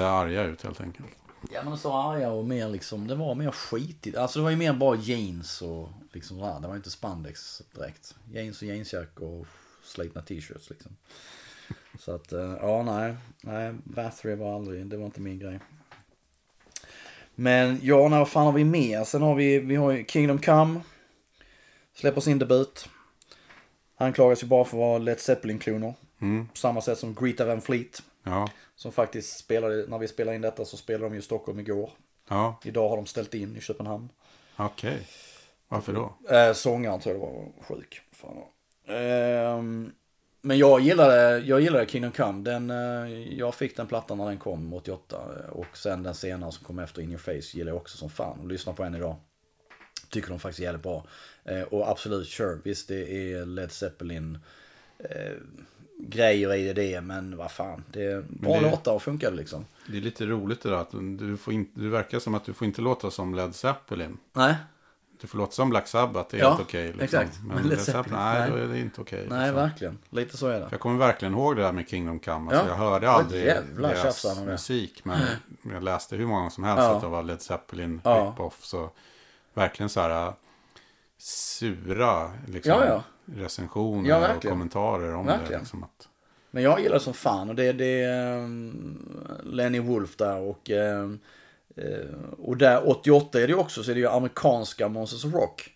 arga 0.00 0.44
ut 0.44 0.62
helt 0.62 0.80
enkelt. 0.80 1.08
Ja 1.52 1.62
men 1.64 1.78
så 1.78 1.92
arga 1.92 2.30
och 2.30 2.44
mer 2.44 2.68
liksom, 2.68 3.06
det 3.06 3.14
var 3.14 3.34
mer 3.34 3.50
skitigt. 3.50 4.16
Alltså 4.16 4.38
det 4.38 4.42
var 4.42 4.50
ju 4.50 4.56
mer 4.56 4.72
bara 4.72 4.96
jeans 4.96 5.62
och 5.62 5.88
liksom 6.12 6.38
sådär. 6.38 6.60
Det 6.60 6.68
var 6.68 6.76
inte 6.76 6.90
spandex 6.90 7.62
direkt. 7.74 8.14
Jeans 8.32 8.62
och 8.62 8.68
jeansjackor 8.68 9.40
och 9.40 9.46
slitna 9.82 10.22
t-shirts 10.22 10.70
liksom. 10.70 10.96
Så 11.98 12.14
att, 12.14 12.32
eh, 12.32 12.56
ja 12.60 12.82
nej. 12.82 13.16
Nej, 13.40 13.74
Bathory 13.84 14.34
var 14.34 14.54
aldrig, 14.54 14.86
det 14.86 14.96
var 14.96 15.06
inte 15.06 15.20
min 15.20 15.38
grej. 15.38 15.60
Men 17.34 17.78
ja, 17.82 18.08
när 18.08 18.18
vad 18.18 18.28
fan 18.28 18.46
har 18.46 18.52
vi 18.52 18.64
mer? 18.64 19.04
Sen 19.04 19.22
har 19.22 19.34
vi, 19.34 19.58
vi 19.58 19.76
har 19.76 19.90
ju 19.90 20.04
Kingdom 20.04 20.38
Come. 20.38 20.80
Släpper 21.94 22.20
sin 22.20 22.38
debut. 22.38 22.88
Anklagas 23.96 24.42
ju 24.42 24.46
bara 24.46 24.64
för 24.64 24.76
att 24.76 24.80
vara 24.80 24.98
Led 24.98 25.20
Zeppelin-kloner. 25.20 25.94
På 26.52 26.56
samma 26.56 26.80
sätt 26.80 26.98
som 26.98 27.14
Greta 27.14 27.44
Van 27.44 27.60
Fleet. 27.60 28.02
Ja, 28.22 28.48
Som 28.82 28.92
faktiskt 28.92 29.38
spelade, 29.38 29.86
när 29.88 29.98
vi 29.98 30.08
spelade 30.08 30.34
in 30.36 30.42
detta 30.42 30.64
så 30.64 30.76
spelade 30.76 31.04
de 31.04 31.12
ju 31.14 31.18
i 31.18 31.22
Stockholm 31.22 31.60
igår. 31.60 31.90
ja, 32.28 32.60
Idag 32.64 32.88
har 32.88 32.96
de 32.96 33.06
ställt 33.06 33.34
in 33.34 33.56
i 33.56 33.60
Köpenhamn. 33.60 34.08
okej. 34.56 35.08
Varför 35.68 35.92
då? 35.92 36.14
Eh, 36.36 36.52
sångaren 36.52 37.00
tror 37.00 37.14
jag 37.16 37.22
det 37.24 37.26
var 37.26 37.52
sjuk. 37.76 38.00
Fan. 38.12 38.36
Ehm, 38.96 39.92
men 40.40 40.58
jag 40.58 40.80
gillade, 40.80 41.38
jag 41.38 41.60
gillade 41.60 41.86
Kingdom 41.86 42.12
Come. 42.12 42.42
Den, 42.50 42.70
eh, 42.70 43.34
jag 43.38 43.54
fick 43.54 43.76
den 43.76 43.86
plattan 43.86 44.18
när 44.18 44.26
den 44.26 44.38
kom 44.38 44.72
88. 44.72 45.16
eh, 45.44 45.50
Och 45.50 45.76
sen 45.76 46.02
den 46.02 46.14
senare 46.14 46.52
som 46.52 46.64
kom 46.66 46.78
efter 46.78 47.02
In 47.02 47.08
Your 47.10 47.18
Face 47.18 47.56
gillar 47.58 47.72
jag 47.72 47.76
också 47.80 47.96
som 47.98 48.10
fan. 48.10 48.40
Och 48.40 48.46
lyssnar 48.48 48.72
på 48.72 48.82
den 48.82 48.94
idag. 48.94 49.16
Tycker 50.10 50.28
de 50.28 50.38
faktiskt 50.38 50.60
är 50.60 50.64
jävligt 50.64 50.82
bra. 50.82 51.06
Eh, 51.44 51.62
och 51.62 51.90
absolut, 51.90 52.28
sure. 52.28 52.58
Visst 52.64 52.88
det 52.88 53.32
är 53.32 53.46
Led 53.46 53.72
Zeppelin. 53.72 54.38
Eh, 54.98 55.32
grejer 56.08 56.54
i 56.54 56.64
det, 56.64 56.72
det 56.72 57.00
men 57.00 57.36
vad 57.36 57.50
fan. 57.50 57.84
Det 57.92 58.02
är 58.04 58.24
bra 58.28 58.54
det- 58.54 58.60
låtar 58.70 58.92
och 58.92 59.02
funkar 59.02 59.30
det 59.30 59.36
liksom. 59.36 59.66
Det 59.86 59.96
är 59.96 60.00
lite 60.00 60.26
roligt 60.26 60.62
det 60.62 60.68
där 60.70 60.76
att 60.76 60.90
du, 61.18 61.36
får 61.36 61.52
inte, 61.54 61.80
du 61.80 61.88
verkar 61.88 62.18
som 62.18 62.34
att 62.34 62.44
du 62.44 62.52
får 62.52 62.66
inte 62.66 62.80
låta 62.82 63.10
som 63.10 63.34
Led 63.34 63.54
Zeppelin. 63.54 64.18
Nej, 64.32 64.54
Du 65.20 65.28
får 65.28 65.38
låta 65.38 65.52
som 65.52 65.70
Black 65.70 65.88
Sabbath, 65.88 66.28
det 66.30 66.36
är 66.36 66.40
Ja, 66.40 66.48
helt 66.48 66.60
okej. 66.60 66.86
liksom. 66.86 67.02
exakt. 67.04 67.38
Men, 67.46 67.56
Men 67.56 67.64
Led 67.68 67.80
Zeppelin, 67.80 68.18
nej, 68.18 68.40
nej. 68.40 68.50
då 68.50 68.56
är 68.56 68.66
det 68.66 68.78
inte 68.78 69.00
okej. 69.00 69.26
nej 69.30 69.38
liksom. 69.40 69.54
verkligen. 69.56 69.98
Lite 70.10 70.36
så 70.36 70.46
är 70.46 70.60
det. 70.60 70.68
Jag 70.70 70.80
kommer 70.80 70.98
verkligen 70.98 71.34
ihåg 71.34 71.56
det 71.56 71.62
där 71.62 71.72
med 71.72 71.88
Kingdom 71.88 72.18
Come. 72.18 72.50
Alltså, 72.50 72.64
Ja. 72.66 72.68
Jag 72.68 72.76
hörde 72.76 73.10
aldrig 73.10 73.44
deras 73.78 74.22
det. 74.22 74.44
musik. 74.44 75.04
Men 75.04 75.20
jag 75.72 75.82
läste 75.82 76.16
hur 76.16 76.26
många 76.26 76.50
som 76.50 76.64
helst 76.64 76.82
Ja. 76.82 76.94
att 76.94 77.00
det 77.02 77.08
var 77.08 77.22
Led 77.22 77.42
Zeppelin 77.42 78.00
Ja. 78.04 78.34
rip-off. 78.36 78.58
Så 78.64 78.90
verkligen 79.54 79.88
så 79.88 80.00
här 80.00 80.26
äh, 80.26 80.32
sura 81.18 82.30
liksom, 82.46 82.72
Ja, 82.72 82.84
ja. 82.86 83.02
Recensioner 83.24 84.10
Ja, 84.10 84.34
och 84.34 84.42
kommentarer 84.42 85.14
om 85.14 85.26
det. 85.26 85.32
Verkligen. 85.32 85.60
Liksom, 85.60 85.82
att, 85.82 86.08
Men 86.50 86.62
jag 86.62 86.80
gillar 86.80 86.94
det 86.94 87.00
som 87.00 87.14
fan 87.14 87.48
och 87.48 87.54
det, 87.54 87.72
det 87.72 88.02
är 88.02 88.38
um, 88.38 89.40
Lenny 89.44 89.78
Wolf 89.78 90.16
där 90.16 90.40
och 90.40 90.70
um, 90.70 91.20
eh, 91.76 92.14
och 92.38 92.56
där 92.56 92.90
88 92.90 93.38
är 93.42 93.46
det 93.46 93.52
ju 93.52 93.58
också 93.58 93.82
så 93.82 93.90
är 93.90 93.94
det 93.94 94.00
ju 94.00 94.08
amerikanska 94.08 94.88
Monsters 94.88 95.24
of 95.24 95.34
Rock. 95.34 95.70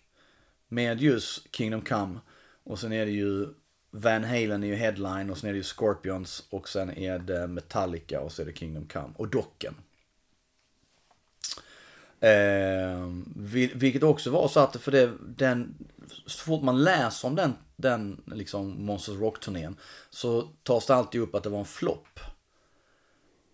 Med 0.67 1.01
just 1.01 1.55
Kingdom 1.55 1.81
Come. 1.81 2.19
Och 2.63 2.79
sen 2.79 2.93
är 2.93 3.05
det 3.05 3.11
ju 3.11 3.47
Van 3.91 4.23
Halen 4.23 4.63
är 4.63 4.67
ju 4.67 4.75
headline 4.75 5.29
och 5.29 5.37
sen 5.37 5.49
är 5.49 5.53
det 5.53 5.57
ju 5.57 5.63
Scorpions 5.63 6.47
och 6.49 6.69
sen 6.69 6.97
är 6.97 7.19
det 7.19 7.47
Metallica 7.47 8.21
och 8.21 8.31
så 8.31 8.41
är 8.41 8.45
det 8.45 8.57
Kingdom 8.57 8.87
Come. 8.87 9.13
Och 9.15 9.27
Docken. 9.27 9.75
Eh, 12.19 13.07
vil- 13.35 13.75
vilket 13.75 14.03
också 14.03 14.29
var 14.29 14.47
så 14.47 14.59
att 14.59 14.75
för 14.75 14.91
det, 14.91 15.11
den, 15.27 15.75
så 16.25 16.43
fort 16.43 16.63
man 16.63 16.83
läser 16.83 17.27
om 17.27 17.35
den, 17.35 17.53
den 17.75 18.21
liksom 18.25 18.85
Monsters 18.85 19.15
Rock-turnén 19.15 19.75
så 20.09 20.49
tas 20.63 20.85
det 20.85 20.95
alltid 20.95 21.21
upp 21.21 21.35
att 21.35 21.43
det 21.43 21.49
var 21.49 21.59
en 21.59 21.65
flopp. 21.65 22.19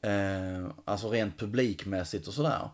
Eh, 0.02 0.67
alltså 0.86 1.10
rent 1.10 1.39
publikmässigt 1.39 2.28
och 2.28 2.34
sådär. 2.34 2.69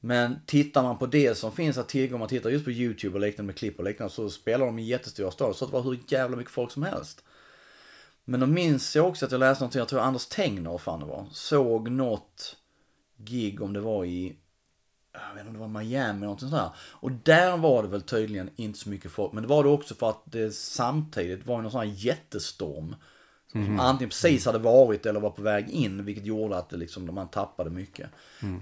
Men 0.00 0.36
tittar 0.46 0.82
man 0.82 0.98
på 0.98 1.06
det 1.06 1.34
som 1.34 1.52
finns 1.52 1.78
att 1.78 1.88
tillgå, 1.88 2.14
om 2.14 2.20
man 2.20 2.28
tittar 2.28 2.50
just 2.50 2.64
på 2.64 2.70
YouTube 2.70 3.14
och 3.14 3.20
liknande 3.20 3.46
med 3.46 3.56
klipp 3.56 3.78
och 3.78 3.84
liknande 3.84 4.14
så 4.14 4.30
spelar 4.30 4.66
de 4.66 4.78
i 4.78 4.82
jättestora 4.82 5.30
stadier 5.30 5.54
så 5.54 5.66
det 5.66 5.72
var 5.72 5.82
hur 5.82 6.00
jävla 6.08 6.36
mycket 6.36 6.52
folk 6.52 6.70
som 6.70 6.82
helst. 6.82 7.24
Men 8.24 8.40
då 8.40 8.46
minns 8.46 8.96
jag 8.96 9.08
också 9.08 9.26
att 9.26 9.32
jag 9.32 9.38
läste 9.38 9.62
någonting, 9.62 9.78
jag 9.78 9.88
tror 9.88 10.00
Anders 10.00 10.26
Tengner, 10.26 10.78
fan 10.78 11.00
det 11.00 11.06
var, 11.06 11.26
såg 11.32 11.90
något 11.90 12.56
gig 13.16 13.62
om 13.62 13.72
det 13.72 13.80
var 13.80 14.04
i 14.04 14.36
jag 15.28 15.34
vet 15.34 15.46
inte 15.46 15.48
om 15.48 15.52
det 15.52 15.74
var 15.74 15.82
Miami 15.82 16.18
eller 16.18 16.26
något 16.26 16.40
sånt 16.40 16.52
där. 16.52 16.70
Och 16.78 17.12
där 17.12 17.56
var 17.56 17.82
det 17.82 17.88
väl 17.88 18.02
tydligen 18.02 18.50
inte 18.56 18.78
så 18.78 18.88
mycket 18.88 19.10
folk. 19.10 19.32
Men 19.32 19.42
det 19.42 19.48
var 19.48 19.64
det 19.64 19.68
också 19.68 19.94
för 19.94 20.10
att 20.10 20.22
det 20.24 20.54
samtidigt 20.54 21.46
var 21.46 21.62
någon 21.62 21.70
sån 21.70 21.80
här 21.80 21.94
jättestorm. 21.96 22.96
Som, 23.52 23.64
som 23.64 23.80
antingen 23.80 24.08
precis 24.08 24.46
hade 24.46 24.58
varit 24.58 25.06
eller 25.06 25.20
var 25.20 25.30
på 25.30 25.42
väg 25.42 25.70
in. 25.70 26.04
Vilket 26.04 26.24
gjorde 26.24 26.58
att 26.58 26.70
det 26.70 26.76
liksom, 26.76 27.14
man 27.14 27.28
tappade 27.28 27.70
mycket. 27.70 28.10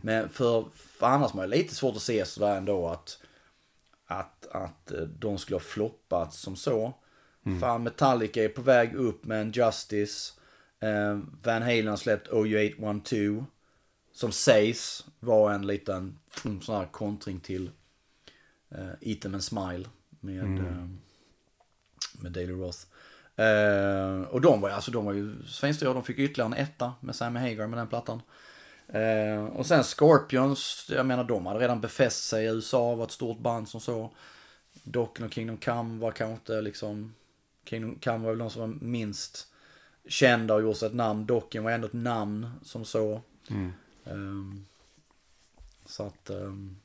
Men 0.03 0.29
för, 0.29 0.65
för 0.75 1.07
annars 1.07 1.35
var 1.35 1.42
det 1.46 1.57
lite 1.57 1.75
svårt 1.75 1.96
att 1.96 2.02
se 2.02 2.25
sådär 2.25 2.57
ändå 2.57 2.88
att, 2.88 3.19
att, 4.07 4.46
att 4.52 4.92
eh, 4.92 5.00
de 5.00 5.38
skulle 5.38 5.54
ha 5.54 5.61
floppat 5.61 6.35
som 6.35 6.57
så. 6.57 6.94
Fan 7.61 7.83
Metallica 7.83 8.44
är 8.44 8.48
på 8.48 8.63
väg 8.63 8.94
upp 8.94 9.25
med 9.25 9.40
en 9.40 9.52
Justice. 9.52 10.33
Eh, 10.81 11.19
Van 11.42 11.63
Halen 11.63 11.87
har 11.87 11.96
släppt 11.96 12.29
OU812 12.29 13.44
som 14.17 14.33
sägs 14.33 15.04
vara 15.21 15.54
en 15.54 15.67
liten 15.67 16.19
mm, 16.44 16.60
sån 16.60 16.77
här 16.77 16.87
kontring 16.87 17.40
till 17.40 17.71
uh, 18.75 18.92
Eat 19.00 19.21
them 19.21 19.35
and 19.35 19.44
Smile 19.44 19.88
med, 20.21 20.58
eh, 20.58 20.88
med 22.12 22.33
Daily 22.33 22.52
Roth. 22.52 22.79
Eh, 23.37 24.21
och 24.21 24.40
de 24.40 24.60
var, 24.60 24.71
alltså, 24.71 24.90
de 24.90 25.04
var 25.04 25.12
ju 25.12 25.42
svinstora, 25.46 25.94
de 25.94 26.02
fick 26.02 26.19
ytterligare 26.19 26.46
en 26.46 26.64
etta 26.64 26.94
med 27.00 27.17
Sammy 27.17 27.40
Hagar 27.40 27.67
med 27.67 27.79
den 27.79 27.88
plattan. 27.88 28.23
Eh, 28.88 29.44
och 29.44 29.67
sen 29.67 29.85
Scorpions, 29.85 30.90
jag 30.94 31.06
menar 31.06 31.25
de 31.25 31.46
hade 31.46 31.60
redan 31.60 31.81
befäst 31.81 32.25
sig 32.29 32.44
i 32.44 32.48
USA, 32.48 32.94
var 32.94 33.04
ett 33.04 33.10
stort 33.10 33.38
band 33.38 33.69
som 33.69 33.81
så. 33.81 34.12
Docken 34.83 35.27
och 35.27 35.33
Kingdom 35.33 35.56
Come 35.56 36.00
var 36.00 36.12
kanske 36.12 36.35
inte 36.35 36.60
liksom, 36.60 37.14
Kingdom 37.64 37.98
Come 38.04 38.19
var 38.19 38.31
väl 38.31 38.38
de 38.38 38.50
som 38.50 38.60
var 38.60 38.79
minst 38.81 39.46
kända 40.08 40.54
och 40.54 40.62
gjort 40.62 40.77
sig 40.77 40.88
ett 40.88 40.94
namn. 40.94 41.27
Docken 41.27 41.64
var 41.64 41.71
ändå 41.71 41.87
ett 41.87 41.92
namn 41.92 42.50
som 42.62 42.85
så. 42.85 43.21
Ehm, 44.07 44.65
så 45.85 46.02
att, 46.07 46.31
ehm, 46.31 46.77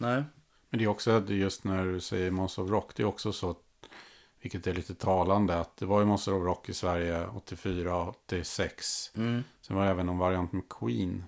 nej. 0.00 0.24
Men 0.70 0.78
det 0.78 0.84
är 0.84 0.88
också 0.88 1.24
just 1.28 1.64
när 1.64 1.84
du 1.86 2.00
säger 2.00 2.30
Monster 2.30 2.62
of 2.62 2.70
Rock. 2.70 2.96
Det 2.96 3.02
är 3.02 3.06
också 3.06 3.32
så, 3.32 3.56
vilket 4.40 4.66
är 4.66 4.74
lite 4.74 4.94
talande, 4.94 5.58
att 5.60 5.76
det 5.76 5.86
var 5.86 6.00
ju 6.00 6.06
Monster 6.06 6.34
of 6.34 6.42
Rock 6.44 6.68
i 6.68 6.74
Sverige 6.74 7.26
84, 7.26 8.06
86. 8.08 9.10
Mm. 9.16 9.44
Sen 9.60 9.76
var 9.76 9.84
det 9.84 9.90
även 9.90 10.06
någon 10.06 10.18
variant 10.18 10.52
med 10.52 10.68
Queen 10.68 11.24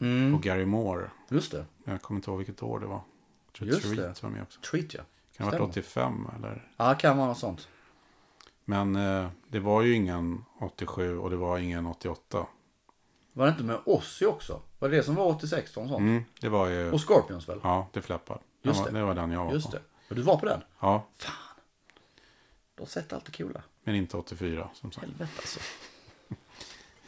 Mm. 0.00 0.34
och 0.34 0.42
Gary 0.42 0.64
Moore. 0.66 1.10
Just 1.28 1.52
det. 1.52 1.66
Jag 1.84 2.02
kommer 2.02 2.18
inte 2.18 2.30
ihåg 2.30 2.38
vilket 2.38 2.62
år 2.62 2.80
det 2.80 2.86
var. 2.86 3.00
Jag 3.46 3.52
tror 3.54 3.68
Just 3.68 3.82
Treat 3.82 3.96
det. 4.16 4.22
var 4.22 4.30
med 4.30 4.42
också. 4.42 4.60
Treat 4.60 4.94
ja. 4.94 5.00
Kan 5.36 5.46
det 5.50 5.56
ha 5.56 5.64
varit 5.66 5.70
85 5.70 6.28
eller? 6.36 6.70
Ja, 6.76 6.94
kan 6.94 7.16
vara 7.16 7.28
något 7.28 7.38
sånt. 7.38 7.68
Men 8.64 8.96
eh, 8.96 9.28
det 9.48 9.60
var 9.60 9.82
ju 9.82 9.94
ingen 9.94 10.44
87 10.60 11.18
och 11.18 11.30
det 11.30 11.36
var 11.36 11.58
ingen 11.58 11.86
88. 11.86 12.46
Var 13.32 13.46
det 13.46 13.50
inte 13.52 13.64
med 13.64 13.78
Ozzy 13.84 14.26
också? 14.26 14.62
Var 14.82 14.88
det 14.88 14.96
det 14.96 15.02
som 15.02 15.14
var 15.14 15.24
86 15.26 15.76
och 15.76 15.88
sånt? 15.88 16.00
Mm, 16.00 16.24
det 16.40 16.48
var 16.48 16.66
ju... 16.68 16.90
Och 16.92 17.00
Scorpions 17.00 17.48
väl? 17.48 17.60
Ja, 17.62 17.88
det 17.92 18.02
fläppar. 18.02 18.38
Det 18.62 18.68
Just 18.68 18.80
var, 18.80 18.90
det. 18.90 18.98
det 18.98 19.04
var 19.04 19.14
den 19.14 19.30
jag 19.32 19.44
var 19.44 19.52
Just 19.52 19.70
på. 19.70 19.76
det. 19.76 19.82
Och 20.08 20.16
du 20.16 20.22
var 20.22 20.36
på 20.36 20.46
den? 20.46 20.60
Ja, 20.80 21.06
Du 22.74 22.82
har 22.82 22.86
sett 22.86 23.12
allt 23.12 23.24
det 23.24 23.32
coola. 23.32 23.62
men 23.84 23.94
inte 23.94 24.16
84 24.16 24.68
som 24.74 24.92
sagt. 24.92 25.06
Helvete 25.06 25.30
alltså. 25.36 25.60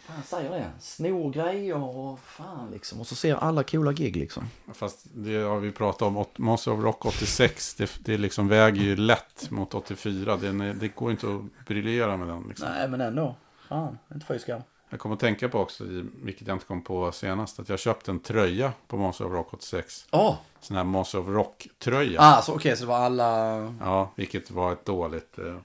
Fan 0.07 0.23
säger 0.23 0.51
det. 0.51 0.71
Snor 0.81 1.33
grejer 1.33 1.77
och 1.77 2.19
fan 2.21 2.71
liksom. 2.71 3.01
Och 3.01 3.07
så 3.07 3.15
ser 3.15 3.35
alla 3.37 3.63
coola 3.63 3.93
gig 3.93 4.17
liksom. 4.17 4.49
Fast 4.75 5.07
det 5.15 5.37
har 5.37 5.59
vi 5.61 5.73
pratat 5.73 6.03
om. 6.03 6.25
Monster 6.37 6.73
of 6.73 6.85
Rock 6.85 7.07
86, 7.07 7.75
det, 7.75 7.91
det 8.01 8.19
liksom 8.19 8.49
väger 8.49 8.83
ju 8.83 8.97
lätt 8.97 9.51
mot 9.51 9.75
84. 9.75 10.37
Den 10.37 10.61
är, 10.61 10.75
det 10.75 10.89
går 10.89 11.11
inte 11.11 11.27
att 11.35 11.67
briljera 11.67 12.17
med 12.17 12.29
den. 12.29 12.45
Liksom. 12.49 12.69
Nej 12.69 12.89
men 12.89 13.01
ändå. 13.01 13.37
Fan, 13.69 13.99
inte 14.15 14.27
fy 14.27 14.39
skam. 14.39 14.63
Jag 14.95 15.01
kommer 15.01 15.15
att 15.15 15.21
tänka 15.21 15.49
på 15.49 15.61
också, 15.61 15.85
vilket 16.23 16.47
jag 16.47 16.55
inte 16.55 16.67
kom 16.67 16.83
på 16.83 17.13
senast, 17.13 17.61
att 17.61 17.69
jag 17.69 17.79
köpte 17.79 18.11
en 18.11 18.21
tröja 18.21 18.73
på 18.87 18.97
Monster 18.97 19.27
of 19.27 19.33
Rock 19.33 19.55
86. 19.55 20.07
Åh! 20.11 20.35
Sån 20.61 20.77
här 20.77 20.85
Monster 20.85 21.19
of 21.19 21.29
Rock-tröja. 21.29 22.21
Ah, 22.21 22.43
så 22.43 22.55
okej 22.55 22.77
så 22.77 22.83
det 22.85 22.89
var 22.89 22.99
alla... 22.99 23.57
Ja, 23.81 24.11
vilket 24.15 24.51
var 24.51 24.73
ett 24.73 24.85
dåligt 24.85 25.39
eh, 25.39 25.57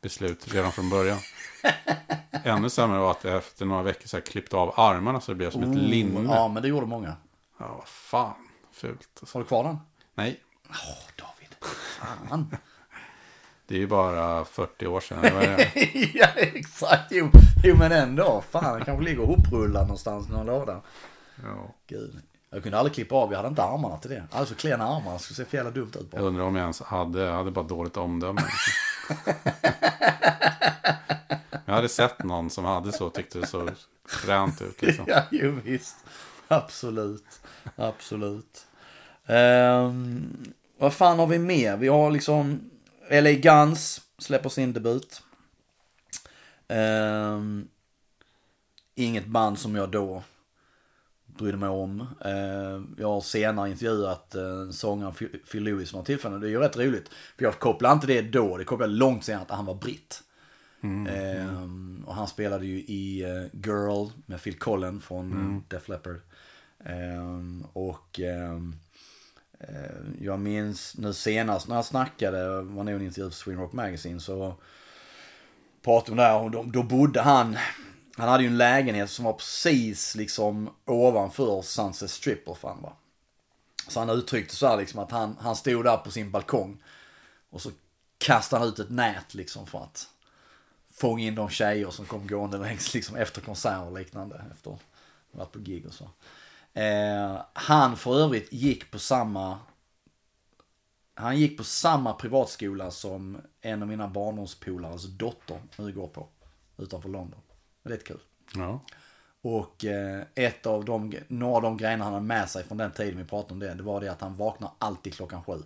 beslut 0.00 0.54
redan 0.54 0.72
från 0.72 0.90
början. 0.90 1.18
Ännu 2.44 2.70
sämre 2.70 2.98
var 2.98 3.10
att 3.10 3.24
jag 3.24 3.36
efter 3.36 3.64
några 3.64 3.82
veckor 3.82 4.08
så 4.08 4.16
här 4.16 4.24
klippte 4.24 4.56
av 4.56 4.80
armarna 4.80 5.20
så 5.20 5.32
det 5.32 5.36
blev 5.36 5.50
som 5.50 5.62
ett 5.62 5.78
linne. 5.78 6.34
Ja 6.34 6.48
men 6.48 6.62
det 6.62 6.68
gjorde 6.68 6.86
många. 6.86 7.16
Ja, 7.58 7.74
vad 7.78 7.88
fan. 7.88 8.34
Fult. 8.72 9.08
Alltså. 9.20 9.38
Har 9.38 9.42
du 9.42 9.48
kvar 9.48 9.64
den? 9.64 9.78
Nej, 10.14 10.40
Åh 10.68 11.24
David. 11.24 11.74
Fan. 11.98 12.56
det 13.66 13.74
är 13.74 13.78
ju 13.78 13.86
bara 13.86 14.44
40 14.44 14.86
år 14.86 15.00
sedan. 15.00 15.24
Ja 16.14 16.26
exakt. 16.36 17.06
Jo, 17.10 17.30
jo 17.62 17.76
men 17.76 17.92
ändå. 17.92 18.44
Fan 18.50 18.74
den 18.76 18.84
kanske 18.84 19.04
ligger 19.04 19.22
hoprullad 19.26 19.82
någonstans 19.82 20.28
i 20.28 20.32
någon 20.32 20.46
låda. 20.46 20.80
Ja. 21.42 21.74
Gud. 21.86 22.20
Jag 22.50 22.62
kunde 22.62 22.78
aldrig 22.78 22.94
klippa 22.94 23.14
av. 23.14 23.30
Jag 23.30 23.36
hade 23.36 23.48
inte 23.48 23.62
armarna 23.62 23.96
till 23.96 24.10
det. 24.10 24.24
Alltså 24.30 24.54
klena 24.54 24.84
armarna. 24.84 25.18
skulle 25.18 25.36
se 25.36 25.44
för 25.44 25.56
jävla 25.56 25.70
dumt 25.70 25.88
ut 25.88 25.96
Jag 25.96 26.06
bara. 26.10 26.20
undrar 26.22 26.44
om 26.44 26.56
jag 26.56 26.62
ens 26.62 26.82
hade, 26.82 27.20
jag 27.20 27.34
hade 27.34 27.50
bara 27.50 27.64
dåligt 27.64 27.96
omdöme. 27.96 28.42
jag 31.66 31.74
hade 31.74 31.88
sett 31.88 32.22
någon 32.24 32.50
som 32.50 32.64
hade 32.64 32.92
så 32.92 33.06
och 33.06 33.14
tyckte 33.14 33.38
det 33.38 33.46
såg 33.46 33.70
fränt 34.08 34.62
ut. 34.62 34.82
Liksom. 34.82 35.04
Ja, 35.08 35.22
jo 35.30 35.58
visst. 35.64 35.96
Absolut. 36.48 37.40
Absolut. 37.76 38.66
Ehm, 39.26 40.52
vad 40.78 40.92
fan 40.94 41.18
har 41.18 41.26
vi 41.26 41.38
mer? 41.38 41.76
Vi 41.76 41.88
har 41.88 42.10
liksom 42.10 42.70
LA 43.10 43.32
Guns 43.32 44.00
släpper 44.18 44.48
sin 44.48 44.72
debut. 44.72 45.22
Ehm, 46.70 47.68
inget 48.94 49.26
band 49.26 49.58
som 49.58 49.74
jag 49.74 49.90
då 49.90 50.22
brydde 51.26 51.56
mig 51.56 51.68
om. 51.68 52.06
Ehm, 52.24 52.96
jag 52.98 53.08
har 53.08 53.20
senare 53.20 53.70
intervjuat 53.70 54.34
uh, 54.36 54.70
sångaren 54.70 55.12
Phil- 55.12 55.62
Lewis 55.62 55.92
några 55.92 56.04
tillfällen. 56.06 56.40
Det 56.40 56.46
är 56.46 56.50
ju 56.50 56.58
rätt 56.58 56.76
roligt. 56.76 57.08
För 57.08 57.44
jag 57.44 57.58
kopplade 57.58 57.94
inte 57.94 58.06
det 58.06 58.22
då. 58.22 58.56
Det 58.56 58.64
kopplade 58.64 58.92
långt 58.92 59.24
senare 59.24 59.42
att 59.42 59.50
han 59.50 59.66
var 59.66 59.74
britt. 59.74 60.22
Ehm, 61.08 62.04
och 62.06 62.14
han 62.14 62.26
spelade 62.26 62.66
ju 62.66 62.78
i 62.78 63.22
eh, 63.22 63.60
Girl 63.64 64.08
med 64.26 64.42
Phil 64.42 64.58
Collen 64.58 65.00
från 65.00 65.32
mm. 65.32 65.62
Def 65.68 65.88
Leppard. 65.88 66.20
Ehm, 66.84 67.66
och 67.72 68.20
ehm, 68.20 68.76
eh, 69.60 69.96
jag 70.20 70.40
minns 70.40 70.96
nu 70.98 71.12
senast 71.12 71.68
när 71.68 71.76
jag 71.76 71.84
snackade, 71.84 72.62
var 72.62 72.84
nog 72.84 72.94
en 72.94 73.02
intervju 73.02 73.30
för 73.30 73.36
Swing 73.36 73.58
Rock 73.58 73.72
Magazine, 73.72 74.20
så 74.20 74.54
pratade 75.82 76.10
vi 76.10 76.22
där 76.22 76.38
och 76.38 76.50
då, 76.50 76.62
då 76.62 76.82
bodde 76.82 77.20
han, 77.20 77.58
han 78.16 78.28
hade 78.28 78.42
ju 78.42 78.48
en 78.48 78.58
lägenhet 78.58 79.10
som 79.10 79.24
var 79.24 79.32
precis 79.32 80.14
liksom 80.14 80.70
ovanför 80.86 81.62
Sunset 81.62 82.10
Strip 82.10 82.48
och 82.48 82.58
fan 82.58 82.82
va. 82.82 82.92
Så 83.88 83.98
han 84.00 84.10
uttryckte 84.10 84.56
så 84.56 84.66
här 84.66 84.76
liksom 84.76 85.00
att 85.00 85.10
han, 85.10 85.36
han 85.40 85.56
stod 85.56 85.84
där 85.84 85.96
på 85.96 86.10
sin 86.10 86.30
balkong 86.30 86.82
och 87.50 87.62
så 87.62 87.70
kastade 88.18 88.60
han 88.60 88.68
ut 88.68 88.78
ett 88.78 88.90
nät 88.90 89.34
liksom 89.34 89.66
för 89.66 89.78
att 89.78 90.08
fånga 90.92 91.24
in 91.24 91.34
de 91.34 91.48
tjejer 91.48 91.90
som 91.90 92.06
kom 92.06 92.26
gående 92.26 92.58
längs 92.58 92.94
liksom 92.94 93.16
efter 93.16 93.40
konserter 93.40 93.84
och 93.84 93.98
liknande. 93.98 94.44
Efter 94.52 94.70
att 94.70 94.80
ha 95.32 95.38
varit 95.38 95.52
på 95.52 95.58
gig 95.58 95.86
och 95.86 95.94
så. 95.94 96.10
Eh, 96.80 97.40
han 97.52 97.96
för 97.96 98.20
övrigt 98.20 98.52
gick 98.52 98.90
på 98.90 98.98
samma 98.98 99.58
han 101.20 101.38
gick 101.38 101.58
på 101.58 101.64
samma 101.64 102.12
privatskola 102.12 102.90
som 102.90 103.38
en 103.60 103.82
av 103.82 103.88
mina 103.88 104.08
barndomspolares 104.08 105.04
dotter 105.04 105.60
nu 105.76 105.92
går 105.92 106.08
på. 106.08 106.28
Utanför 106.76 107.08
London. 107.08 107.40
Det 107.82 107.90
lite 107.90 108.04
kul. 108.04 108.20
Ja. 108.54 108.80
Och 109.42 109.84
eh, 109.84 110.22
ett 110.34 110.66
av 110.66 110.84
de, 110.84 111.14
några 111.28 111.56
av 111.56 111.62
de 111.62 111.76
grejerna 111.76 112.04
han 112.04 112.12
hade 112.12 112.26
med 112.26 112.50
sig 112.50 112.64
från 112.64 112.78
den 112.78 112.92
tiden 112.92 113.18
vi 113.18 113.24
pratade 113.24 113.52
om 113.52 113.58
det, 113.58 113.74
det 113.74 113.82
var 113.82 114.00
det 114.00 114.12
att 114.12 114.20
han 114.20 114.34
vaknar 114.34 114.70
alltid 114.78 115.14
klockan 115.14 115.44
sju. 115.44 115.62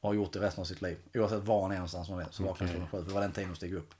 Och 0.00 0.08
har 0.08 0.14
gjort 0.14 0.32
det 0.32 0.40
resten 0.40 0.60
av 0.60 0.64
sitt 0.64 0.82
liv. 0.82 0.98
Oavsett 1.14 1.44
var 1.44 1.62
han 1.62 1.70
är 1.70 1.74
någonstans 1.74 2.08
man 2.08 2.20
är, 2.20 2.26
så 2.30 2.42
vaknar 2.42 2.66
han 2.66 2.76
klockan 2.76 2.90
sju. 2.90 2.98
För 2.98 3.08
det 3.08 3.14
var 3.14 3.20
den 3.20 3.32
tiden 3.32 3.50
de 3.50 3.56
steg 3.56 3.74
upp. 3.74 3.94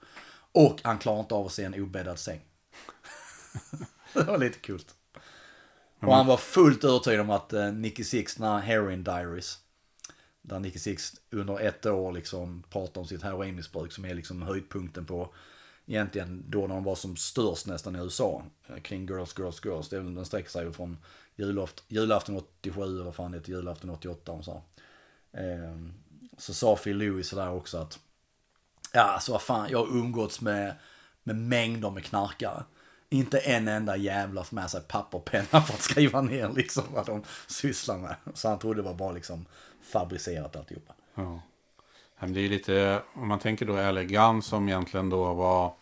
Och 0.53 0.81
han 0.83 0.99
klarar 0.99 1.21
inte 1.21 1.35
av 1.35 1.47
att 1.47 1.53
se 1.53 1.65
en 1.65 1.83
obäddad 1.83 2.19
säng. 2.19 2.41
det 4.13 4.23
var 4.23 4.39
lite 4.39 4.59
kul. 4.59 4.81
Och 6.01 6.15
han 6.15 6.27
var 6.27 6.37
fullt 6.37 6.85
övertygad 6.85 7.21
om 7.21 7.31
att 7.31 7.53
eh, 7.53 7.73
Nicky 7.73 8.05
Six, 8.05 8.39
när 8.39 8.59
Heroin 8.59 9.05
Diaries, 9.05 9.59
där 10.43 10.59
Nicky 10.59 10.79
Six 10.79 11.13
under 11.31 11.61
ett 11.61 11.87
år 11.87 12.13
liksom 12.13 12.63
pratar 12.71 13.01
om 13.01 13.07
sitt 13.07 13.23
heroinmissbruk 13.23 13.93
som 13.93 14.05
är 14.05 14.15
liksom 14.15 14.43
höjdpunkten 14.43 15.07
på 15.07 15.35
egentligen 15.87 16.45
då 16.49 16.61
när 16.67 16.75
de 16.75 16.85
var 16.85 16.95
som 16.95 17.17
störst 17.17 17.67
nästan 17.67 17.97
i 17.97 17.99
USA 17.99 18.43
eh, 18.69 18.81
kring 18.81 19.07
Girls, 19.07 19.39
Girls, 19.39 19.65
Girls. 19.65 19.89
Det 19.89 19.97
är 19.97 20.01
den 20.01 20.25
sträcker 20.25 20.51
sig 20.51 20.65
ju 20.65 20.73
från 20.73 20.99
julaft, 21.37 21.85
julafton 21.89 22.37
87 22.37 22.83
eller 22.83 23.05
vad 23.05 23.15
fan 23.15 23.33
det 23.33 23.39
är 23.39 23.43
till 23.43 23.55
julafton 23.55 23.91
88 23.91 24.33
och 24.33 24.45
så. 24.45 24.63
Ehm, 25.33 25.93
så 26.39 26.55
sa 26.55 26.77
Phil 26.77 26.97
Lewis 26.97 27.29
sådär 27.29 27.51
också 27.51 27.79
att 27.79 27.99
ja 28.93 29.03
alltså 29.03 29.33
vad 29.33 29.43
fan, 29.43 29.69
jag 29.71 29.79
har 29.79 29.97
umgåtts 29.97 30.41
med, 30.41 30.75
med 31.23 31.37
mängder 31.37 31.91
med 31.91 32.05
knarkare. 32.05 32.65
Inte 33.09 33.39
en 33.39 33.69
enda 33.69 33.97
jävla 33.97 34.45
får 34.45 34.55
med 34.55 34.71
sig 34.71 34.81
papper 34.81 35.19
och 35.19 35.25
penna 35.25 35.63
för 35.63 35.75
att 35.75 35.83
skriva 35.83 36.21
ner 36.21 36.49
liksom 36.49 36.85
vad 36.95 37.07
de 37.07 37.23
sysslar 37.47 37.99
med. 37.99 38.17
Så 38.35 38.49
han 38.49 38.59
trodde 38.59 38.79
det 38.79 38.89
var 38.89 38.95
bara 38.95 39.13
liksom 39.13 39.47
fabricerat 39.83 40.57
alltihopa. 40.57 40.93
Ja. 41.15 41.41
Det 42.27 42.41
är 42.41 42.49
lite, 42.49 43.03
om 43.15 43.29
man 43.29 43.39
tänker 43.39 43.67
då 43.67 43.77
Elegant 43.77 44.45
som 44.45 44.69
egentligen 44.69 45.11
då 45.11 45.35
var 45.35 45.73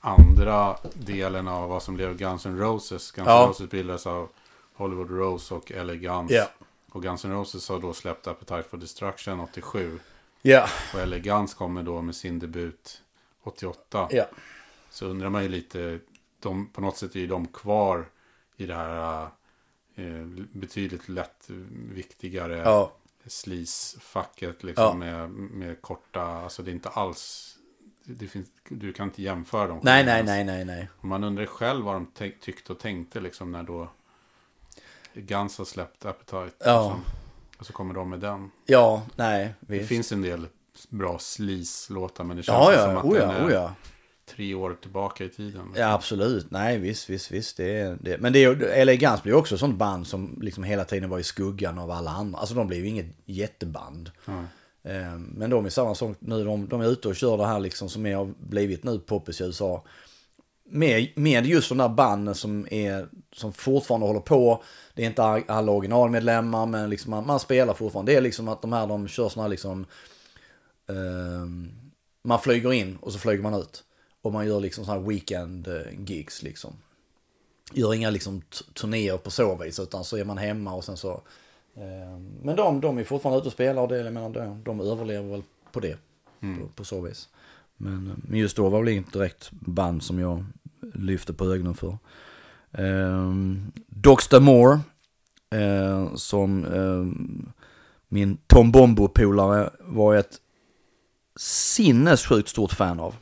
andra 0.00 0.76
delen 0.94 1.48
av 1.48 1.68
vad 1.68 1.82
som 1.82 1.94
blev 1.94 2.16
Guns 2.16 2.46
N' 2.46 2.58
Roses. 2.58 3.10
Guns 3.10 3.28
N' 3.28 3.34
Ja. 3.34 3.46
Roses 3.48 3.70
bildades 3.70 4.06
av 4.06 4.28
Hollywood 4.74 5.10
Rose 5.10 5.54
och 5.54 5.72
Elegant. 5.72 6.30
Ja. 6.30 6.46
Och 6.92 7.02
Guns 7.02 7.24
N' 7.24 7.32
Roses 7.32 7.68
har 7.68 7.78
då 7.78 7.92
släppt 7.92 8.26
Appetite 8.26 8.62
for 8.62 8.76
Destruction 8.76 9.40
87. 9.40 9.98
Ja, 10.42 10.68
Och 10.94 11.00
Elegance 11.00 11.56
kommer 11.56 11.82
då 11.82 12.02
med 12.02 12.14
sin 12.16 12.38
debut 12.38 13.02
88. 13.42 14.08
ja. 14.10 14.24
Så 14.90 15.06
undrar 15.06 15.28
man 15.30 15.42
ju 15.42 15.48
lite, 15.48 15.98
de, 16.40 16.66
på 16.66 16.80
något 16.80 16.96
sätt 16.96 17.14
är 17.14 17.20
ju 17.20 17.26
de 17.26 17.46
kvar 17.46 18.04
i 18.56 18.66
det 18.66 18.74
här 18.74 19.28
betydligt 20.52 21.08
lätt 21.08 21.44
viktigare 21.92 22.56
Ja, 22.56 22.92
sleaze-facket 23.26 24.62
liksom 24.64 24.84
Ja. 24.84 24.94
med, 24.94 25.30
med 25.30 25.82
korta, 25.82 26.22
alltså 26.22 26.62
det 26.62 26.70
är 26.70 26.72
inte 26.72 26.88
alls, 26.88 27.56
det 28.04 28.26
finns, 28.26 28.48
du 28.68 28.92
kan 28.92 29.08
inte 29.08 29.22
jämföra 29.22 29.66
dem. 29.66 29.80
nej, 29.82 30.04
nej, 30.04 30.22
nej, 30.22 30.44
nej, 30.44 30.64
nej. 30.64 30.88
Man 31.00 31.24
undrar 31.24 31.46
själv 31.46 31.84
vad 31.84 31.94
de 31.94 32.06
tyckte 32.40 32.72
och 32.72 32.78
tänkte 32.78 33.20
liksom 33.20 33.52
när 33.52 33.62
då 33.62 33.88
Guns 35.14 35.58
har 35.58 35.64
släppt 35.64 36.04
Appetite. 36.04 36.50
Ja. 36.64 36.82
Liksom. 36.82 37.04
Och 37.58 37.66
så 37.66 37.72
kommer 37.72 37.94
de 37.94 38.10
med 38.10 38.20
den. 38.20 38.50
Ja, 38.66 39.02
nej, 39.16 39.54
Det 39.60 39.72
visst. 39.78 39.88
finns 39.88 40.12
en 40.12 40.22
del 40.22 40.46
bra 40.88 41.18
sleaze-låtar 41.18 42.24
men 42.24 42.36
det 42.36 42.42
känns 42.42 42.56
Ja, 42.58 42.82
som 42.84 42.90
ja, 42.92 42.98
att 42.98 43.04
oh 43.04 43.14
den 43.14 43.30
är 43.30 43.46
oh 43.48 43.52
ja. 43.52 43.74
Tre 44.36 44.54
år 44.54 44.76
tillbaka 44.82 45.24
i 45.24 45.28
tiden. 45.28 45.62
Ja, 45.76 45.92
absolut. 45.92 46.50
Nej, 46.50 46.78
visst, 46.78 47.10
visst, 47.10 47.30
visst. 47.30 47.56
Det 47.56 47.76
är, 47.80 47.98
det. 48.00 48.18
Men 48.20 48.32
det 48.32 48.44
är, 48.44 48.62
Elegans 48.62 49.22
blir 49.22 49.34
också 49.34 49.54
ett 49.54 49.60
sånt 49.60 49.76
band 49.78 50.06
som 50.06 50.38
liksom 50.42 50.64
hela 50.64 50.84
tiden 50.84 51.10
var 51.10 51.18
i 51.18 51.22
skuggan 51.22 51.78
av 51.78 51.90
alla 51.90 52.10
andra. 52.10 52.38
Alltså 52.38 52.54
de 52.54 52.66
blev 52.66 52.80
ju 52.80 52.88
inget 52.88 53.06
jätteband. 53.26 54.10
Eh, 54.82 55.16
Men 55.34 55.50
de 55.50 55.66
är 55.66 55.70
samma 55.70 55.94
sak 55.94 56.16
nu. 56.20 56.44
De, 56.44 56.68
de 56.68 56.80
är 56.80 56.86
ute 56.86 57.08
och 57.08 57.16
kör 57.16 57.36
det 57.36 57.46
här 57.46 57.60
liksom 57.60 57.88
som 57.88 58.06
är, 58.06 58.16
har 58.16 58.32
blivit 58.38 58.84
nu 58.84 58.98
poppis 58.98 59.40
i 59.40 59.44
USA. 59.44 59.84
med, 60.64 61.08
med 61.16 61.46
just 61.46 61.68
de 61.68 61.78
där 61.78 61.88
banden 61.88 62.34
som, 62.34 62.66
är, 62.70 63.08
som 63.32 63.52
fortfarande 63.52 64.06
håller 64.06 64.20
på. 64.20 64.62
Det 64.94 65.02
är 65.02 65.06
inte 65.06 65.22
all- 65.22 65.42
alla 65.48 65.72
originalmedlemmar 65.72 66.66
men 66.66 66.90
liksom 66.90 67.10
man, 67.10 67.26
man 67.26 67.40
spelar 67.40 67.74
fortfarande. 67.74 68.12
Det 68.12 68.16
är 68.18 68.22
liksom 68.22 68.48
att 68.48 68.62
de 68.62 68.72
här 68.72 68.86
de 68.86 69.08
kör 69.08 69.28
såna 69.28 69.42
här 69.42 69.50
liksom 69.50 69.86
ehm, 70.88 71.70
man 72.24 72.40
flyger 72.40 72.72
in 72.72 72.96
och 73.00 73.12
så 73.12 73.18
flyger 73.18 73.42
man 73.42 73.54
ut. 73.54 73.84
Och 74.22 74.32
man 74.32 74.46
gör 74.46 74.60
liksom 74.60 74.84
sådana 74.84 75.00
här 75.00 75.08
weekend 75.08 75.68
eh, 75.68 75.82
gigs 76.06 76.42
liksom. 76.42 76.72
Gör 77.72 77.94
inga 77.94 78.10
liksom 78.10 78.42
turnéer 78.74 79.16
på 79.16 79.30
så 79.30 79.56
vis 79.56 79.80
utan 79.80 80.04
så 80.04 80.16
är 80.16 80.24
man 80.24 80.38
hemma 80.38 80.74
och 80.74 80.84
sen 80.84 80.96
så. 80.96 81.12
Eh, 81.74 82.18
men 82.42 82.56
de, 82.56 82.80
de 82.80 82.98
är 82.98 83.04
fortfarande 83.04 83.38
ute 83.38 83.46
och 83.46 83.52
spelar 83.52 83.82
och 83.82 83.88
det, 83.88 83.98
jag 84.00 84.12
menar, 84.12 84.30
de, 84.30 84.62
de 84.64 84.80
överlever 84.80 85.30
väl 85.30 85.42
på 85.72 85.80
det. 85.80 85.96
På, 86.60 86.68
på 86.74 86.84
så 86.84 87.00
vis. 87.00 87.28
Men, 87.76 88.06
eh, 88.10 88.16
men 88.28 88.38
just 88.38 88.56
då 88.56 88.68
var 88.68 88.78
väl 88.78 88.88
inget 88.88 89.12
direkt 89.12 89.50
band 89.50 90.02
som 90.02 90.18
jag 90.18 90.44
lyfte 90.94 91.32
på 91.32 91.44
ögonen 91.44 91.74
för. 91.74 91.98
Um, 92.72 93.72
Doxter 93.86 94.40
Moore. 94.40 94.80
eh, 95.50 96.14
som 96.14 96.64
ehm, 96.64 97.52
min 98.08 98.38
Tom 98.46 98.72
Bombo-polare 98.72 99.70
var 99.80 100.14
ett 100.14 100.40
sinnessjukt 101.36 102.48
stort 102.48 102.72
fan 102.72 103.00
av. 103.00 103.14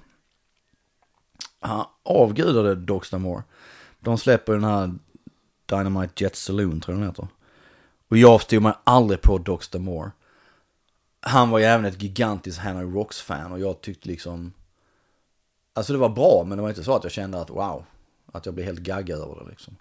Han 1.60 1.86
avgudade 2.02 2.74
Doxter 2.74 3.18
Moore. 3.18 3.42
De 4.00 4.18
släpper 4.18 4.52
den 4.52 4.64
här 4.64 4.94
Dynamite 5.66 6.24
Jet 6.24 6.36
Saloon 6.36 6.80
tror 6.80 6.94
jag 6.94 7.02
den 7.02 7.08
heter. 7.08 7.28
Och 8.08 8.16
jag 8.16 8.40
förstod 8.40 8.62
mig 8.62 8.72
aldrig 8.84 9.22
på 9.22 9.38
Doxter 9.38 9.78
Moore. 9.78 10.10
Han 11.20 11.50
var 11.50 11.58
ju 11.58 11.64
även 11.64 11.84
ett 11.84 12.02
gigantiskt 12.02 12.60
Hanoi 12.60 12.84
Rocks-fan 12.84 13.52
och 13.52 13.60
jag 13.60 13.80
tyckte 13.80 14.08
liksom... 14.08 14.52
Alltså 15.72 15.92
det 15.92 15.98
var 15.98 16.08
bra 16.08 16.44
men 16.46 16.58
det 16.58 16.62
var 16.62 16.68
inte 16.68 16.84
så 16.84 16.96
att 16.96 17.04
jag 17.04 17.12
kände 17.12 17.40
att 17.40 17.50
wow, 17.50 17.84
att 18.32 18.46
jag 18.46 18.54
blev 18.54 18.66
helt 18.66 18.80
gaggad 18.80 19.20
över 19.20 19.34
det 19.34 19.50
liksom. 19.50 19.76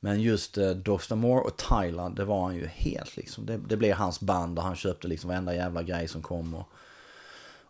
Men 0.00 0.20
just 0.20 0.58
eh, 0.58 0.70
Doxter 0.70 1.16
Moore 1.16 1.40
och 1.40 1.56
Tyler, 1.56 2.10
det 2.10 2.24
var 2.24 2.44
han 2.44 2.56
ju 2.56 2.66
helt 2.66 3.16
liksom. 3.16 3.46
Det, 3.46 3.56
det 3.56 3.76
blev 3.76 3.96
hans 3.96 4.20
band 4.20 4.58
och 4.58 4.64
han 4.64 4.76
köpte 4.76 5.08
liksom 5.08 5.28
varenda 5.28 5.54
jävla 5.54 5.82
grej 5.82 6.08
som 6.08 6.22
kom 6.22 6.54
och, 6.54 6.68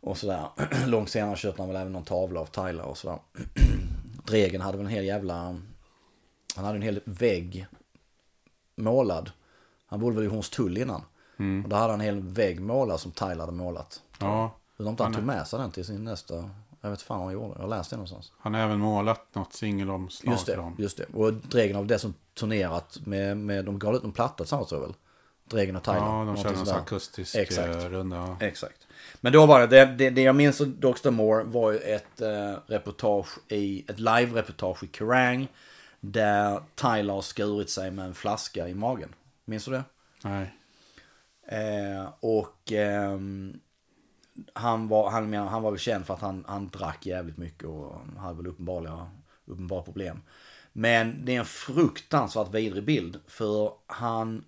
och 0.04 0.18
sådär. 0.18 0.48
Långt 0.86 1.10
senare 1.10 1.36
köpte 1.36 1.62
han 1.62 1.68
väl 1.68 1.80
även 1.80 1.92
någon 1.92 2.04
tavla 2.04 2.40
av 2.40 2.46
Tyler 2.46 2.82
och 2.84 2.98
sådär. 2.98 3.18
Dregen 4.26 4.60
hade 4.60 4.76
väl 4.78 4.86
en 4.86 4.92
hel 4.92 5.04
jävla, 5.04 5.34
han 6.56 6.64
hade 6.64 6.76
en 6.76 6.82
hel 6.82 7.00
vägg 7.04 7.66
målad. 8.76 9.30
Han 9.86 10.00
bodde 10.00 10.16
väl 10.16 10.24
i 10.24 10.28
Hornstull 10.28 10.78
innan. 10.78 11.02
Och 11.64 11.68
då 11.68 11.76
hade 11.76 11.92
han 11.92 12.00
en 12.00 12.06
hel 12.06 12.20
vägg 12.20 12.60
målad 12.60 13.00
som 13.00 13.12
Tyler 13.12 13.40
hade 13.40 13.52
målat. 13.52 14.02
Ja, 14.20 14.54
Undrar 14.76 14.90
inte 14.90 15.02
han 15.02 15.14
tog 15.14 15.24
med 15.24 15.46
sig 15.46 15.58
den 15.58 15.70
till 15.70 15.84
sin 15.84 16.04
nästa, 16.04 16.50
jag 16.80 16.90
vet 16.90 17.02
fan 17.02 17.18
vad 17.18 17.26
han 17.26 17.34
gjorde. 17.34 17.54
Jag 17.54 17.60
har 17.62 17.68
läst 17.68 17.90
det 17.90 17.96
någonstans. 17.96 18.32
han 18.38 18.54
har 18.54 18.60
även 18.60 18.78
målat 18.80 19.34
något 19.34 19.52
singelomslag 19.52 20.32
Just 20.32 20.46
det, 20.46 20.72
just 20.78 20.96
det. 20.96 21.04
Och 21.14 21.32
Dregen 21.32 21.76
har 21.76 21.84
dessutom 21.84 22.14
turnerat 22.34 22.98
med, 23.04 23.36
med 23.36 23.64
de 23.64 23.78
gav 23.78 23.94
ut 23.94 24.04
en 24.04 24.12
platta 24.12 24.36
tillsammans 24.36 24.68
tror 24.68 24.80
jag 24.80 24.86
väl? 24.88 24.96
Dregen 25.50 25.76
och 25.76 25.82
Tyler. 25.82 25.98
Ja, 25.98 26.24
de 26.24 26.36
körde 26.36 26.56
sådär. 26.56 26.74
akustisk 26.78 27.34
Exakt. 27.34 27.68
eh, 27.68 27.88
runda. 27.88 28.16
ja. 28.16 28.46
Exakt. 28.46 28.83
Men 29.24 29.32
då 29.32 29.46
var 29.46 29.60
det, 29.60 29.66
det, 29.66 29.84
det, 29.84 30.10
det 30.10 30.22
jag 30.22 30.36
minns 30.36 30.60
av 30.60 30.66
Doxter 30.66 31.10
Moore 31.10 31.44
var 31.44 31.72
ju 31.72 31.78
ett 31.78 32.20
eh, 32.20 32.56
reportage 32.66 33.28
i, 33.48 33.84
ett 33.88 33.98
live-reportage 33.98 34.84
i 34.84 34.88
Kerrang. 34.92 35.48
Där 36.00 36.60
Tyler 36.74 37.14
har 37.14 37.22
skurit 37.22 37.70
sig 37.70 37.90
med 37.90 38.04
en 38.04 38.14
flaska 38.14 38.68
i 38.68 38.74
magen. 38.74 39.14
Minns 39.44 39.64
du 39.64 39.70
det? 39.70 39.84
Nej. 40.24 40.54
Eh, 41.48 42.08
och 42.20 42.72
ehm, 42.72 43.60
han, 44.52 44.88
var, 44.88 45.10
han, 45.10 45.30
menar, 45.30 45.46
han 45.46 45.62
var 45.62 45.70
väl 45.70 45.80
känd 45.80 46.06
för 46.06 46.14
att 46.14 46.20
han, 46.20 46.44
han 46.48 46.68
drack 46.68 47.06
jävligt 47.06 47.36
mycket 47.36 47.64
och 47.64 47.94
hade 48.18 48.36
väl 48.36 48.46
uppenbara, 48.46 49.10
uppenbara 49.44 49.82
problem. 49.82 50.22
Men 50.72 51.24
det 51.24 51.34
är 51.34 51.38
en 51.38 51.44
fruktansvärt 51.44 52.54
vidrig 52.54 52.84
bild. 52.84 53.20
För 53.26 53.72
han, 53.86 54.44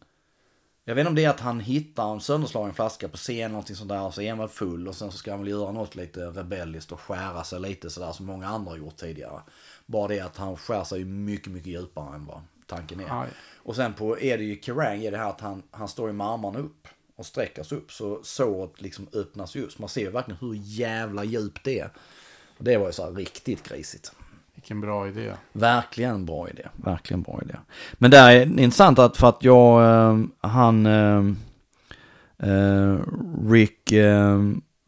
jag 0.88 0.94
vet 0.94 1.02
inte 1.02 1.08
om 1.08 1.14
det 1.14 1.24
är 1.24 1.30
att 1.30 1.40
han 1.40 1.60
hittar 1.60 2.12
en 2.12 2.20
sönderslagen 2.20 2.74
flaska 2.74 3.08
på 3.08 3.16
scen, 3.16 3.50
någonting 3.50 3.76
sånt 3.76 3.88
där, 3.88 4.02
och 4.02 4.14
så 4.14 4.22
är 4.22 4.30
han 4.30 4.38
väl 4.38 4.48
full 4.48 4.88
och 4.88 4.94
sen 4.94 5.12
så 5.12 5.18
ska 5.18 5.30
han 5.30 5.40
väl 5.40 5.48
göra 5.48 5.72
något 5.72 5.94
lite 5.94 6.20
rebelliskt 6.26 6.92
och 6.92 7.00
skära 7.00 7.44
sig 7.44 7.60
lite 7.60 7.90
sådär 7.90 8.12
som 8.12 8.26
många 8.26 8.46
andra 8.46 8.70
har 8.70 8.78
gjort 8.78 8.96
tidigare. 8.96 9.40
Bara 9.86 10.08
det 10.08 10.20
att 10.20 10.36
han 10.36 10.56
skär 10.56 10.84
sig 10.84 10.98
ju 10.98 11.04
mycket, 11.04 11.52
mycket 11.52 11.72
djupare 11.72 12.14
än 12.14 12.26
vad 12.26 12.42
tanken 12.66 13.00
är. 13.00 13.22
Aj. 13.22 13.28
Och 13.56 13.76
sen 13.76 13.94
på 13.94 14.20
är 14.20 14.38
det 14.38 14.44
ju 14.44 14.60
Kerrang 14.62 15.04
är 15.04 15.10
det 15.10 15.18
här 15.18 15.30
att 15.30 15.40
han, 15.40 15.62
han 15.70 15.88
står 15.88 16.10
i 16.10 16.12
med 16.12 16.26
armarna 16.26 16.58
upp 16.58 16.88
och 17.16 17.26
sträcker 17.26 17.62
sig 17.62 17.78
upp 17.78 17.92
så 17.92 18.20
såret 18.22 18.80
liksom 18.80 19.08
öppnas 19.12 19.54
ju. 19.56 19.70
Så 19.70 19.82
man 19.82 19.88
ser 19.88 20.00
ju 20.00 20.10
verkligen 20.10 20.38
hur 20.40 20.54
jävla 20.62 21.24
djupt 21.24 21.64
det 21.64 21.78
är. 21.78 21.90
Och 22.58 22.64
det 22.64 22.76
var 22.76 22.86
ju 22.86 22.92
så 22.92 23.04
här 23.04 23.12
riktigt 23.12 23.68
grisigt. 23.68 24.12
Vilken 24.56 24.80
bra 24.80 25.08
idé. 25.08 25.32
Verkligen 25.52 26.26
bra 26.26 26.48
idé. 26.48 26.62
Verkligen 26.76 27.22
bra 27.22 27.40
idé. 27.42 27.54
Men 27.92 28.10
där 28.10 28.30
är 28.30 28.42
intressant 28.42 28.98
att 28.98 29.16
för 29.16 29.28
att 29.28 29.44
jag, 29.44 29.84
ehm, 30.10 30.30
han, 30.40 30.86
ehm, 30.86 31.36
eh, 32.38 32.98
Rick 33.50 33.92
eh, 33.92 34.40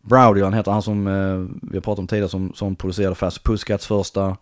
Browdy, 0.03 0.43
han 0.43 0.53
heter 0.53 0.73
han 0.73 0.83
som 0.83 1.07
eh, 1.07 1.69
vi 1.71 1.77
har 1.77 1.81
pratat 1.81 1.99
om 1.99 2.07
tidigare, 2.07 2.29
som, 2.29 2.53
som 2.55 2.77
producerade 2.77 3.15
Fast 3.15 3.45
Pussycats 3.45 3.87
första. 3.87 4.37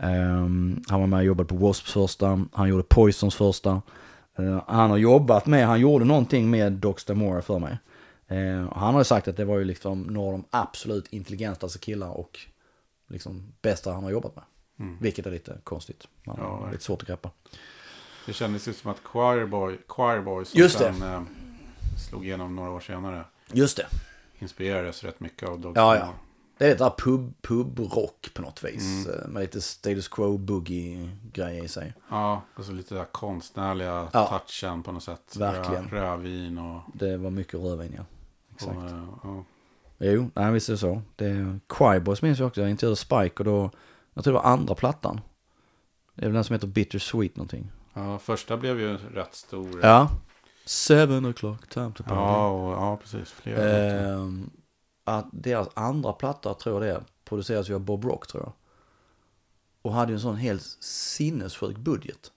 Ehm, 0.00 0.82
han 0.88 1.00
var 1.00 1.06
med 1.06 1.18
och 1.18 1.24
jobbade 1.24 1.48
på 1.48 1.54
Wasps 1.54 1.92
första, 1.92 2.44
han 2.52 2.68
gjorde 2.68 2.82
Poisons 2.82 3.34
första. 3.34 3.82
Eh, 4.38 4.62
han 4.66 4.90
har 4.90 4.96
jobbat 4.96 5.46
med, 5.46 5.66
han 5.66 5.80
gjorde 5.80 6.04
någonting 6.04 6.50
med 6.50 6.72
Dox 6.72 7.08
Moore 7.08 7.42
för 7.42 7.58
mig. 7.58 7.78
Eh, 8.28 8.72
han 8.72 8.94
har 8.94 9.00
ju 9.00 9.04
sagt 9.04 9.28
att 9.28 9.36
det 9.36 9.44
var 9.44 9.58
ju 9.58 9.64
liksom 9.64 10.02
några 10.02 10.26
av 10.26 10.32
de 10.32 10.44
absolut 10.50 11.12
intelligentaste 11.12 11.78
killar 11.78 12.10
och 12.10 12.38
liksom 13.08 13.52
bästa 13.62 13.92
han 13.92 14.04
har 14.04 14.10
jobbat 14.10 14.36
med. 14.36 14.44
Vilket 15.00 15.26
är 15.26 15.30
lite 15.30 15.58
konstigt. 15.64 16.08
Man 16.24 16.36
Ja, 16.40 16.44
har 16.44 16.72
lite 16.72 16.84
svårt 16.84 17.02
att 17.02 17.08
greppa. 17.08 17.30
Det 18.26 18.32
kändes 18.32 18.68
ju 18.68 18.72
som 18.72 18.90
att 18.90 18.98
Choirboy, 19.00 19.78
Choirboy 19.86 20.44
som 20.44 20.60
Just 20.60 20.78
sen 20.78 21.02
eh, 21.02 21.22
slog 22.08 22.24
igenom 22.26 22.56
några 22.56 22.70
år 22.70 22.80
senare 22.80 23.24
Just 23.52 23.76
det. 23.76 23.86
inspirerades 24.38 25.04
rätt 25.04 25.20
mycket 25.20 25.48
av 25.48 25.60
Dog 25.60 25.76
Ja, 25.76 25.96
ja. 25.96 26.14
Det 26.58 26.66
är 26.66 26.70
lite 26.70 26.84
där 26.84 26.90
pub, 26.98 27.34
pub-rock 27.42 28.30
på 28.34 28.42
något 28.42 28.64
vis. 28.64 29.06
eh, 29.06 29.28
Med 29.28 29.40
lite 29.40 29.60
status 29.60 30.08
quo 30.08 30.38
boogie-grejer 30.38 31.64
i 31.64 31.68
sig. 31.68 31.94
Ja, 32.10 32.42
och 32.56 32.64
så 32.64 32.72
lite 32.72 32.94
där 32.94 33.04
konstnärliga 33.04 34.08
Ja. 34.12 34.26
touchen 34.48 34.82
på 34.82 34.92
något 34.92 35.02
sätt. 35.02 35.36
Verkligen. 35.36 35.88
Rö, 35.88 36.00
rövin 36.12 36.58
och... 36.58 36.80
Det 36.94 37.16
var 37.16 37.30
mycket 37.30 37.54
rödvin, 37.60 37.94
ja. 37.96 38.04
Exakt. 38.54 38.76
och 38.76 38.84
eh, 38.84 39.04
ja. 39.22 39.44
Jo, 39.98 40.30
nej, 40.34 40.52
visst 40.52 40.68
är 40.68 40.72
det 40.72 40.78
så. 40.78 41.02
Det 41.16 41.26
är 41.26 41.60
Choirboys 41.68 42.22
minns 42.22 42.38
jag 42.38 42.46
också. 42.48 42.60
Jag 42.60 42.70
intervjuade 42.70 42.96
Spike 42.96 43.34
och 43.38 43.44
då, 43.44 43.70
jag 44.14 44.24
tror 44.24 44.34
det 44.34 44.40
var 44.40 44.50
andra 44.50 44.74
plattan. 44.74 45.20
Det 46.14 46.22
är 46.22 46.26
väl 46.26 46.34
den 46.34 46.44
som 46.44 46.54
heter 46.54 46.66
Bittersweet 46.66 47.36
någonting. 47.36 47.70
ja, 47.94 48.18
första 48.18 48.56
blev 48.56 48.80
ju 48.80 48.96
rätt 48.96 49.34
stor. 49.34 49.80
Ja. 49.82 50.10
Seven 50.66 51.26
o'clock, 51.26 51.68
time 51.68 51.92
to 51.92 52.02
party. 52.02 52.14
ja, 52.14 52.48
och, 52.48 52.72
ja 52.72 52.96
precis. 52.96 53.30
Flera. 53.30 53.62
Ehm, 53.62 54.50
att 55.04 55.26
deras 55.32 55.68
andra 55.74 56.12
platta, 56.12 56.54
tror 56.54 56.84
jag 56.84 56.92
det 56.92 56.98
är, 56.98 57.04
produceras 57.24 57.70
ju 57.70 57.74
av 57.74 57.80
Bob 57.80 58.04
Rock 58.04 58.26
tror 58.26 58.42
jag. 58.42 58.52
Och 59.82 59.92
hade 59.92 60.12
ju 60.12 60.14
en 60.14 60.20
sån 60.20 60.36
helt 60.36 60.62
sinnessjuk 60.80 61.76
budget. 61.76 62.32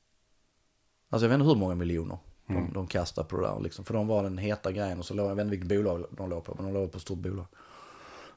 Alltså 1.10 1.26
jag 1.26 1.30
vet 1.30 1.36
inte 1.36 1.50
hur 1.50 1.56
många 1.56 1.76
miljoner 1.76 2.18
de, 2.48 2.74
de 2.74 2.88
kastade 2.88 3.28
på 3.28 3.38
det 3.38 3.48
där. 3.48 3.60
Liksom. 3.60 3.86
För 3.86 3.94
de 3.94 4.08
var 4.08 4.24
den 4.24 4.38
heta 4.38 4.72
grejen 4.72 5.00
och 5.00 5.06
så 5.06 5.14
låg, 5.14 5.30
jag 5.30 5.36
vet 5.36 5.44
inte 5.44 5.58
vilket 5.58 5.78
bolag 5.78 6.06
de 6.12 6.30
låg 6.30 6.44
på, 6.44 6.56
men 6.56 6.66
de 6.66 6.74
låg 6.74 6.92
på 6.92 6.98
ett 6.98 7.02
stort 7.02 7.20
bolag. 7.20 7.46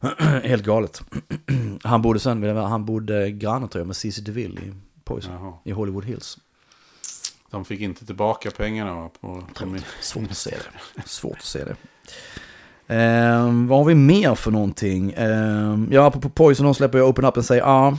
helt 0.43 0.65
galet. 0.65 1.03
han 1.83 2.03
bodde 2.03 2.21
sen, 2.21 2.57
han 2.57 2.85
bodde 2.85 3.31
granne 3.31 3.69
tror 3.69 3.81
jag 3.81 3.87
med 3.87 3.97
Cissi 3.97 4.23
DeVille 4.23 4.61
i 4.61 4.73
Poison, 5.05 5.33
Jaha. 5.35 5.53
i 5.65 5.71
Hollywood 5.71 6.05
Hills. 6.05 6.39
De 7.51 7.65
fick 7.65 7.81
inte 7.81 8.07
tillbaka 8.07 8.51
pengarna 8.51 8.95
va, 8.95 9.11
på, 9.21 9.45
på 9.55 9.77
Svårt 10.01 10.31
att 10.31 10.37
se 10.37 10.51
det. 10.51 11.03
Svårt 11.07 11.37
att 11.39 11.45
se 11.45 11.65
det. 11.65 11.77
Ehm, 12.89 13.67
vad 13.67 13.79
har 13.79 13.85
vi 13.85 13.95
mer 13.95 14.35
för 14.35 14.51
någonting? 14.51 15.13
Ehm, 15.17 15.89
ja, 15.93 16.11
på 16.11 16.29
Poison 16.29 16.65
de 16.65 16.75
släpper 16.75 16.99
jag 16.99 17.09
Open 17.09 17.25
Up 17.25 17.37
and 17.37 17.47
Say 17.47 17.61
Ah. 17.61 17.97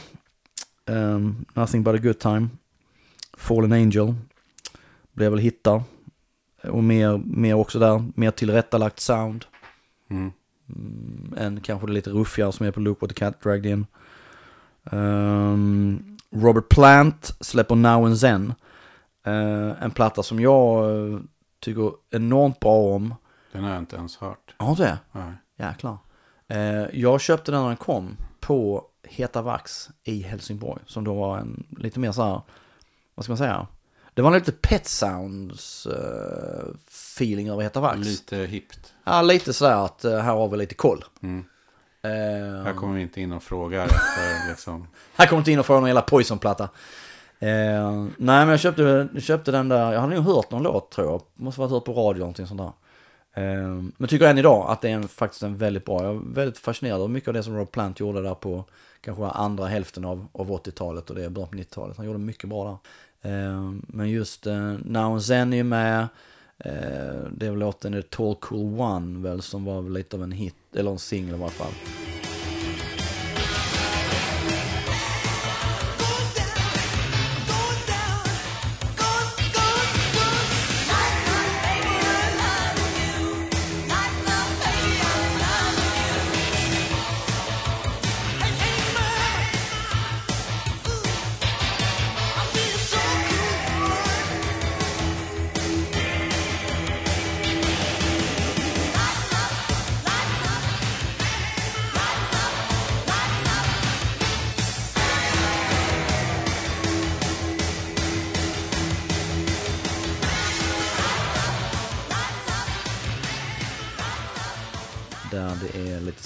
Ehm, 0.86 1.46
nothing 1.54 1.84
but 1.84 1.96
a 1.96 1.98
good 1.98 2.20
time. 2.20 2.50
Fallen 3.38 3.72
Angel. 3.72 4.16
Blev 5.14 5.32
väl 5.32 5.40
hittar. 5.40 5.84
Och 6.64 6.84
mer, 6.84 7.18
mer 7.18 7.54
också 7.54 7.80
där. 7.80 8.04
Mer 8.16 8.32
tillrättalagt 8.32 9.00
sound. 9.00 9.46
Mm. 10.10 10.32
Mm, 10.76 11.34
än 11.38 11.62
kanske 11.62 11.88
lite 11.88 12.10
ruffigare 12.10 12.52
som 12.52 12.66
är 12.66 12.72
på 12.72 12.80
Look 12.80 13.02
What 13.02 13.10
the 13.10 13.16
Cat 13.16 13.42
Dragged 13.42 13.66
In. 13.66 13.86
Ehm, 14.92 16.18
Robert 16.32 16.70
Plant 16.70 17.36
släpper 17.40 17.76
Now 17.76 18.06
and 18.06 18.20
Zen. 18.20 18.54
Eh, 19.26 19.84
en 19.84 19.92
platta 19.92 20.24
som 20.24 20.40
jag 20.40 20.92
eh, 20.92 21.20
tycker 21.60 21.92
enormt 22.12 22.60
bra 22.60 22.96
om. 22.96 23.16
Den 23.52 23.64
har 23.64 23.72
jag 23.72 23.80
inte 23.80 23.96
ens 23.96 24.18
hört. 24.18 24.56
Har 24.58 24.76
du 24.76 24.84
det? 24.84 25.00
Nej. 25.12 25.34
Jäklar. 25.58 25.98
Eh, 26.48 27.00
jag 27.00 27.22
köpte 27.22 27.52
den 27.52 27.62
när 27.62 27.68
den 27.68 27.78
kom 27.78 28.18
på 28.40 28.86
Heta 29.04 29.42
Vax 29.42 29.90
i 30.04 30.22
Helsingborg. 30.22 30.82
Som 30.86 31.04
då 31.04 31.14
var 31.14 31.38
en 31.38 31.66
lite 31.70 32.00
mer 32.00 32.12
så 32.12 32.24
här, 32.24 32.42
vad 33.16 33.24
ska 33.24 33.32
man 33.32 33.38
säga? 33.38 33.68
Det 34.20 34.24
var 34.24 34.32
lite 34.32 34.52
Pet 34.52 34.88
Sounds 34.88 35.86
eh, 35.86 37.52
över 37.52 37.62
Heta 37.62 37.80
Vax. 37.80 37.98
Lite 37.98 38.38
hippt. 38.38 38.94
Ja, 39.04 39.22
lite 39.22 39.54
sådär 39.54 39.86
att 39.86 40.06
eh, 40.06 40.18
här 40.18 40.34
har 40.34 40.48
vi 40.48 40.58
lite 40.58 40.76
koll. 40.76 41.04
Mm. 41.22 41.46
Eh, 42.02 42.64
Här 42.64 42.74
kommer 42.74 42.96
vi 42.96 43.02
inte 43.02 43.22
in 43.22 43.32
och 43.32 43.44
frågar 43.44 43.86
efter 43.86 44.50
liksom. 44.50 44.88
Här 45.16 45.28
kommer 45.28 45.40
inte 45.40 45.52
in 45.52 45.60
och 45.60 45.66
fråga 45.66 45.80
någon 45.80 45.90
jävla 45.90 46.02
Poison-platta. 46.02 46.64
Eh, 47.40 47.92
nej 48.02 48.10
men 48.18 48.50
jag 48.50 48.60
köpte, 48.60 49.08
köpte 49.20 49.52
den 49.52 49.70
där, 49.70 49.94
jag 49.94 50.02
hade 50.02 50.16
nog 50.16 50.24
hört 50.24 50.52
någon 50.52 50.64
låt 50.64 50.92
tror 50.92 51.08
jag. 51.08 51.22
Måste 51.34 51.62
varit 51.62 51.72
hört 51.72 51.86
på 51.86 51.94
radio 51.94 52.10
eller 52.12 52.20
någonting 52.20 52.48
sånt 52.48 52.62
där. 52.62 52.72
Eh, 53.44 53.84
men 53.98 54.08
tycker 54.08 54.28
än 54.28 54.38
idag 54.38 54.70
att 54.70 54.82
det 54.82 54.90
är 54.90 54.94
en, 54.94 55.08
faktiskt 55.08 55.44
en 55.44 55.58
väldigt 55.58 55.86
bra, 55.86 56.04
jag 56.04 56.16
är 56.16 56.34
väldigt 56.34 56.58
fascinerad 56.58 57.02
av 57.02 57.10
mycket 57.10 57.28
av 57.28 57.34
det 57.34 57.44
som 57.44 57.58
Rob 57.58 57.72
Plant 57.72 58.00
gjorde 58.00 58.22
där 58.22 58.36
på 58.36 58.66
kanske 59.02 59.26
andra 59.26 59.66
hälften 59.68 60.06
av, 60.06 60.28
av 60.32 60.52
80-talet 60.52 61.10
och 61.10 61.16
det 61.16 61.26
är 61.26 61.30
början 61.30 61.50
på 61.50 61.56
90-talet. 61.58 61.98
Han 61.98 62.06
gjorde 62.06 62.20
mycket 62.20 62.50
bra 62.50 62.66
där. 62.66 62.78
Eh, 63.22 63.72
men 63.88 64.10
just 64.10 64.48
eh, 64.48 64.74
Now 64.86 65.12
and 65.14 65.24
Zen 65.24 65.54
är 65.54 65.58
ju 65.58 65.64
med. 65.64 66.08
Eh, 66.58 67.28
det 67.32 67.46
är 67.46 67.50
väl 67.50 67.60
låten 67.60 68.04
Tall 68.10 68.36
Cool 68.36 68.80
One 68.80 69.20
väl 69.30 69.42
som 69.42 69.66
var 69.66 69.90
lite 69.90 70.16
av 70.16 70.24
en 70.24 70.32
hit, 70.32 70.56
eller 70.76 70.92
en 70.92 71.00
singel 71.00 71.36
i 71.36 71.38
alla 71.44 71.50
fall. 71.50 71.74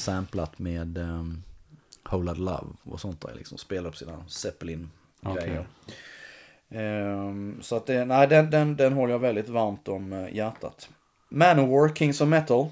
Samplat 0.03 0.59
med 0.59 0.97
um, 0.97 1.43
Whole 2.09 2.25
Lotta 2.25 2.39
Love 2.41 2.67
och 2.83 2.99
sånt 3.01 3.21
där. 3.21 3.33
Liksom 3.35 3.57
spelar 3.57 3.89
på 3.89 3.95
sina 3.97 4.25
Zeppelin-grejer. 4.27 5.67
Ehm, 6.69 7.57
så 7.61 7.75
att 7.75 7.85
det, 7.85 8.05
nej 8.05 8.27
den, 8.27 8.49
den, 8.49 8.75
den 8.75 8.93
håller 8.93 9.11
jag 9.13 9.19
väldigt 9.19 9.49
varmt 9.49 9.87
om 9.87 10.13
eh, 10.13 10.35
hjärtat. 10.35 10.89
Manowar, 11.29 11.89
Kings 11.95 12.21
of 12.21 12.27
Metal. 12.29 12.69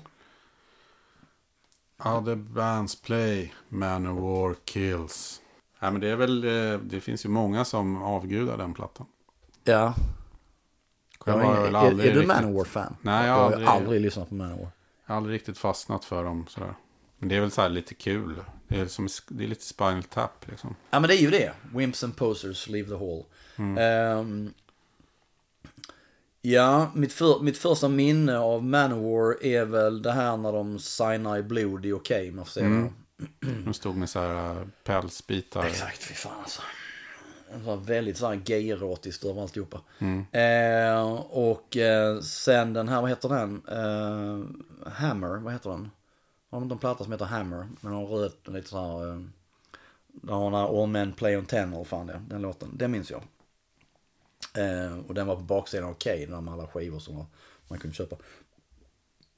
Ja, 2.03 2.23
The 2.25 2.35
Bands 2.35 3.01
Play, 3.01 3.53
Manowar 3.69 4.55
Kills. 4.65 5.41
Ja, 5.79 5.91
men 5.91 6.01
det 6.01 6.07
är 6.09 6.15
väl, 6.15 6.43
eh, 6.43 6.79
det 6.79 7.01
finns 7.01 7.25
ju 7.25 7.29
många 7.29 7.65
som 7.65 8.03
avgudar 8.03 8.57
den 8.57 8.73
plattan. 8.73 9.05
Ja. 9.63 9.93
Jag 11.25 11.33
har 11.33 11.55
är, 11.57 11.61
väl 11.61 11.75
är, 11.75 11.79
aldrig 11.79 12.09
är 12.09 12.13
du 12.13 12.19
riktigt- 12.21 12.41
Manowar-fan? 12.41 12.95
Nej, 13.01 13.27
jag 13.27 13.33
har 13.33 13.45
aldrig- 13.45 13.67
aldrig 13.67 14.01
lyssnat 14.01 14.29
på 14.29 14.35
Manowar. 14.35 14.69
Jag 15.05 15.13
har 15.13 15.17
aldrig 15.17 15.35
riktigt 15.35 15.57
fastnat 15.57 16.05
för 16.05 16.23
dem 16.23 16.45
sådär. 16.49 16.73
Men 17.21 17.29
det 17.29 17.35
är 17.35 17.41
väl 17.41 17.51
så 17.51 17.61
här 17.61 17.69
lite 17.69 17.93
kul. 17.93 18.43
Det 18.67 18.79
är, 18.79 18.87
som, 18.87 19.07
det 19.27 19.43
är 19.43 19.47
lite 19.47 19.65
Spinal 19.65 20.03
Tap 20.03 20.47
liksom. 20.49 20.75
Ja 20.91 20.99
men 20.99 21.07
det 21.07 21.15
är 21.15 21.21
ju 21.21 21.29
det. 21.29 21.51
Wimps 21.73 22.03
and 22.03 22.17
Posers, 22.17 22.69
Leave 22.69 22.89
the 22.89 22.95
Hall. 22.95 23.23
Ehm, 23.77 24.53
ja, 26.41 26.91
mitt, 26.95 27.13
för, 27.13 27.39
mitt 27.39 27.57
första 27.57 27.87
minne 27.87 28.37
av 28.37 28.63
Manowar 28.63 29.43
är 29.43 29.65
väl 29.65 30.01
det 30.01 30.11
här 30.11 30.37
när 30.37 30.51
de 30.51 30.79
signar 30.79 31.37
i 31.37 31.43
blod 31.43 31.85
i 31.85 31.91
Okej, 31.91 32.31
man 32.31 32.45
får 32.45 32.51
säga 32.51 32.69
det. 32.69 32.91
De 33.65 33.73
stod 33.73 33.95
med 33.95 34.09
så 34.09 34.19
här 34.19 34.61
äh, 34.61 34.67
pälsbitar. 34.83 35.65
Exakt, 35.65 36.03
fy 36.03 36.13
fan 36.13 36.39
alltså. 36.41 36.61
Det 37.53 37.63
var 37.65 37.77
väldigt 37.77 38.17
så 38.17 38.27
här 38.27 38.35
gay-erotiskt 38.35 39.25
över 39.25 39.41
alltihopa. 39.41 39.81
Eh, 40.31 41.11
och 41.29 41.77
eh, 41.77 42.19
sen 42.19 42.73
den 42.73 42.89
här, 42.89 43.01
vad 43.01 43.09
heter 43.09 43.29
den? 43.29 43.61
Eh, 43.67 44.91
Hammer, 44.91 45.39
vad 45.39 45.53
heter 45.53 45.69
den? 45.69 45.89
Har 46.51 46.59
de 46.59 46.63
inte 46.63 46.73
en 46.73 46.79
platta 46.79 47.03
som 47.03 47.11
heter 47.11 47.25
Hammer? 47.25 47.69
Men 47.81 47.93
har 47.93 48.05
röd, 48.05 48.31
lite 48.45 48.69
så 48.69 48.77
här. 48.77 49.09
Eh, 49.09 49.21
där 50.05 50.33
har 50.33 50.43
den 50.43 50.59
här 50.59 50.83
All 50.83 50.89
Men 50.89 51.13
Play 51.13 51.37
on 51.37 51.45
Ten, 51.45 51.73
eller 51.73 51.83
fan 51.83 52.07
det 52.07 52.13
är, 52.13 52.21
den 52.27 52.41
låten. 52.41 52.77
Den 52.77 52.91
minns 52.91 53.11
jag. 53.11 53.23
Eh, 54.57 54.99
och 55.07 55.13
den 55.13 55.27
var 55.27 55.35
på 55.35 55.41
baksidan 55.41 55.85
av 55.85 55.91
Okej, 55.91 56.25
den 56.25 56.43
med 56.43 56.53
alla 56.53 56.67
skivor 56.67 56.99
som 56.99 57.25
man 57.67 57.79
kunde 57.79 57.95
köpa. 57.95 58.15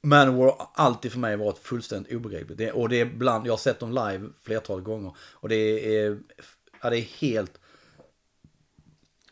Manowar 0.02 0.46
har 0.46 0.70
alltid 0.74 1.12
för 1.12 1.20
mig 1.20 1.38
varit 1.38 1.58
fullständigt 1.58 2.14
obegripligt. 2.14 2.58
Det, 2.58 2.72
och 2.72 2.90
det 2.90 3.02
är 3.02 3.06
bland, 3.06 3.48
jag 3.48 3.52
har 3.52 3.58
sett 3.58 3.80
dem 3.80 3.90
live 3.92 4.30
flertal 4.42 4.82
gånger. 4.82 5.16
Och 5.20 5.50
det 5.50 5.96
är, 5.98 6.20
ja, 6.82 6.90
det 6.90 6.98
är 6.98 7.02
helt 7.02 7.60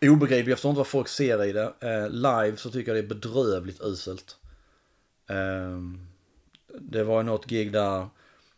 obegripligt. 0.01 0.47
Jag 0.47 0.57
förstår 0.57 0.69
inte 0.69 0.77
vad 0.77 0.87
folk 0.87 1.07
ser 1.07 1.43
i 1.43 1.51
det. 1.51 1.73
Eh, 1.79 2.09
live 2.09 2.57
så 2.57 2.71
tycker 2.71 2.95
jag 2.95 3.03
det 3.03 3.07
är 3.07 3.15
bedrövligt 3.15 3.81
uselt. 3.81 4.37
Eh, 5.29 5.79
det 6.79 7.03
var 7.03 7.23
något 7.23 7.45
gig 7.45 7.71
där 7.71 8.07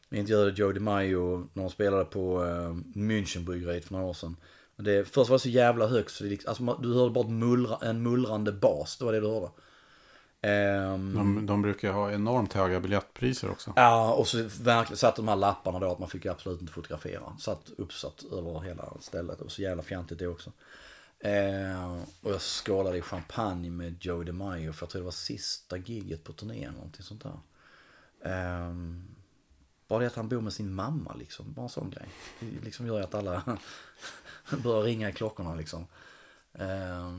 vi 0.10 0.20
intervjuade 0.20 0.52
Joe 0.52 0.72
DiMaggio 0.72 1.48
när 1.54 1.64
de 1.64 1.70
spelade 1.70 2.06
på 2.06 2.46
eh, 2.46 2.74
Münchenbryggeriet 3.00 3.86
för 3.86 3.94
några 3.94 4.06
år 4.08 4.14
sedan. 4.14 4.36
Det, 4.76 5.06
först 5.06 5.30
var 5.30 5.36
det 5.38 5.42
så 5.42 5.50
jävla 5.50 5.88
högt 5.88 6.12
så 6.12 6.24
det, 6.24 6.30
liksom- 6.30 6.70
alltså, 6.70 6.84
du 6.88 6.94
hörde 6.94 7.12
bara 7.14 7.28
mullra, 7.28 7.78
en 7.82 8.04
mullrande 8.04 8.52
bas. 8.52 8.98
Det 8.98 9.06
var 9.06 9.14
det 9.14 9.20
du 9.20 9.28
hörde. 9.28 9.50
Ehm, 10.42 11.14
De, 11.16 11.46
de 11.46 11.62
brukar 11.62 11.92
ha 11.92 12.12
enormt 12.12 12.54
höga 12.54 12.80
biljettpriser 12.80 13.50
också. 13.52 13.74
Ja, 13.76 14.14
och 14.14 14.28
så 14.28 14.38
verkligen 14.62 14.98
satt 14.98 15.16
de 15.16 15.28
här 15.28 15.36
lapparna 15.36 15.80
då 15.80 15.92
att 15.92 16.00
man 16.00 16.10
fick 16.10 16.26
absolut 16.26 16.62
inte 16.62 16.74
fotografera. 16.74 17.38
Satt 17.40 17.70
uppsatt 17.78 18.24
över 18.32 18.60
hela 18.62 18.94
stället. 19.00 19.42
Och 19.42 19.52
så 19.52 19.62
jävla 19.62 19.84
fjantigt 19.84 20.20
det 20.20 20.28
också. 20.28 20.52
Eh, 21.20 21.94
och 22.22 22.32
jag 22.32 22.42
skålade 22.42 22.98
i 22.98 23.02
champagne 23.02 23.70
med 23.70 23.96
Joe 24.00 24.24
DiMaggio 24.24 24.72
för 24.72 24.86
jag 24.86 24.90
tror 24.90 25.02
det 25.02 25.06
var 25.06 25.12
sista 25.12 25.78
giget 25.78 26.24
på 26.24 26.34
turnén. 26.34 26.74
Någonting 26.74 27.04
sånt 27.04 27.24
där. 27.24 27.32
Eh, 28.26 28.74
bara 29.88 30.00
det 30.00 30.08
att 30.08 30.16
han 30.16 30.30
bor 30.30 30.42
med 30.42 30.54
sin 30.54 30.74
mamma 30.74 31.14
liksom. 31.20 31.54
Bara 31.54 31.64
en 31.64 31.70
sån 31.70 31.90
grej. 31.90 32.08
Det 32.40 32.66
liksom 32.66 32.88
gör 32.88 32.98
ju 32.98 33.04
att 33.04 33.16
alla 33.16 33.42
börjar 34.64 34.82
ringa 34.84 35.10
i 35.10 35.14
klockorna 35.14 35.56
liksom. 35.56 35.88
Eh, 36.54 37.18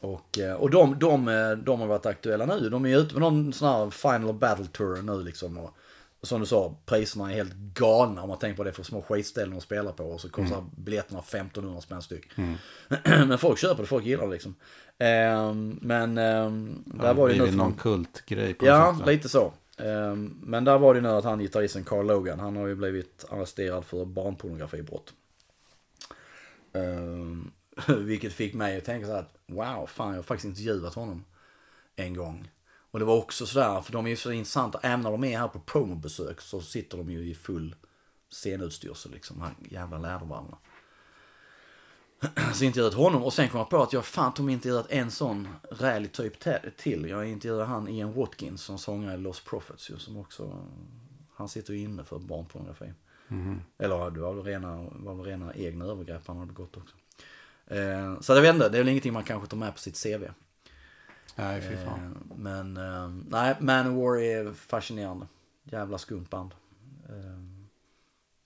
och, 0.00 0.38
eh, 0.38 0.54
och 0.54 0.70
de, 0.70 0.98
de, 0.98 1.28
eh, 1.28 1.50
de 1.52 1.80
har 1.80 1.86
varit 1.86 2.06
aktuella 2.06 2.46
nu. 2.46 2.68
De 2.68 2.84
är 2.84 2.88
ju 2.88 2.96
ute 2.98 3.14
med 3.14 3.20
någon 3.22 3.52
sån 3.52 3.68
här 3.68 3.90
final 3.90 4.34
battle 4.34 4.66
tour 4.66 5.02
nu 5.02 5.22
liksom. 5.22 5.58
Och, 5.58 5.76
som 6.22 6.40
du 6.40 6.46
sa, 6.46 6.76
priserna 6.86 7.30
är 7.32 7.34
helt 7.34 7.52
galna 7.54 8.22
om 8.22 8.28
man 8.28 8.38
tänker 8.38 8.56
på 8.56 8.64
det 8.64 8.72
för 8.72 8.82
små 8.82 9.02
skitställen 9.02 9.56
att 9.56 9.62
spela 9.62 9.92
på. 9.92 10.04
Och 10.04 10.20
så 10.20 10.28
kostar 10.28 10.64
biljetterna 10.76 11.18
1500 11.18 11.80
spänn 11.80 12.02
styck. 12.02 12.30
men 13.04 13.38
folk 13.38 13.58
köper 13.58 13.82
det, 13.82 13.86
folk 13.88 14.04
gillar 14.04 14.24
det 14.26 14.32
liksom. 14.32 14.54
Ehm, 14.98 15.78
men 15.82 16.18
ehm, 16.18 16.82
där 16.86 17.08
Det 17.08 17.12
var 17.12 17.14
det 17.14 17.20
har 17.20 17.28
nu 17.28 17.34
blivit 17.34 17.48
från- 17.48 17.56
någon 17.58 17.74
kultgrej 17.74 18.54
på 18.54 18.66
Ja, 18.66 18.96
sätt. 18.98 19.06
lite 19.06 19.28
så. 19.28 19.52
Ehm, 19.78 20.40
men 20.42 20.64
där 20.64 20.78
var 20.78 20.94
det 20.94 21.00
nu 21.00 21.08
att 21.08 21.24
han 21.24 21.38
gitarristen 21.38 21.84
Carl 21.84 22.06
Logan, 22.06 22.40
han 22.40 22.56
har 22.56 22.66
ju 22.66 22.74
blivit 22.74 23.24
arresterad 23.30 23.84
för 23.84 24.04
barnpornografibrott. 24.04 25.14
Ehm, 26.72 27.50
vilket 27.88 28.32
fick 28.32 28.54
mig 28.54 28.78
att 28.78 28.84
tänka 28.84 29.06
så 29.06 29.12
här 29.12 29.20
att 29.20 29.34
wow, 29.46 29.86
fan 29.86 30.08
jag 30.08 30.16
har 30.16 30.22
faktiskt 30.22 30.44
intervjuat 30.44 30.94
honom 30.94 31.24
en 31.96 32.14
gång. 32.14 32.50
Och 32.90 32.98
det 32.98 33.04
var 33.04 33.16
också 33.16 33.46
sådär, 33.46 33.80
för 33.80 33.92
de 33.92 34.06
är 34.06 34.10
ju 34.10 34.16
så 34.16 34.32
intressanta, 34.32 34.80
även 34.82 35.00
när 35.00 35.10
de 35.10 35.24
är 35.24 35.38
här 35.38 35.48
på 35.48 35.58
promobesök 35.58 36.40
så 36.40 36.60
sitter 36.60 36.98
de 36.98 37.10
ju 37.10 37.30
i 37.30 37.34
full 37.34 37.74
scenutstyrsel 38.30 39.12
liksom, 39.12 39.40
här 39.40 39.54
jävla 39.68 39.98
lädervarvarna. 39.98 40.58
Så 42.54 42.64
intervjuat 42.64 42.94
honom 42.94 43.24
och 43.24 43.32
sen 43.32 43.48
kom 43.48 43.58
jag 43.58 43.70
på 43.70 43.82
att 43.82 43.92
jag 43.92 44.04
fan 44.04 44.34
tog 44.34 44.46
mig 44.46 44.52
intervjuat 44.52 44.86
en 44.90 45.10
sån 45.10 45.48
rälig 45.70 46.12
typ 46.12 46.32
till. 46.76 47.08
Jag 47.08 47.28
intervjuade 47.28 47.64
han 47.64 47.88
Ian 47.88 48.12
Watkins 48.12 48.62
som 48.62 48.78
sångare 48.78 49.14
i 49.14 49.18
Lost 49.18 49.44
Prophets 49.44 49.90
ju, 49.90 49.98
som 49.98 50.16
också, 50.16 50.66
han 51.34 51.48
sitter 51.48 51.72
ju 51.72 51.80
inne 51.80 52.04
för 52.04 52.18
barnpornografi. 52.18 52.92
Eller 53.78 54.10
det 54.10 54.20
var 54.20 54.34
väl 54.34 54.44
rena, 54.44 54.86
var 54.92 55.14
väl 55.14 55.24
rena 55.24 55.54
egna 55.54 55.84
övergrepp 55.84 56.26
han 56.26 56.36
hade 56.36 56.52
begått 56.52 56.76
också. 56.76 56.96
Eh, 57.66 58.20
så 58.20 58.32
jag 58.32 58.42
vet 58.42 58.54
inte, 58.54 58.68
det 58.68 58.78
är 58.78 58.80
väl 58.80 58.88
ingenting 58.88 59.12
man 59.12 59.24
kanske 59.24 59.48
tar 59.48 59.56
med 59.56 59.72
på 59.72 59.78
sitt 59.78 60.02
CV. 60.02 60.24
Nej, 61.36 61.60
fy 61.60 61.76
fan. 61.76 62.26
Eh, 62.30 62.36
men 62.36 62.76
eh, 62.76 63.08
nej, 63.28 63.56
Manowar 63.60 64.20
är 64.20 64.52
fascinerande. 64.52 65.26
Jävla 65.64 65.98
skumt 65.98 66.26
band. 66.30 66.54
Eh, 67.08 67.40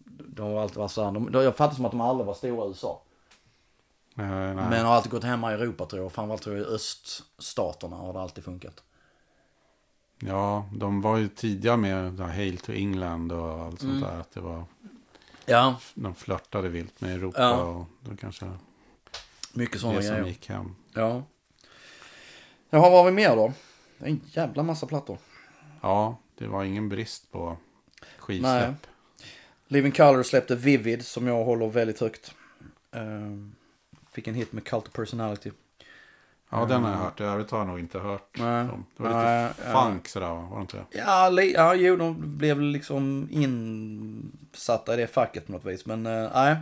de 0.05 0.53
har 0.53 0.63
alltid 0.63 0.79
varit 0.79 0.91
såhär, 0.91 1.13
de, 1.13 1.33
de, 1.33 1.45
jag 1.45 1.57
fattar 1.57 1.75
som 1.75 1.85
att 1.85 1.91
de 1.91 2.01
aldrig 2.01 2.27
var 2.27 2.35
stora 2.35 2.67
i 2.67 2.69
USA. 2.69 3.03
Eh, 4.19 4.25
nej. 4.29 4.55
Men 4.55 4.87
har 4.87 4.95
alltid 4.95 5.11
gått 5.13 5.25
hemma 5.25 5.51
i 5.51 5.55
Europa 5.55 5.87
tror 5.87 6.03
jag. 6.03 6.13
Framförallt 6.13 6.43
tror 6.43 6.57
jag 6.57 6.67
i 6.67 6.69
öststaterna 6.75 7.97
har 7.97 8.13
det 8.13 8.21
alltid 8.21 8.45
funkat. 8.45 8.83
Ja, 10.19 10.69
de 10.73 11.01
var 11.01 11.17
ju 11.17 11.29
tidiga 11.29 11.77
med 11.77 12.21
Hail 12.21 12.59
to 12.59 12.73
England 12.73 13.33
och 13.33 13.61
allt 13.65 13.83
Mm. 13.83 14.01
sånt 14.01 14.13
där. 14.13 14.21
Att 14.21 14.31
det 14.33 14.41
var, 14.41 14.65
Ja, 15.47 15.77
de 15.95 16.15
flörtade 16.15 16.69
vilt 16.69 17.01
med 17.01 17.15
Europa 17.15 17.41
Ja. 17.43 17.63
och 17.63 17.85
då 18.01 18.17
kanske 18.17 18.51
mycket 19.53 19.81
sådana 19.81 19.99
det 19.99 20.05
som 20.05 20.15
grejer. 20.15 20.29
gick 20.29 20.49
hem. 20.49 20.75
Ja. 20.95 21.23
Jaha, 22.71 22.91
vad 22.91 22.93
har 22.93 23.05
vi 23.05 23.11
mer 23.11 23.37
då? 23.37 23.53
En 23.99 24.21
jävla 24.27 24.63
massa 24.63 24.87
plattor. 24.87 25.19
Ja, 25.81 26.17
det 26.39 26.47
var 26.47 26.65
ingen 26.65 26.89
brist 26.89 27.33
på 27.33 27.47
Nej. 27.47 27.57
skivsläpp. 28.19 28.87
Living 29.67 29.93
Color 29.93 30.23
släppte 30.23 30.55
Vivid 30.57 31.07
som 31.07 31.27
jag 31.27 31.45
håller 31.45 31.69
väldigt 31.69 32.01
högt. 32.01 32.35
Ehm, 32.93 33.55
fick 34.19 34.29
en 34.29 34.35
hit 34.35 34.53
med 34.53 34.65
Cult 34.65 34.87
of 34.89 34.93
Personality. 34.93 35.51
Ja, 36.51 36.65
den 36.65 36.85
har 36.85 36.91
jag 36.91 36.99
hört. 36.99 37.21
I 37.21 37.25
övrigt 37.25 37.51
har 37.51 37.59
jag 37.59 37.67
nog 37.67 37.79
inte 37.79 37.99
hört. 37.99 38.37
Nej. 38.39 38.67
dem. 38.67 38.85
Det 38.97 39.03
var 39.03 39.11
Nej, 39.11 39.49
lite 39.49 39.63
ja. 39.71 39.83
funk 39.85 40.09
sådär, 40.09 40.27
va? 40.29 40.49
var 40.51 40.57
det 40.57 40.61
inte 40.61 40.77
det? 40.77 40.85
Ja, 40.99 41.43
ja, 41.43 41.75
jo, 41.75 41.97
de 41.97 42.37
blev 42.39 42.61
liksom 42.61 43.29
insatta 43.31 44.95
i 44.95 44.97
det 44.97 45.07
facket 45.07 45.47
på 45.47 45.53
något 45.53 45.65
vis. 45.65 45.87
Men 45.87 46.07
eh, 46.07 46.31
nej, 46.35 46.57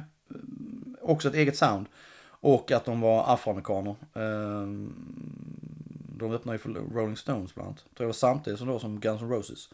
också 1.02 1.28
ett 1.28 1.34
eget 1.34 1.57
sound. 1.57 1.86
Och 2.28 2.72
att 2.72 2.84
de 2.84 3.00
var 3.00 3.32
afroamerikaner. 3.34 3.96
Eh, 4.14 4.66
de 6.18 6.32
öppnade 6.32 6.54
ju 6.54 6.59
för 6.59 6.94
Rolling 6.94 7.16
Stones 7.16 7.54
bland 7.54 7.68
annat. 7.68 7.78
Tror 7.78 7.90
jag 7.96 8.07
var 8.07 8.12
samtidigt 8.12 8.59
som 8.59 8.68
då 8.68 8.78
som 8.78 9.00
Guns 9.00 9.22
N' 9.22 9.28
Roses 9.30 9.68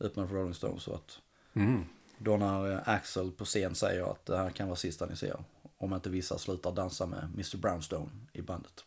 öppnade 0.00 0.28
för 0.28 0.36
Rolling 0.36 0.54
Stones. 0.54 0.82
Så 0.82 0.94
att 0.94 1.18
Mm. 1.54 1.84
då 2.18 2.36
när 2.36 2.72
eh, 2.72 2.78
Axel 2.84 3.30
på 3.30 3.44
scen 3.44 3.74
säger 3.74 4.10
att 4.10 4.26
det 4.26 4.36
här 4.36 4.50
kan 4.50 4.66
vara 4.68 4.76
sista 4.76 5.06
ni 5.06 5.16
ser. 5.16 5.36
Om 5.84 5.94
inte 5.94 6.10
vissa 6.10 6.38
slutar 6.38 6.72
dansa 6.72 7.06
med 7.06 7.28
Mr 7.34 7.56
Brownstone 7.56 8.10
i 8.32 8.42
bandet. 8.42 8.84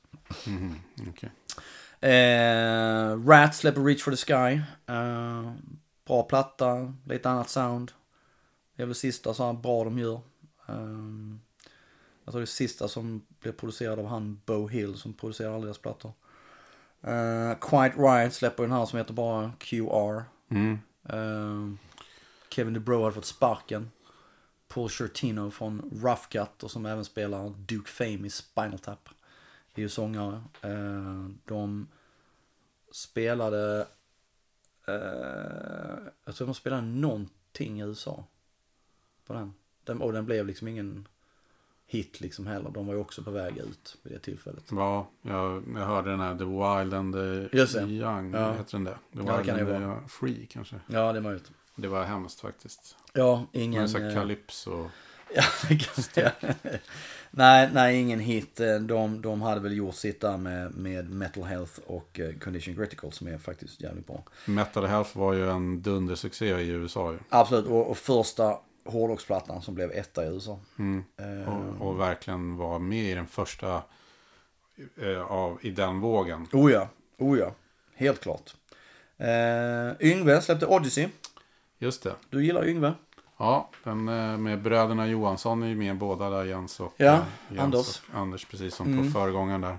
Mhm, 0.48 0.76
okej. 1.10 1.32
Eh, 2.12 3.26
Rat 3.26 3.56
släpper 3.56 3.82
Reach 3.82 4.04
for 4.04 4.12
the 4.12 4.18
Sky. 4.18 4.62
Eh, 4.94 5.54
bra 6.08 6.24
platta, 6.24 6.94
lite 7.06 7.30
annat 7.30 7.50
sound. 7.50 7.92
Det 8.76 8.84
är 8.84 8.86
väl 8.86 8.96
sista 8.96 9.34
så 9.34 9.46
här 9.46 9.54
bra 9.54 9.84
de 9.84 10.00
gör. 10.00 10.22
Eh, 10.68 11.36
jag 12.24 12.32
tror 12.32 12.40
det 12.40 12.44
är 12.44 12.46
sista 12.46 12.88
som 12.88 13.26
blev 13.40 13.52
producerad 13.52 14.00
av 14.00 14.06
han 14.08 14.42
Bo 14.46 14.68
Hill 14.68 14.96
som 14.96 15.14
producerar 15.14 15.54
alla 15.54 15.66
deras 15.66 15.78
plattor. 15.78 16.12
Eh, 17.02 17.54
Quiet 17.62 17.98
Riot 17.98 18.34
släpper 18.34 18.64
den 18.64 18.72
här 18.72 18.86
som 18.86 18.98
heter 18.98 19.14
bara 19.14 19.52
QR. 19.60 20.24
Mm. 20.50 20.80
Eh, 21.10 21.78
Kevin 22.50 22.74
DeBro 22.74 23.02
hade 23.04 23.16
fått 23.16 23.26
sparken. 23.26 23.92
Paul 24.68 24.90
Shortino 24.90 25.52
från 25.52 25.82
Rough 26.04 26.28
Cut 26.30 26.64
och 26.64 26.72
som 26.72 26.86
även 26.86 27.06
spelar 27.06 27.50
Duke 27.50 27.90
Fame 27.90 28.28
i 28.28 28.30
Spinal 28.30 28.80
Tap. 28.80 29.10
är 29.76 29.82
ju 29.82 29.90
sångare. 29.90 30.42
Eh, 30.62 31.28
de 31.46 31.88
spelade, 32.92 33.88
eh, 34.88 35.98
jag 36.26 36.36
tror 36.36 36.46
de 36.48 36.54
spelade 36.54 36.82
någonting 36.82 37.80
i 37.82 37.84
USA. 37.84 38.24
På 39.26 39.34
den. 39.34 39.54
den. 39.84 40.02
Och 40.02 40.14
den 40.14 40.26
blev 40.26 40.48
liksom 40.48 40.68
ingen 40.68 41.08
hit 41.86 42.22
liksom 42.22 42.48
heller. 42.48 42.70
De 42.70 42.88
var 42.88 42.94
ju 42.94 43.00
också 43.00 43.24
på 43.24 43.32
väg 43.32 43.58
ut 43.58 43.98
vid 44.04 44.14
det 44.14 44.20
tillfället. 44.20 44.64
Ja, 44.72 45.10
jag, 45.22 45.64
jag 45.76 45.86
hörde 45.86 46.10
den 46.10 46.20
här 46.20 46.38
The 46.38 46.44
Wild 46.44 46.94
and 46.94 47.14
the. 47.14 47.58
Young. 47.88 48.34
Ja. 48.34 48.52
Heter 48.54 48.72
den 48.72 48.84
det? 48.84 48.92
The 49.14 49.20
Ja, 49.26 49.38
Wild 49.38 49.46
kan 49.46 49.58
det 49.66 49.76
and 49.78 50.04
the 50.04 50.10
Free 50.10 50.46
kanske. 50.46 50.76
Ja, 50.88 51.12
det 51.14 51.20
är 51.20 51.24
möjligt. 51.24 51.52
Det 51.80 51.88
var 51.88 52.04
hemskt 52.04 52.40
faktiskt. 52.40 52.96
Ja, 53.14 53.46
Ingen, 53.52 53.70
ingen... 53.72 53.82
en 53.82 53.90
sån 53.90 54.02
eh, 54.02 54.08
här 54.08 54.16
Calypso. 54.16 54.90
Ja, 55.36 55.44
nej, 57.32 57.70
nej, 57.74 58.00
ingen 58.00 58.20
hit. 58.20 58.60
Eh, 58.60 58.76
De, 58.76 59.22
de 59.22 59.42
hade 59.42 59.62
väl 59.62 59.78
gjort 59.78 59.96
sitt 59.96 60.22
där 60.22 60.38
med, 60.38 60.72
med 60.76 61.10
Metal 61.10 61.44
Health 61.44 61.80
och 61.86 62.20
eh, 62.20 62.34
Condition 62.40 62.76
Critical 62.76 63.12
som 63.12 63.28
är 63.28 63.38
faktiskt 63.38 63.82
jävligt 63.82 64.08
bra. 64.08 64.24
Metal 64.46 64.86
Health 64.86 65.18
var 65.18 65.34
ju 65.34 65.50
en 65.50 65.82
dundersuccé 65.82 66.46
i 66.46 66.68
USA 66.68 67.12
ju. 67.12 67.18
Absolut, 67.30 67.66
och, 67.66 67.90
och 67.92 67.98
första 67.98 68.58
hårdrocksplattan 68.86 69.62
som 69.62 69.76
blev 69.76 69.92
etta 69.92 70.26
i 70.26 70.28
USA. 70.28 70.60
Mm. 70.80 71.04
Eh, 71.18 71.54
Och, 71.54 71.88
och 71.88 72.00
verkligen 72.00 72.56
var 72.58 72.80
med 72.80 73.12
i 73.12 73.14
den 73.14 73.28
första 73.28 73.82
eh, 75.02 75.22
av, 75.22 75.58
i 75.62 75.70
den 75.72 76.00
vågen. 76.00 76.48
Oh 76.54 76.72
ja, 76.72 76.90
oh 77.18 77.40
ja, 77.40 77.54
helt 77.96 78.20
klart. 78.22 78.56
Eh, 79.18 80.08
Yngve 80.08 80.42
släppte 80.42 80.66
Odyssey. 80.66 81.08
Just 81.80 82.04
det. 82.04 82.16
Du 82.30 82.46
gillar 82.46 82.68
Yngve? 82.68 82.94
Ja, 83.38 83.70
den 83.84 84.10
eh, 84.10 84.38
med 84.38 84.62
bröderna 84.62 85.08
Johansson 85.08 85.64
är 85.64 85.68
ju 85.68 85.76
med 85.76 85.98
båda 85.98 86.30
där, 86.30 86.44
Jens 86.44 86.80
och 86.80 86.94
Ja, 86.98 87.06
eh, 87.14 87.20
Jens 87.50 87.62
Anders. 87.62 88.02
Och 88.14 88.20
Anders, 88.20 88.46
precis 88.46 88.76
som 88.76 88.98
på 88.98 89.20
föregångaren 89.20 89.62
där. 89.62 89.78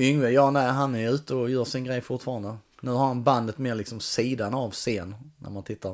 Yngve, 0.00 0.30
ja 0.30 0.50
nej, 0.50 0.68
han 0.68 0.94
är 0.94 1.10
ute 1.10 1.34
och 1.34 1.50
gör 1.50 1.64
sin 1.64 1.84
grej 1.84 2.00
fortfarande. 2.00 2.56
Nu 2.80 2.90
har 2.90 3.06
han 3.06 3.22
bandet 3.24 3.58
mer 3.58 3.74
liksom 3.74 4.00
sidan 4.00 4.54
av 4.54 4.70
scen 4.70 5.14
när 5.38 5.50
man 5.50 5.62
tittar. 5.62 5.90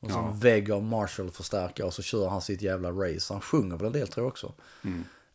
Och 0.00 0.10
så 0.10 0.16
Ja. 0.18 0.28
en 0.28 0.38
vägg 0.38 0.70
av 0.70 0.82
Marshall-förstärkare 0.82 1.86
och 1.86 1.94
så 1.94 2.02
kör 2.02 2.28
han 2.28 2.42
sitt 2.42 2.62
jävla 2.62 2.90
race. 2.90 3.32
Han 3.32 3.40
sjunger 3.40 3.76
väl 3.76 3.86
en 3.86 3.92
del 3.92 4.08
tror 4.08 4.24
jag 4.24 4.30
också. 4.30 4.52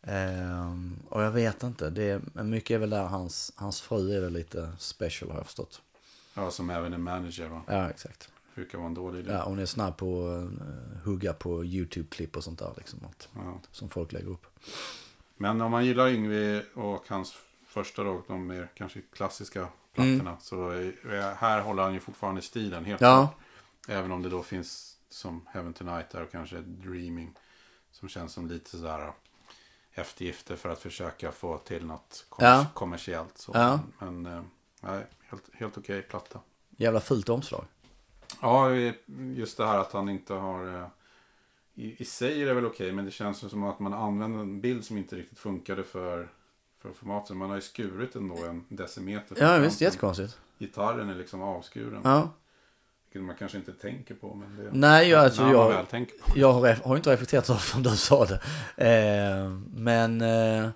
Ehm, 0.02 0.98
och 1.08 1.22
jag 1.22 1.30
vet 1.30 1.62
inte, 1.62 1.90
det 1.90 2.02
är, 2.02 2.20
men 2.32 2.50
mycket 2.50 2.74
är 2.74 2.78
väl 2.78 2.90
där 2.90 3.02
hans, 3.04 3.52
hans 3.56 3.80
fru 3.80 4.16
är 4.16 4.20
väl 4.20 4.32
lite 4.32 4.72
special 4.78 5.30
har 5.30 5.36
jag 5.38 5.46
förstått. 5.46 5.80
Ja, 6.34 6.50
som 6.50 6.70
även 6.70 6.92
är 6.92 6.98
manager 6.98 7.48
va. 7.48 7.62
Ja, 7.66 7.90
exakt. 7.90 8.28
Brukar 8.54 8.78
vara 8.78 8.88
en 8.88 8.94
dålig 8.94 9.18
idé. 9.20 9.32
Ja, 9.32 9.42
hon 9.44 9.58
är 9.58 9.66
snabb 9.66 9.96
på 9.96 10.26
att 10.28 10.42
eh, 10.60 11.02
hugga 11.04 11.32
på 11.32 11.64
YouTube-klipp 11.64 12.36
och 12.36 12.44
sånt 12.44 12.58
där 12.58 12.72
liksom. 12.76 12.98
Att, 13.04 13.28
Ja. 13.34 13.60
Som 13.72 13.88
folk 13.88 14.12
lägger 14.12 14.28
upp. 14.28 14.46
Men 15.36 15.60
om 15.60 15.70
man 15.70 15.86
gillar 15.86 16.08
Yngwie 16.08 16.62
och 16.74 17.04
hans 17.08 17.34
första 17.70 18.04
då, 18.04 18.22
de 18.28 18.46
mer 18.46 18.68
kanske 18.74 19.00
klassiska 19.12 19.68
plattorna. 19.94 20.36
Så 20.40 20.68
är, 20.68 21.34
här 21.34 21.60
håller 21.60 21.82
han 21.82 21.94
ju 21.94 22.00
fortfarande 22.00 22.42
stilen 22.42 22.84
helt 22.84 23.00
Ja. 23.00 23.16
klart. 23.26 23.36
Även 23.98 24.12
om 24.12 24.22
det 24.22 24.28
då 24.28 24.42
finns 24.42 24.96
som 25.08 25.46
Heaven 25.52 25.72
Tonight 25.72 26.10
där 26.10 26.22
och 26.22 26.30
kanske 26.32 26.56
Dreaming. 26.60 27.34
Som 27.90 28.08
känns 28.08 28.32
som 28.32 28.46
lite 28.48 28.70
sådär 28.78 29.12
eftergifter 29.92 30.56
för 30.56 30.68
att 30.68 30.78
försöka 30.78 31.32
få 31.32 31.58
till 31.58 31.86
något 31.86 32.26
kommers- 32.28 32.44
Ja. 32.44 32.66
kommersiellt. 32.74 33.38
Så. 33.38 33.52
Ja. 33.54 33.80
Men 33.98 34.26
eh, 34.26 34.42
nej, 34.80 35.06
helt, 35.30 35.44
helt 35.54 35.78
okej 35.78 36.02
platta. 36.02 36.40
Jävla 36.76 37.00
fult 37.00 37.28
omslag. 37.28 37.64
Ja, 38.42 38.70
just 39.34 39.56
det 39.56 39.66
här 39.66 39.78
att 39.78 39.92
han 39.92 40.08
inte 40.08 40.34
har... 40.34 40.78
eh, 40.78 40.86
I, 41.74 42.02
i 42.02 42.04
sig 42.04 42.42
är 42.42 42.46
det 42.46 42.54
väl 42.54 42.66
okej, 42.66 42.92
men 42.92 43.04
det 43.04 43.10
känns 43.10 43.50
som 43.50 43.62
att 43.64 43.78
man 43.78 43.94
använder 43.94 44.40
en 44.40 44.60
bild 44.60 44.84
som 44.84 44.98
inte 44.98 45.16
riktigt 45.16 45.38
funkade 45.38 45.82
för, 45.84 46.28
för 46.82 46.92
formatet. 46.92 47.36
Man 47.36 47.48
har 47.48 47.56
ju 47.56 47.62
skurit 47.62 48.14
ändå 48.14 48.44
en 48.44 48.64
decimeter. 48.68 49.36
Ja, 49.40 49.58
visst, 49.58 49.80
jättekonstigt. 49.80 50.38
Gitarren 50.58 51.08
är 51.08 51.14
liksom 51.14 51.42
avskuren. 51.42 52.00
Ja. 52.04 52.28
Vilket 53.12 53.26
man 53.26 53.36
kanske 53.36 53.58
inte 53.58 53.72
tänker 53.72 54.14
på. 54.14 54.34
Men 54.34 54.56
det, 54.56 54.70
Nej, 54.72 55.08
jag, 55.08 55.24
alltså, 55.24 55.42
jag. 55.42 55.86
Jag 56.34 56.52
har, 56.52 56.74
har 56.84 56.96
inte 56.96 57.12
reflekterat 57.12 57.46
så 57.46 57.54
som 57.54 57.82
du 57.82 57.96
sa 57.96 58.26
det. 58.26 58.40
Eh, 58.76 59.50
men, 59.74 60.20
eh, 60.20 60.68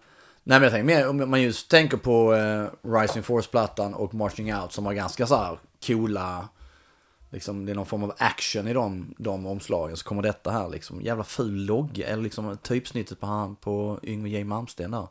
nej 0.42 0.60
men 0.60 0.62
jag 0.62 0.72
tänker 0.72 0.84
mer 0.84 1.08
om 1.08 1.30
man 1.30 1.42
just 1.42 1.70
tänker 1.70 1.96
på 1.96 2.34
eh, 2.34 2.66
Rising 2.82 3.22
Force-plattan 3.22 3.94
och 3.94 4.14
Marching 4.14 4.54
Out 4.54 4.72
som 4.72 4.84
var 4.84 4.92
ganska 4.92 5.26
så 5.26 5.36
här 5.36 5.58
coola, 5.86 6.48
liksom 7.30 7.66
det 7.66 7.72
är 7.72 7.76
någon 7.76 7.86
form 7.86 8.02
av 8.02 8.14
action 8.18 8.68
i 8.68 8.72
de, 8.72 9.14
de 9.18 9.46
omslagen. 9.46 9.96
Så 9.96 10.04
kommer 10.04 10.22
detta 10.22 10.50
här 10.50 10.68
liksom, 10.68 11.02
jävla 11.02 11.24
ful 11.24 11.64
logga, 11.64 12.06
eller 12.06 12.22
liksom 12.22 12.56
typsnittet 12.62 13.20
på 13.20 13.26
han 13.26 13.56
på 13.56 14.00
Yngwie 14.02 14.38
J. 14.38 14.44
Malmsten 14.44 14.90
där. 14.90 15.06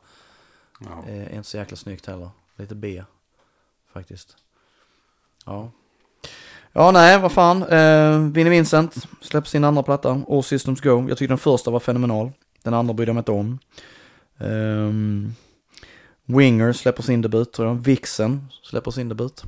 Ja. 0.86 1.04
Eh, 1.08 1.22
är 1.22 1.36
inte 1.36 1.50
så 1.50 1.58
jäkla 1.58 1.78
snyggt 1.78 2.06
heller. 2.06 2.30
Lite 2.56 2.76
B, 2.76 3.04
faktiskt. 3.94 4.38
Ja. 5.46 5.72
Ja, 6.72 6.92
nej, 6.92 7.20
vad 7.20 7.32
fan. 7.32 7.64
Eh, 7.64 8.20
Vinnie 8.20 8.50
Vincent 8.50 8.96
släpper 9.22 9.50
sin 9.50 9.64
andra 9.64 9.84
platta, 9.84 10.22
All 10.30 10.44
Systems 10.44 10.82
Go. 10.82 11.10
Jag 11.10 11.18
tyckte 11.18 11.32
den 11.32 11.38
första 11.38 11.72
var 11.72 11.80
fenomenal. 11.80 12.32
Den 12.64 12.74
andra 12.74 12.94
brydde 12.94 13.10
jag 13.10 13.16
mig 13.16 13.22
inte 13.22 13.32
om. 13.32 13.60
Ehm, 14.40 15.34
Winger 16.26 16.74
släpper 16.74 17.04
sin 17.04 17.22
debut, 17.22 17.52
tror 17.54 17.68
jag. 17.68 17.76
Vixen 17.76 18.48
släpper 18.64 18.92
sin 18.92 19.10
debut. 19.10 19.44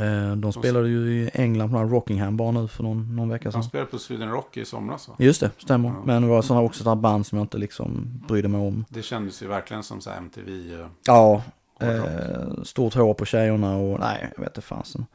Eh, 0.00 0.36
de 0.36 0.52
spelade 0.52 0.88
ju 0.88 1.12
i 1.12 1.30
England 1.34 1.70
på 1.70 1.76
den 1.76 1.84
här 1.86 1.92
Rockingham 1.94 2.36
bara 2.36 2.50
nu 2.50 2.68
för 2.68 2.82
någon, 2.82 3.16
någon 3.16 3.28
vecka 3.28 3.42
sedan. 3.50 3.60
Han 3.60 3.68
spelade 3.68 3.90
på 3.90 3.98
Sweden 3.98 4.30
Rock 4.30 4.56
i 4.56 4.64
somras 4.64 5.08
va? 5.08 5.14
Just 5.18 5.40
det, 5.40 5.50
stämmer. 5.58 5.88
Ja. 5.88 5.94
Men 6.04 6.22
det 6.22 6.28
var 6.28 6.42
sådana 6.42 6.64
också 6.66 6.82
sådana 6.84 7.00
band 7.00 7.26
som 7.26 7.38
jag 7.38 7.44
inte 7.44 7.58
liksom 7.58 8.20
brydde 8.28 8.48
mig 8.48 8.60
om. 8.60 8.84
Det 8.88 9.02
kändes 9.02 9.42
ju 9.42 9.46
verkligen 9.46 9.82
som 9.82 10.00
så 10.00 10.10
MTV. 10.10 10.74
eh, 10.80 10.86
Ja, 11.06 11.42
eh, 11.80 12.62
stort 12.62 12.94
hår 12.94 13.14
på 13.14 13.24
tjejerna 13.24 13.76
och 13.76 14.00
nej, 14.00 14.30
jag 14.36 14.40
vet 14.42 14.50
inte 14.50 14.60
fasen. 14.60 15.06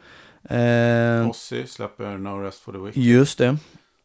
Eh, 0.49 1.29
Ozzy 1.29 1.65
släpper 1.67 2.17
No 2.17 2.29
Rest 2.41 2.59
for 2.59 2.71
the 2.71 2.77
Wicked. 2.79 3.03
just 3.03 3.37
det, 3.37 3.57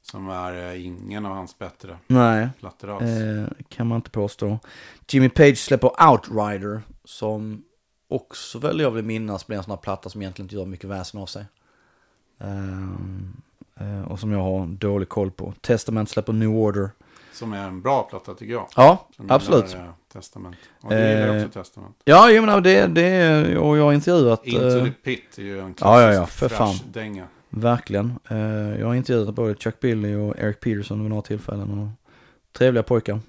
Som 0.02 0.28
är 0.28 0.68
eh, 0.74 0.86
ingen 0.86 1.26
av 1.26 1.32
hans 1.34 1.58
bättre 1.58 1.96
nej. 2.06 2.48
plattor 2.60 2.90
alls. 2.96 3.02
Eh, 3.10 3.44
kan 3.68 3.86
man 3.86 3.96
inte 3.96 4.10
påstå. 4.10 4.58
Jimmy 5.08 5.28
Page 5.28 5.58
släpper 5.58 6.10
Outrider 6.10 6.82
som 7.04 7.62
också 8.10 8.58
väl 8.58 8.80
jag 8.80 8.90
vill 8.90 9.04
minnas 9.04 9.46
blir 9.46 9.56
en 9.56 9.62
sån 9.64 9.70
här 9.70 9.78
platta 9.78 10.08
som 10.10 10.22
egentligen 10.22 10.44
inte 10.44 10.54
gör 10.56 10.66
mycket 10.66 10.90
väsen 10.90 11.20
av 11.20 11.26
sig. 11.26 11.44
Ehm, 12.38 13.32
Eh, 13.80 14.02
och 14.12 14.18
som 14.20 14.32
jag 14.32 14.38
har 14.42 14.66
dålig 14.66 15.08
koll 15.08 15.30
på. 15.30 15.54
Testament 15.60 16.10
släpper 16.10 16.32
New 16.32 16.48
Order. 16.48 16.90
Som 17.32 17.52
är 17.52 17.66
en 17.68 17.82
bra 17.82 18.02
platta 18.02 18.34
tycker 18.34 18.52
jag. 18.52 18.68
Ja, 18.76 19.08
Som 19.16 19.30
absolut. 19.30 19.68
Gillar, 19.70 19.84
eh, 19.84 19.90
Testament. 20.12 20.56
Och 20.80 20.90
du 20.90 20.96
gillar 20.96 21.36
Eh, 21.36 21.44
också 21.46 21.58
Testament. 21.60 21.96
Ja, 22.04 22.30
jag 22.30 22.44
menar 22.44 22.60
det, 22.60 22.86
det 22.86 23.02
är, 23.02 23.56
och 23.56 23.76
jag 23.78 23.84
har 23.84 23.92
intervjuat. 23.92 24.46
Into 24.46 24.78
eh, 24.78 24.84
the 24.84 24.90
Pit 24.90 25.38
är 25.38 25.42
ju 25.42 25.60
en 25.60 25.74
ja, 25.80 26.02
ja, 26.02 26.12
ja, 26.12 26.16
klassisk 26.18 26.38
för 26.38 26.48
fan. 26.48 26.74
thrash-dänga. 26.74 27.26
Verkligen. 27.48 28.18
Eh, 28.30 28.38
jag 28.80 28.86
har 28.86 28.94
intervjuat 28.94 29.34
både 29.34 29.54
Chuck 29.54 29.80
Billy 29.80 30.14
och 30.14 30.38
Eric 30.38 30.60
Peterson 30.60 31.00
vid 31.00 31.10
några 31.10 31.22
tillfällen. 31.22 31.78
Och 31.78 31.88
trevliga 32.58 32.82
pojkar. 32.82 33.20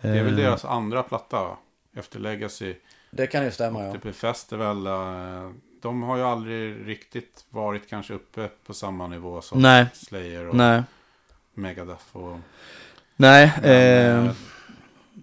Det 0.00 0.08
är 0.08 0.24
väl 0.24 0.32
Eh, 0.38 0.44
deras 0.44 0.64
andra 0.64 1.02
platta 1.02 1.42
va? 1.42 1.56
Efter 1.96 2.18
Legacy. 2.18 2.74
Det 3.16 3.26
kan 3.26 3.44
ju 3.44 3.50
stämma 3.50 3.84
ja. 3.84 3.92
TP 3.92 4.12
Festival. 4.12 4.86
eh, 4.86 5.50
De 5.82 6.02
har 6.02 6.16
ju 6.16 6.22
aldrig 6.22 6.88
riktigt 6.88 7.44
varit 7.50 7.88
kanske 7.88 8.14
uppe 8.14 8.48
på 8.66 8.74
samma 8.74 9.06
nivå 9.06 9.40
som 9.40 9.62
Nej. 9.62 9.86
Slayer 9.94 10.48
och 10.48 10.54
Nej, 10.56 10.82
Megadeth. 11.54 12.04
Och, 12.16 12.38
nej. 13.16 13.52
men, 13.62 13.70
Eh, 13.70 14.26
eh, 14.26 14.30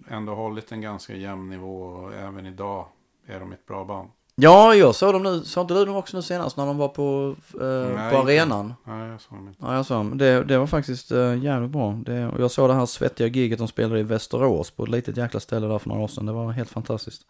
ändå 0.08 0.34
hållit 0.34 0.72
en 0.72 0.80
ganska 0.80 1.14
jämn 1.14 1.50
nivå 1.50 1.82
och 1.82 2.14
även 2.14 2.46
idag 2.46 2.86
är 3.26 3.40
de 3.40 3.52
ett 3.52 3.66
bra 3.66 3.84
band. 3.84 4.08
ja, 4.34 4.74
jag 4.74 4.94
såg 4.94 5.12
dem 5.12 5.22
nu. 5.22 5.40
Såg 5.44 5.64
inte 5.64 5.74
du 5.74 5.84
dem 5.84 5.96
också 5.96 6.16
nu 6.16 6.22
senast 6.22 6.56
när 6.56 6.66
de 6.66 6.76
var 6.78 6.88
på, 6.88 7.36
eh, 7.60 7.66
Nej, 7.66 8.10
på 8.10 8.16
inte. 8.18 8.32
arenan? 8.32 8.74
Nej, 8.84 9.08
jag 9.10 9.20
såg 9.20 9.38
dem 9.38 9.48
inte. 9.48 9.60
Ja, 9.66 9.74
jag 9.74 9.86
såg 9.86 9.96
dem. 9.96 10.18
Det, 10.18 10.44
det 10.44 10.58
var 10.58 10.66
faktiskt 10.66 11.10
eh, 11.12 11.34
jävligt 11.44 11.70
bra. 11.70 11.92
Det, 12.06 12.26
och 12.26 12.40
jag 12.40 12.50
såg 12.50 12.68
det 12.70 12.74
här 12.74 12.86
svettiga 12.86 13.26
giget 13.26 13.58
de 13.58 13.68
spelade 13.68 14.00
i 14.00 14.02
Västerås 14.02 14.70
på 14.70 14.82
ett 14.82 14.88
litet 14.90 15.16
jäkla 15.16 15.40
ställe 15.40 15.66
där 15.66 15.78
för 15.78 15.88
några 15.88 16.02
år 16.02 16.08
sedan. 16.08 16.26
Det 16.26 16.32
var 16.32 16.50
helt 16.52 16.70
fantastiskt. 16.70 17.26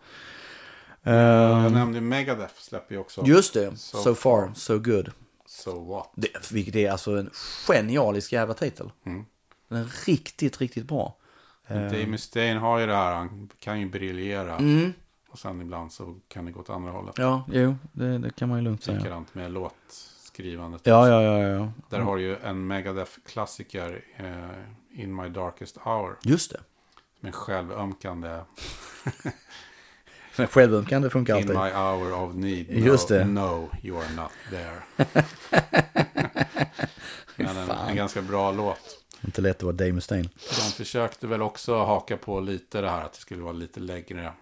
Jag 1.03 1.72
nämnde 1.72 2.00
Megadeth 2.00 2.55
släpper 2.55 2.94
ju 2.94 3.00
också. 3.00 3.22
just 3.26 3.55
det. 3.55 3.76
So, 3.76 3.96
So 3.98 4.14
far, 4.14 4.53
so 4.55 4.78
good. 4.78 5.12
So 5.46 5.84
what? 5.84 6.11
Det, 6.14 6.53
vilket 6.53 6.74
är 6.76 6.90
alltså 6.90 7.16
en 7.18 7.30
genialisk 7.66 8.32
jävla 8.32 8.55
titel. 8.55 8.90
Mm. 9.07 9.24
Den 9.68 9.78
är 9.78 10.07
riktigt, 10.07 10.61
riktigt 10.61 10.84
bra. 10.88 11.16
Dave 11.68 12.07
Mustaine 12.07 12.59
har 12.59 12.78
ju 12.78 12.86
det 12.86 12.94
här, 12.94 13.14
han 13.14 13.48
kan 13.59 13.80
ju 13.80 13.88
briljera. 13.88 14.57
Mm. 14.57 14.92
Och 15.30 15.38
sen 15.38 15.61
ibland 15.61 15.92
så 15.92 16.16
kan 16.28 16.44
det 16.44 16.53
gå 16.53 16.61
åt 16.61 16.70
andra 16.70 16.90
hållet. 16.90 17.14
Ja, 17.18 17.44
jo, 17.53 17.76
det, 17.92 18.18
det 18.18 18.30
kan 18.36 18.48
man 18.48 18.59
ju 18.59 18.64
lugnt 18.64 18.84
säga. 18.84 18.98
Likadant 18.98 19.34
med 19.34 19.50
låtskrivandet. 19.53 20.80
Ja, 20.84 21.09
ja, 21.09 21.22
ja, 21.22 21.38
ja. 21.48 21.72
Där 21.88 22.00
har 22.00 22.16
du 22.16 22.22
ju 22.22 22.36
en 22.36 22.66
Megadeth-klassiker, 22.66 24.05
eh, 24.16 25.00
In 25.03 25.14
My 25.14 25.28
Darkest 25.28 25.76
Hour. 25.76 26.18
Just 26.22 26.50
det. 26.50 26.61
Som 27.20 27.26
en 27.26 27.32
självömkande 27.32 28.28
Men 30.37 30.47
självömkande 30.47 31.11
funkar 31.11 31.37
In 31.37 31.43
alltid. 31.43 31.57
My 31.57 31.70
Hour 31.70 32.12
of 32.12 32.35
Need. 32.35 32.66
No, 32.70 32.87
Just 32.87 33.09
det. 33.09 33.24
No, 33.24 33.70
you 33.83 33.99
are 33.99 34.12
not 34.16 34.33
there. 34.51 34.83
Men 37.37 37.57
en, 37.57 37.70
en 37.70 37.97
ganska 37.97 38.22
bra 38.22 38.53
låt. 38.53 38.99
Inte 39.24 39.41
lätt 39.41 39.57
att 39.57 39.62
vara 39.62 39.72
Dave 39.72 39.93
Mustaine. 39.93 40.28
De 40.35 40.72
försökte 40.72 41.26
väl 41.26 41.43
också 41.43 41.85
haka 41.85 42.16
på 42.16 42.41
lite 42.41 42.80
det 42.80 42.91
här 42.91 43.05
att 43.05 43.12
det 43.12 43.20
skulle 43.20 43.43
vara 43.43 43.53
lite 43.53 43.80
längre. 43.80 44.33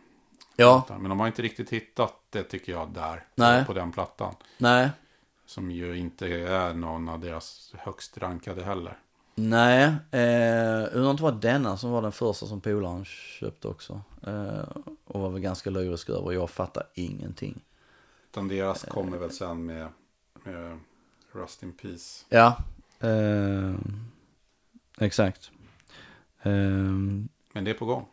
Ja, 0.56 0.84
Men 0.88 1.08
de 1.08 1.20
har 1.20 1.26
inte 1.26 1.42
riktigt 1.42 1.70
hittat 1.70 2.14
det 2.30 2.42
tycker 2.42 2.72
jag 2.72 2.90
där. 2.90 3.24
Nej. 3.34 3.64
På 3.64 3.72
den 3.72 3.92
plattan. 3.92 4.34
nej. 4.58 4.90
Som 5.46 5.70
ju 5.70 5.96
inte 5.96 6.26
är 6.26 6.74
någon 6.74 7.08
av 7.08 7.20
deras 7.20 7.74
högst 7.78 8.18
rankade 8.18 8.62
heller. 8.64 8.98
Nej, 9.48 9.84
eh, 10.10 10.88
undrar 10.92 11.14
det 11.16 11.22
var 11.22 11.32
denna 11.32 11.76
som 11.76 11.90
var 11.90 12.02
den 12.02 12.12
första 12.12 12.46
som 12.46 12.60
polaren 12.60 13.04
köpte 13.04 13.68
också. 13.68 14.00
Eh, 14.26 14.82
och 15.04 15.20
var 15.20 15.30
väl 15.30 15.40
ganska 15.40 15.70
lyrisk 15.70 16.08
över. 16.08 16.32
Jag 16.32 16.50
fattar 16.50 16.82
ingenting. 16.94 17.60
Utan 18.30 18.48
deras 18.48 18.84
kommer 18.84 19.18
väl 19.18 19.30
sen 19.30 19.66
med, 19.66 19.88
med 20.44 20.78
Rust 21.32 21.62
in 21.62 21.72
Peace. 21.72 22.24
Ja, 22.28 22.56
eh, 23.00 23.74
exakt. 24.98 25.50
Eh, 26.42 26.52
Men 26.52 27.64
det 27.64 27.70
är 27.70 27.74
på 27.74 27.86
gång 27.86 28.06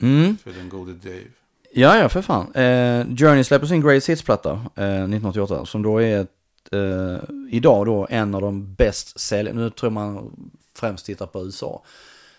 mm. 0.00 0.36
för 0.36 0.52
den 0.52 0.68
gode 0.68 0.92
Dave. 0.92 1.30
Ja, 1.72 1.98
ja, 1.98 2.08
för 2.08 2.22
fan. 2.22 2.54
Eh, 2.54 3.06
Journey 3.16 3.44
släpper 3.44 3.66
sin 3.66 3.80
Greatest 3.80 4.08
Hits-platta 4.08 4.50
eh, 4.50 4.84
1988. 4.84 5.66
Som 5.66 5.82
då 5.82 6.02
är 6.02 6.20
ett, 6.20 6.72
eh, 6.72 7.18
idag 7.50 7.86
då 7.86 8.06
en 8.10 8.34
av 8.34 8.40
de 8.40 8.74
bäst 8.74 9.20
säljande. 9.20 9.62
Nu 9.62 9.70
tror 9.70 9.90
man 9.90 10.32
främst 10.78 11.06
tittar 11.06 11.26
på 11.26 11.44
USA. 11.44 11.82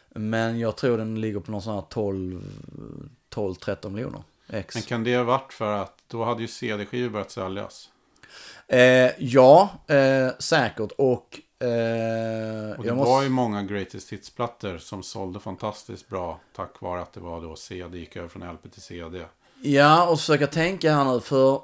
Men 0.10 0.60
jag 0.60 0.78
tror 0.78 0.98
den 0.98 1.22
ligger 1.22 1.40
på 1.40 1.52
någon 1.52 1.62
sån 1.62 1.74
här 1.74 1.84
12, 1.90 2.44
12-13 3.30 3.90
miljoner. 3.90 4.24
X. 4.50 4.76
Men 4.76 4.84
kan 4.84 5.04
det 5.04 5.18
ha 5.18 5.24
varit 5.24 5.54
för 5.54 5.74
att 5.74 5.98
då 6.08 6.24
hade 6.24 6.42
ju 6.42 6.48
CD-skivor 6.48 7.10
börjat 7.10 7.32
säljas? 7.32 7.90
Eh, 8.68 9.12
ja, 9.20 9.70
eh, 9.88 10.30
säkert. 10.40 10.92
Och, 10.98 11.40
eh, 11.60 12.78
Och 12.78 12.84
det 12.84 12.94
måste... 12.94 13.10
var 13.10 13.24
ju 13.24 13.30
många 13.30 13.64
Greatest 13.64 14.10
Hits-plattor 14.14 14.78
som 14.78 15.04
sålde 15.04 15.40
fantastiskt 15.40 16.08
bra 16.08 16.40
tack 16.56 16.82
vare 16.82 17.02
att 17.02 17.14
det 17.14 17.20
var 17.20 17.42
då 17.42 17.56
CD 17.56 17.98
gick 17.98 18.16
över 18.16 18.28
från 18.28 18.54
LP 18.54 18.72
till 18.72 18.82
CD. 18.82 19.26
Ja, 19.62 20.10
och 20.10 20.20
försöka 20.20 20.48
tänka 20.48 20.94
här 20.94 21.14
nu 21.14 21.20
för 21.20 21.62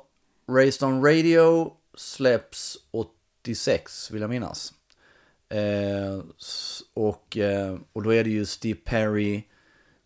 Raised 0.50 0.88
on 0.88 1.06
Radio 1.06 1.72
släpps 1.98 2.78
86 2.92 4.12
vill 4.12 4.22
jag 4.22 4.30
minnas. 4.30 4.74
Eh, 5.50 6.24
och, 6.94 7.38
eh, 7.38 7.78
och 7.94 8.04
då 8.04 8.14
är 8.14 8.24
det 8.24 8.30
ju 8.30 8.46
Steve 8.46 8.80
Perry, 8.84 9.44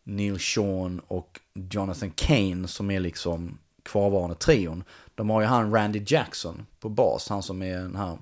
Neil 0.04 0.40
Sean 0.40 1.02
och 1.08 1.40
Jonathan 1.54 2.12
Kane 2.12 2.68
som 2.68 2.92
är 2.92 3.00
liksom 3.00 3.58
kvarvarande 3.84 4.36
trion. 4.36 4.84
De 5.16 5.30
har 5.30 5.42
ju 5.42 5.48
han 5.48 5.74
Randy 5.74 6.04
Jackson 6.08 6.66
på 6.80 6.90
bas, 6.90 7.30
han 7.30 7.44
som 7.44 7.62
är 7.62 7.78
den 7.78 7.96
här 7.96 8.18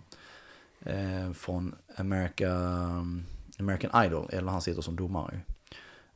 eh, 0.85 1.33
från 1.33 1.75
America, 1.95 2.49
mm, 2.49 3.25
American 3.59 4.05
Idol, 4.05 4.29
eller 4.31 4.51
han 4.51 4.61
sitter 4.61 4.81
som 4.81 4.95
domare 4.95 5.33
ju. 5.33 5.39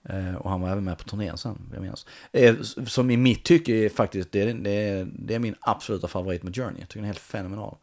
Eh, 0.03 0.35
och 0.35 0.49
han 0.49 0.61
var 0.61 0.69
även 0.69 0.83
med 0.83 0.97
på 0.97 1.03
turnén 1.03 1.37
sen, 1.37 1.69
jag 1.73 1.81
minns. 1.81 2.05
Eh, 2.31 2.61
som 2.87 3.11
i 3.11 3.17
mitt 3.17 3.43
tycke 3.43 3.73
är 3.73 3.89
faktiskt, 3.89 4.31
det 4.31 4.41
är, 4.41 4.53
det, 4.53 4.71
är, 4.71 5.07
det 5.13 5.35
är 5.35 5.39
min 5.39 5.55
absoluta 5.59 6.07
favorit 6.07 6.43
med 6.43 6.55
Journey. 6.55 6.79
Jag 6.79 6.89
tycker 6.89 6.99
den 6.99 7.03
är 7.03 7.13
helt 7.13 7.19
fenomenal. 7.19 7.77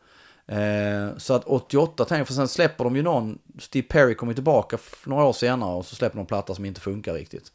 Eh, 0.49 1.17
så 1.17 1.35
att 1.35 1.45
88 1.45 2.05
tänker 2.05 2.25
för 2.25 2.35
sen 2.35 2.49
släpper 2.49 2.85
de 2.85 2.97
ju 2.97 3.03
någon, 3.03 3.39
Steve 3.59 3.87
Perry 3.89 4.15
kommer 4.15 4.35
tillbaka 4.35 4.79
några 5.07 5.25
år 5.25 5.33
senare 5.33 5.75
och 5.75 5.87
så 5.87 5.95
släpper 5.95 6.17
de 6.17 6.27
platta 6.27 6.55
som 6.55 6.65
inte 6.65 6.81
funkar 6.81 7.15
riktigt. 7.15 7.53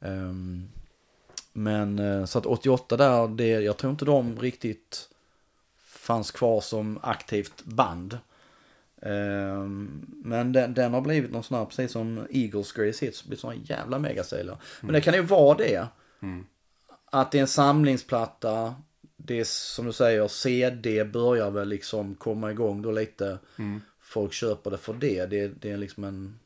Ehm, 0.00 0.68
men 1.52 1.98
eh, 1.98 2.24
så 2.24 2.38
att 2.38 2.46
88 2.46 2.96
där, 2.96 3.28
det, 3.28 3.48
jag 3.48 3.76
tror 3.76 3.90
inte 3.90 4.04
de 4.04 4.38
riktigt 4.38 5.08
fanns 5.86 6.30
kvar 6.30 6.60
som 6.60 6.98
aktivt 7.02 7.64
band. 7.64 8.18
Ehm, 9.02 10.06
men 10.24 10.52
den, 10.52 10.74
den 10.74 10.94
har 10.94 11.00
blivit 11.00 11.32
någon 11.32 11.44
sån 11.44 11.58
här, 11.58 11.64
precis 11.64 11.92
som 11.92 12.26
Eagles 12.30 12.72
Grace 12.72 13.06
Hits, 13.06 13.24
blivit 13.24 13.40
såna 13.40 13.54
jävla 13.54 13.98
megasäljare. 13.98 14.58
Men 14.80 14.92
det 14.92 15.00
kan 15.00 15.14
ju 15.14 15.22
vara 15.22 15.56
det. 15.56 15.86
Att 17.04 17.32
det 17.32 17.38
är 17.38 17.42
en 17.42 17.48
samlingsplatta, 17.48 18.74
det 19.24 19.48
som 19.48 19.86
du 19.86 19.92
säger, 19.92 20.28
CD 20.28 21.04
börjar 21.04 21.50
väl 21.50 21.68
liksom 21.68 22.14
komma 22.14 22.50
igång 22.50 22.82
då 22.82 22.90
lite. 22.92 23.38
Folk 24.00 24.32
köper 24.32 24.70
det 24.70 24.78
för 24.78 24.94
det. 24.94 25.26
Det, 25.26 25.48
det 25.48 25.70
är 25.70 25.76
liksom 25.76 26.04
en 26.04 26.38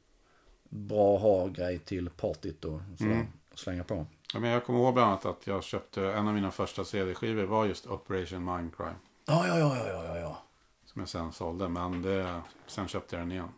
bra 0.68 1.18
ha-grej 1.18 1.78
till 1.78 2.10
partyt 2.10 2.64
och 2.64 2.80
sådär. 2.98 3.26
Slänga 3.54 3.84
på. 3.84 4.06
Ja, 4.34 4.40
men 4.40 4.50
jag 4.50 4.64
kommer 4.64 4.78
ihåg 4.78 4.94
bland 4.94 5.08
annat 5.10 5.26
att 5.26 5.46
jag 5.46 5.64
köpte 5.64 6.02
en 6.02 6.28
av 6.28 6.34
mina 6.34 6.50
första 6.50 6.84
CD-skivor 6.84 7.44
var 7.44 7.64
just 7.66 7.86
Operation 7.86 8.44
Mindcrime. 8.44 8.94
Ja, 9.26 9.46
ja, 9.48 9.58
ja, 9.58 9.76
ja, 9.76 10.04
ja, 10.04 10.18
ja. 10.18 10.42
Som 10.84 11.00
jag 11.00 11.08
sen 11.08 11.32
sålde, 11.32 11.68
men 11.68 12.02
det, 12.02 12.40
sen 12.66 12.88
köpte 12.88 13.16
jag 13.16 13.22
den 13.22 13.32
igen. 13.32 13.48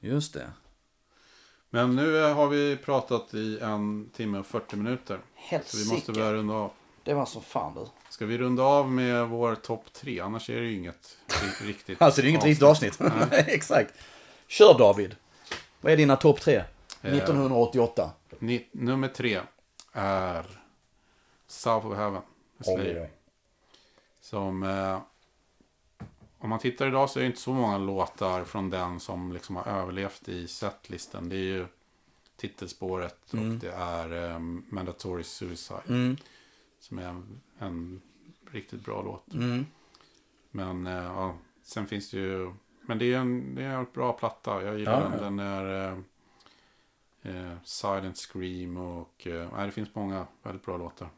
Just 0.00 0.34
det. 0.34 0.52
Men 1.70 1.96
nu 1.96 2.24
eh, 2.24 2.34
har 2.34 2.48
vi 2.48 2.76
pratat 2.76 3.34
i 3.34 3.58
en 3.60 4.10
timme 4.12 4.38
och 4.38 4.46
40 4.46 4.76
minuter. 4.76 5.20
Så 5.64 5.76
vi 5.76 5.84
måste 5.84 5.94
Helsike. 5.94 6.12
börja 6.12 6.32
runda 6.32 6.54
av. 6.54 6.70
Det 7.04 7.14
var 7.14 7.26
så 7.26 7.40
fan 7.40 7.74
du. 7.74 7.86
Ska 8.16 8.26
vi 8.26 8.38
runda 8.38 8.62
av 8.62 8.90
med 8.90 9.28
vår 9.28 9.54
topp 9.54 9.92
tre? 9.92 10.20
Annars 10.20 10.50
är 10.50 10.60
det 10.60 10.66
ju 10.66 10.74
inget 10.76 11.16
ri- 11.28 11.66
riktigt 11.66 12.02
Alltså 12.02 12.20
det 12.22 12.26
är 12.26 12.30
inget 12.30 12.44
riktigt 12.44 12.62
avsnitt. 12.62 12.98
Exakt. 13.32 13.94
Kör 14.46 14.78
David. 14.78 15.16
Vad 15.80 15.92
är 15.92 15.96
dina 15.96 16.16
topp 16.16 16.40
tre? 16.40 16.64
1988. 17.02 18.10
Ni, 18.38 18.66
nummer 18.72 19.08
tre 19.08 19.40
är 19.92 20.46
South 21.46 21.86
of 21.86 21.96
Heaven. 21.96 22.22
Slayer. 22.60 23.10
Som, 24.20 24.62
eh, 24.62 24.98
om 26.38 26.50
man 26.50 26.58
tittar 26.58 26.86
idag 26.86 27.10
så 27.10 27.18
är 27.18 27.20
det 27.22 27.26
inte 27.26 27.40
så 27.40 27.52
många 27.52 27.78
låtar 27.78 28.44
från 28.44 28.70
den 28.70 29.00
som 29.00 29.32
liksom 29.32 29.56
har 29.56 29.64
överlevt 29.66 30.28
i 30.28 30.48
setlisten. 30.48 31.28
Det 31.28 31.36
är 31.36 31.40
ju 31.40 31.66
titelspåret 32.36 33.18
och 33.30 33.36
det 33.38 33.72
är 33.72 34.30
eh, 34.32 34.38
Mandatory 34.68 35.24
Suicide. 35.24 35.80
Som 36.86 36.98
är 36.98 37.08
en, 37.08 37.40
en 37.58 38.02
riktigt 38.50 38.84
bra 38.84 39.02
låt. 39.02 39.24
Men 40.50 40.86
eh, 40.86 40.92
ja, 40.92 41.36
sen 41.62 41.86
finns 41.86 42.10
det 42.10 42.16
ju, 42.16 42.52
men 42.82 42.98
det 42.98 43.12
är 43.14 43.18
en, 43.18 43.54
det 43.54 43.62
är 43.62 43.78
en 43.78 43.86
bra 43.94 44.12
platta. 44.12 44.62
Jag 44.62 44.78
gillar 44.78 45.02
Ja, 45.02 45.08
den. 45.08 45.12
ja. 45.12 45.24
Den 45.24 45.38
är 45.38 45.92
eh, 47.22 47.42
eh, 47.52 47.56
Silent 47.64 48.16
Scream 48.16 48.76
och 48.76 49.26
eh, 49.26 49.64
det 49.64 49.70
finns 49.70 49.94
många 49.94 50.26
väldigt 50.42 50.64
bra 50.64 50.76
låtar. 50.76 51.08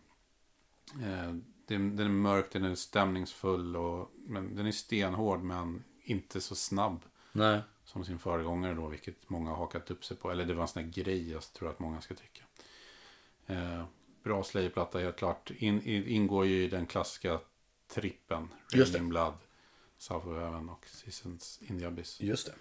Eh, 1.02 1.34
den, 1.66 1.96
den 1.96 2.06
är 2.06 2.08
mörk, 2.08 2.52
den 2.52 2.64
är 2.64 2.74
stämningsfull 2.74 3.76
och 3.76 4.10
men 4.26 4.54
den 4.56 4.66
är 4.66 4.72
stenhård 4.72 5.42
men 5.42 5.84
inte 6.02 6.40
så 6.40 6.54
snabb 6.54 7.00
Nej. 7.32 7.60
som 7.84 7.98
som 7.98 8.04
sin 8.04 8.18
föregångare 8.18 8.74
då, 8.74 8.86
vilket 8.86 9.30
många 9.30 9.50
har 9.50 9.56
hakat 9.56 9.90
upp 9.90 10.04
sig 10.04 10.16
på. 10.16 10.30
Eller 10.30 10.44
det 10.44 10.54
var 10.54 10.62
en 10.62 10.68
sån 10.68 10.82
här 10.82 10.90
grej 10.90 11.30
jag 11.30 11.42
tror 11.42 11.70
att 11.70 11.78
många 11.78 12.00
ska 12.00 12.14
tycka. 12.14 12.42
Eh, 13.46 13.84
bra 14.28 14.44
Slayer-platta 14.44 14.98
helt 14.98 15.16
klart. 15.16 15.50
In, 15.58 15.82
in, 15.82 16.06
ingår 16.06 16.46
ju 16.46 16.64
i 16.64 16.68
den 16.68 16.86
klassiska 16.86 17.38
trippen. 17.94 18.48
Just 18.72 18.92
det. 18.92 18.98
Raining 18.98 19.10
Blood, 19.10 19.32
South 19.98 20.28
of 20.28 20.36
Heaven 20.38 20.68
och 20.68 20.86
Seasons 20.86 21.60
in 21.68 21.80
the 21.80 21.86
Abyss. 21.86 22.20
Just 22.20 22.46
det. 22.46 22.52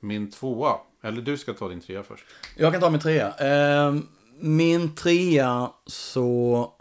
Min 0.00 0.30
tvåa, 0.30 0.80
eller 1.02 1.22
du 1.22 1.38
ska 1.38 1.52
ta 1.52 1.68
din 1.68 1.80
trea 1.80 2.02
först. 2.02 2.24
Jag 2.56 2.72
kan 2.72 2.80
ta 2.80 2.90
min 2.90 3.00
trea. 3.00 3.32
Ehm, 3.32 4.08
min 4.40 4.94
trea 4.94 5.72
så 5.86 6.72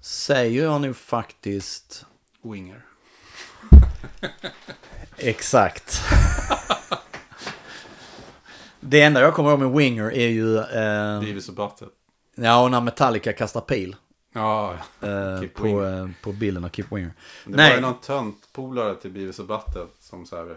säger 0.00 0.64
jag 0.64 0.80
nu 0.80 0.94
faktiskt 0.94 2.06
Winger. 2.42 2.84
exakt. 5.16 6.00
Det 8.80 9.02
enda 9.02 9.20
jag 9.20 9.34
kommer 9.34 9.50
ihåg 9.50 9.58
med 9.58 9.70
Winger 9.70 10.12
är 10.12 10.28
ju 10.28 10.58
eh, 10.58 11.20
Beavis 11.20 11.48
och 11.48 11.54
Butthead. 11.54 11.90
Ja, 12.38 12.68
när 12.68 12.80
Metallica 12.80 13.32
kastar 13.32 13.60
pil 13.60 13.96
Ja, 14.32 14.74
eh, 15.00 15.48
på, 15.54 15.84
eh, 15.84 16.08
på 16.22 16.32
bilden 16.32 16.64
av 16.64 16.68
Keep 16.68 16.86
Winger. 16.90 17.12
det 17.44 17.50
var 17.50 17.56
Nej, 17.56 17.74
ju 17.74 17.80
någon 17.80 18.00
tönt 18.00 18.48
polare 18.52 18.94
till 18.94 19.10
Beavis 19.10 19.38
och 19.38 19.46
Butthead 19.46 19.88
som 20.00 20.26
så 20.26 20.36
här, 20.36 20.56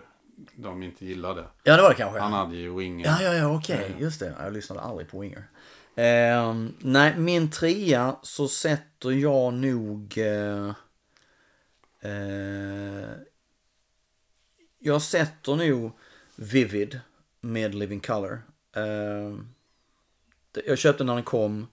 de 0.56 0.84
inte 0.84 1.06
gillade. 1.06 1.44
ja 1.64 1.76
det 1.76 1.82
var 1.82 1.90
det 1.90 1.96
kanske. 1.96 2.20
Han 2.20 2.34
hade 2.34 2.56
ju 2.56 2.76
Winger. 2.78 3.06
Ja, 3.06 3.22
ja, 3.22 3.34
ja, 3.34 3.56
okej. 3.58 3.96
Just 4.00 4.20
det. 4.20 4.36
Jag 4.40 4.54
lyssnade 4.54 4.82
aldrig 4.82 5.10
på 5.12 5.20
Winger. 5.20 5.44
Ehm, 5.96 6.74
nej, 6.80 7.18
min 7.18 7.52
trea 7.52 8.16
så 8.22 8.48
sätter 8.48 9.12
jag 9.12 9.54
nog... 9.54 10.18
eh, 10.18 10.70
eh, 12.12 13.10
jag 14.80 15.02
sätter 15.02 15.56
nog 15.56 15.92
Vivid 16.36 17.00
med 17.42 17.76
Living 17.76 18.00
Color. 18.00 18.42
Jag 20.66 20.78
köpte 20.78 20.98
den 20.98 21.08
när 21.08 21.16
den 21.16 21.24
kom. 21.24 21.68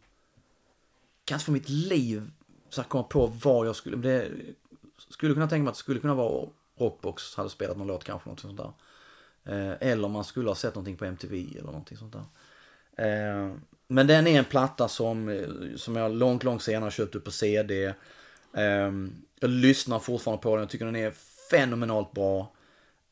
Kan 1.24 1.34
inte 1.34 1.44
för 1.44 1.52
mitt 1.52 1.68
liv 1.68 2.30
så 2.68 2.82
komma 2.82 3.04
på 3.04 3.26
vad 3.26 3.66
jag 3.66 3.76
skulle... 3.76 3.96
Det, 3.96 4.30
skulle 5.08 5.34
kunna 5.34 5.48
tänka 5.48 5.62
mig 5.62 5.70
att 5.70 5.74
det 5.74 5.78
skulle 5.78 6.00
kunna 6.00 6.14
vara 6.14 6.48
Rockbox 6.78 7.34
hade 7.34 7.50
spelat 7.50 7.76
någon 7.76 7.86
låt 7.86 8.04
kanske. 8.04 8.30
Något 8.30 8.40
sånt 8.40 8.56
där. 8.56 8.72
Eh, 9.44 9.76
eller 9.80 10.04
om 10.04 10.12
man 10.12 10.24
skulle 10.24 10.48
ha 10.48 10.54
sett 10.54 10.74
någonting 10.74 10.96
på 10.96 11.04
MTV 11.04 11.46
eller 11.54 11.62
någonting 11.62 11.98
sånt 11.98 12.12
där. 12.12 12.24
Eh, 13.06 13.52
men 13.88 14.06
den 14.06 14.26
är 14.26 14.38
en 14.38 14.44
platta 14.44 14.88
som, 14.88 15.28
eh, 15.28 15.48
som 15.76 15.96
jag 15.96 16.12
långt, 16.12 16.44
långt 16.44 16.62
senare 16.62 16.90
köpte 16.90 17.20
på 17.20 17.30
CD. 17.30 17.94
Eh, 18.52 18.92
jag 19.40 19.50
lyssnar 19.50 19.98
fortfarande 19.98 20.42
på 20.42 20.50
den, 20.50 20.60
jag 20.60 20.70
tycker 20.70 20.84
den 20.84 20.96
är 20.96 21.12
fenomenalt 21.50 22.12
bra. 22.12 22.52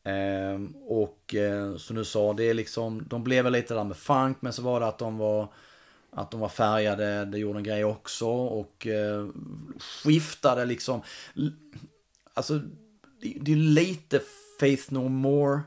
Eh, 0.06 0.60
och 0.86 1.34
eh, 1.34 1.76
som 1.76 1.96
du 1.96 2.04
sa, 2.04 2.32
det 2.32 2.44
är 2.44 2.54
liksom, 2.54 3.04
de 3.08 3.24
blev 3.24 3.44
väl 3.44 3.52
lite 3.52 3.74
där 3.74 3.84
med 3.84 3.96
funk, 3.96 4.36
men 4.40 4.52
så 4.52 4.62
var 4.62 4.80
det 4.80 4.86
att 4.86 4.98
de 4.98 5.18
var 5.18 5.52
att 6.10 6.30
de 6.30 6.40
var 6.40 6.48
färgade, 6.48 7.24
det 7.24 7.38
gjorde 7.38 7.58
en 7.58 7.64
grej 7.64 7.84
också 7.84 8.26
och 8.28 8.86
eh, 8.86 9.28
skiftade 9.78 10.64
liksom. 10.64 11.02
Alltså, 12.34 12.58
det, 13.20 13.36
det 13.40 13.52
är 13.52 13.56
lite 13.56 14.20
Faith 14.60 14.92
No 14.92 15.08
More 15.08 15.60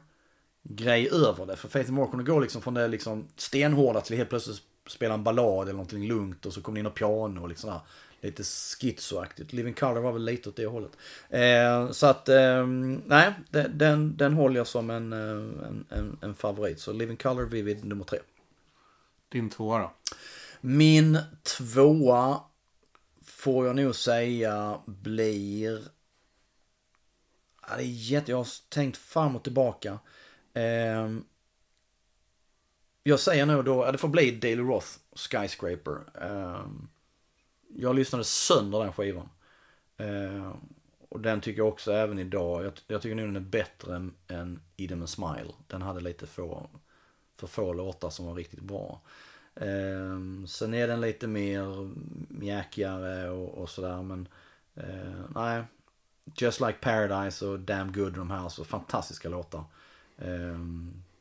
grej 0.63 1.09
över 1.09 1.45
det. 1.45 1.55
För 1.55 1.67
Faith 1.67 1.91
No 1.91 1.95
More 1.95 2.09
kunde 2.09 2.31
gå 2.31 2.39
liksom 2.39 2.61
från 2.61 2.73
det 2.73 2.87
liksom 2.87 3.27
stenhårda 3.35 4.01
till 4.01 4.17
helt 4.17 4.29
plötsligt 4.29 4.61
spela 4.87 5.13
en 5.13 5.23
ballad 5.23 5.63
eller 5.63 5.73
någonting 5.73 6.07
lugnt 6.07 6.45
och 6.45 6.53
så 6.53 6.61
kom 6.61 6.73
det 6.73 6.79
in 6.79 6.85
och 6.85 6.93
piano 6.93 7.41
och 7.41 7.49
liksom 7.49 7.69
där, 7.69 7.79
lite 8.21 8.43
schizoaktigt. 8.43 9.53
Living 9.53 9.73
Color 9.73 10.01
var 10.01 10.11
väl 10.11 10.25
lite 10.25 10.49
åt 10.49 10.55
det 10.55 10.65
hållet. 10.65 10.91
Eh, 11.29 11.91
så 11.91 12.07
att, 12.07 12.29
eh, 12.29 12.67
nej, 13.05 13.33
den, 13.49 14.17
den, 14.17 14.33
håller 14.33 14.57
jag 14.57 14.67
som 14.67 14.89
en, 14.89 15.13
eh, 15.13 15.67
en, 15.67 15.85
en, 15.89 16.17
en 16.21 16.35
favorit. 16.35 16.79
Så 16.79 16.93
Living 16.93 17.17
Color 17.17 17.45
Vivid 17.45 17.85
nummer 17.85 18.05
tre. 18.05 18.19
Din 19.29 19.49
tvåa 19.49 19.79
då? 19.79 19.91
Min 20.61 21.17
tvåa 21.43 22.41
får 23.23 23.67
jag 23.67 23.75
nog 23.75 23.95
säga 23.95 24.79
blir... 24.85 25.81
Ja, 27.69 27.75
det 27.77 27.83
är 27.83 27.87
jätte... 27.87 28.31
Jag 28.31 28.37
har 28.37 28.69
tänkt 28.69 28.97
fram 28.97 29.35
och 29.35 29.43
tillbaka. 29.43 29.99
Ehm, 30.53 31.23
jag 33.03 33.19
säger 33.19 33.45
nog 33.45 33.65
då, 33.65 33.85
ja, 33.85 33.91
det 33.91 33.97
får 33.97 34.07
bli 34.07 34.31
Daily 34.31 34.61
Roth, 34.61 34.87
Skyscraper. 35.15 36.21
Ehm, 36.21 36.87
jag 37.75 37.95
lyssnade 37.95 38.23
sönder 38.23 38.79
den 38.79 38.93
skivan. 38.93 39.29
Eh, 39.97 40.53
och 41.09 41.19
den 41.19 41.41
tycker 41.41 41.59
jag 41.59 41.67
också 41.67 41.91
även 41.91 42.19
idag, 42.19 42.65
jag, 42.65 42.73
jag 42.87 43.01
tycker 43.01 43.15
nog 43.15 43.27
den 43.27 43.35
är 43.35 43.39
bättre 43.39 43.95
än, 43.95 44.13
än 44.27 44.59
Idem 44.75 44.99
and 44.99 45.09
Smile. 45.09 45.53
Den 45.67 45.81
hade 45.81 45.99
lite 45.99 46.27
få, 46.27 46.69
för 47.37 47.47
få 47.47 47.73
låtar 47.73 48.09
som 48.09 48.25
var 48.25 48.35
riktigt 48.35 48.59
bra. 48.59 49.01
Eh, 49.55 50.19
sen 50.47 50.73
är 50.73 50.87
den 50.87 51.01
lite 51.01 51.27
mer 51.27 51.89
mjäkigare 52.27 53.29
och, 53.29 53.57
och 53.57 53.69
sådär 53.69 54.01
men 54.01 54.27
eh, 54.75 55.21
nej. 55.35 55.63
Just 56.35 56.61
Like 56.61 56.77
Paradise 56.81 57.45
och 57.45 57.59
Damn 57.59 57.91
Good 57.91 58.13
de 58.13 58.31
här 58.31 58.49
så 58.49 58.65
fantastiska 58.65 59.29
låtar. 59.29 59.63
Eh, 60.17 60.59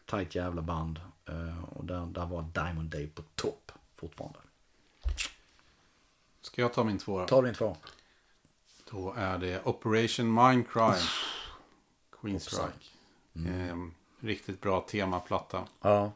tight 0.06 0.34
jävla 0.34 0.62
band. 0.62 1.00
Eh, 1.26 1.64
och 1.64 1.84
där, 1.84 2.06
där 2.06 2.26
var 2.26 2.42
Diamond 2.54 2.90
Day 2.90 3.06
på 3.06 3.22
topp 3.34 3.72
fortfarande. 3.96 4.38
Ska 6.48 6.62
jag 6.62 6.72
ta 6.72 6.84
min 6.84 6.98
tvåa? 6.98 7.26
Ta 7.26 7.42
din 7.42 7.54
två. 7.54 7.76
Då 8.90 9.14
är 9.16 9.38
det 9.38 9.60
Operation 9.64 10.34
Mindcrime. 10.34 10.96
Queensryche. 12.20 12.90
Ehm, 13.34 13.94
riktigt 14.20 14.60
bra 14.60 14.80
temaplatta. 14.80 15.64
Ja. 15.80 16.12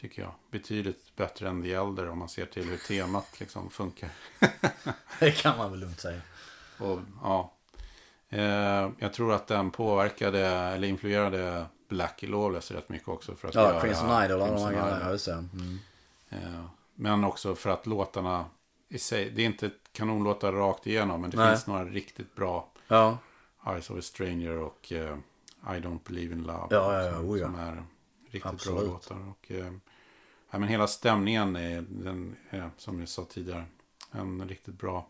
Tycker 0.00 0.22
jag. 0.22 0.32
Betydligt 0.50 1.16
bättre 1.16 1.48
än 1.48 1.62
The 1.62 1.72
Elder 1.74 2.08
om 2.08 2.18
man 2.18 2.28
ser 2.28 2.46
till 2.46 2.68
hur 2.68 2.76
temat 2.76 3.40
liksom 3.40 3.70
funkar. 3.70 4.10
Det 5.18 5.30
kan 5.30 5.58
man 5.58 5.70
väl 5.70 5.80
lugnt 5.80 6.00
säga. 6.00 6.20
Och, 6.78 6.98
ja. 7.22 7.52
Eh, 8.28 8.90
jag 8.98 9.12
tror 9.12 9.32
att 9.32 9.46
den 9.46 9.70
påverkade 9.70 10.46
eller 10.48 10.88
influerade 10.88 11.66
Black 11.88 12.22
Lawless 12.22 12.70
rätt 12.70 12.88
mycket 12.88 13.08
också. 13.08 13.34
För 13.34 13.48
att 13.48 13.54
Ja, 13.54 13.62
göra 13.62 13.80
Crimson 13.80 14.24
Idol 14.24 14.48
Crimson. 14.48 14.72
Idol. 14.72 15.18
Ja. 15.26 15.32
Mm. 15.32 15.78
Eh, 16.28 16.64
Men 16.94 17.24
också 17.24 17.54
för 17.54 17.70
att 17.70 17.86
låtarna 17.86 18.44
i 18.92 18.98
sig, 18.98 19.30
det 19.30 19.42
är 19.42 19.46
inte 19.46 19.70
kanonlåtar 19.92 20.52
rakt 20.52 20.86
igenom, 20.86 21.20
men 21.20 21.30
det 21.30 21.36
Nej. 21.36 21.50
finns 21.54 21.66
några 21.66 21.84
riktigt 21.84 22.34
bra 22.34 22.70
Ja. 22.88 23.18
Eyes 23.66 23.90
of 23.90 23.98
a 23.98 24.02
Stranger 24.02 24.58
och 24.58 24.92
eh, 24.92 25.16
I 25.62 25.80
Don't 25.80 25.98
Believe 26.08 26.34
in 26.34 26.42
Love. 26.42 26.66
Ja, 26.70 26.94
ja, 26.94 27.02
ja, 27.02 27.12
som, 27.12 27.30
oh 27.30 27.38
som 27.38 27.54
är 27.54 27.84
riktigt 28.30 28.52
Absolut. 28.52 28.80
bra 28.80 28.92
låtar. 28.92 29.28
Och, 29.30 29.50
eh, 29.50 29.72
ja, 30.50 30.58
men 30.58 30.68
hela 30.68 30.86
stämningen 30.86 31.56
är, 31.56 31.84
den 31.88 32.36
är, 32.50 32.70
som 32.76 33.00
jag 33.00 33.08
sa 33.08 33.24
tidigare, 33.24 33.64
en 34.12 34.48
riktigt 34.48 34.78
bra 34.78 35.06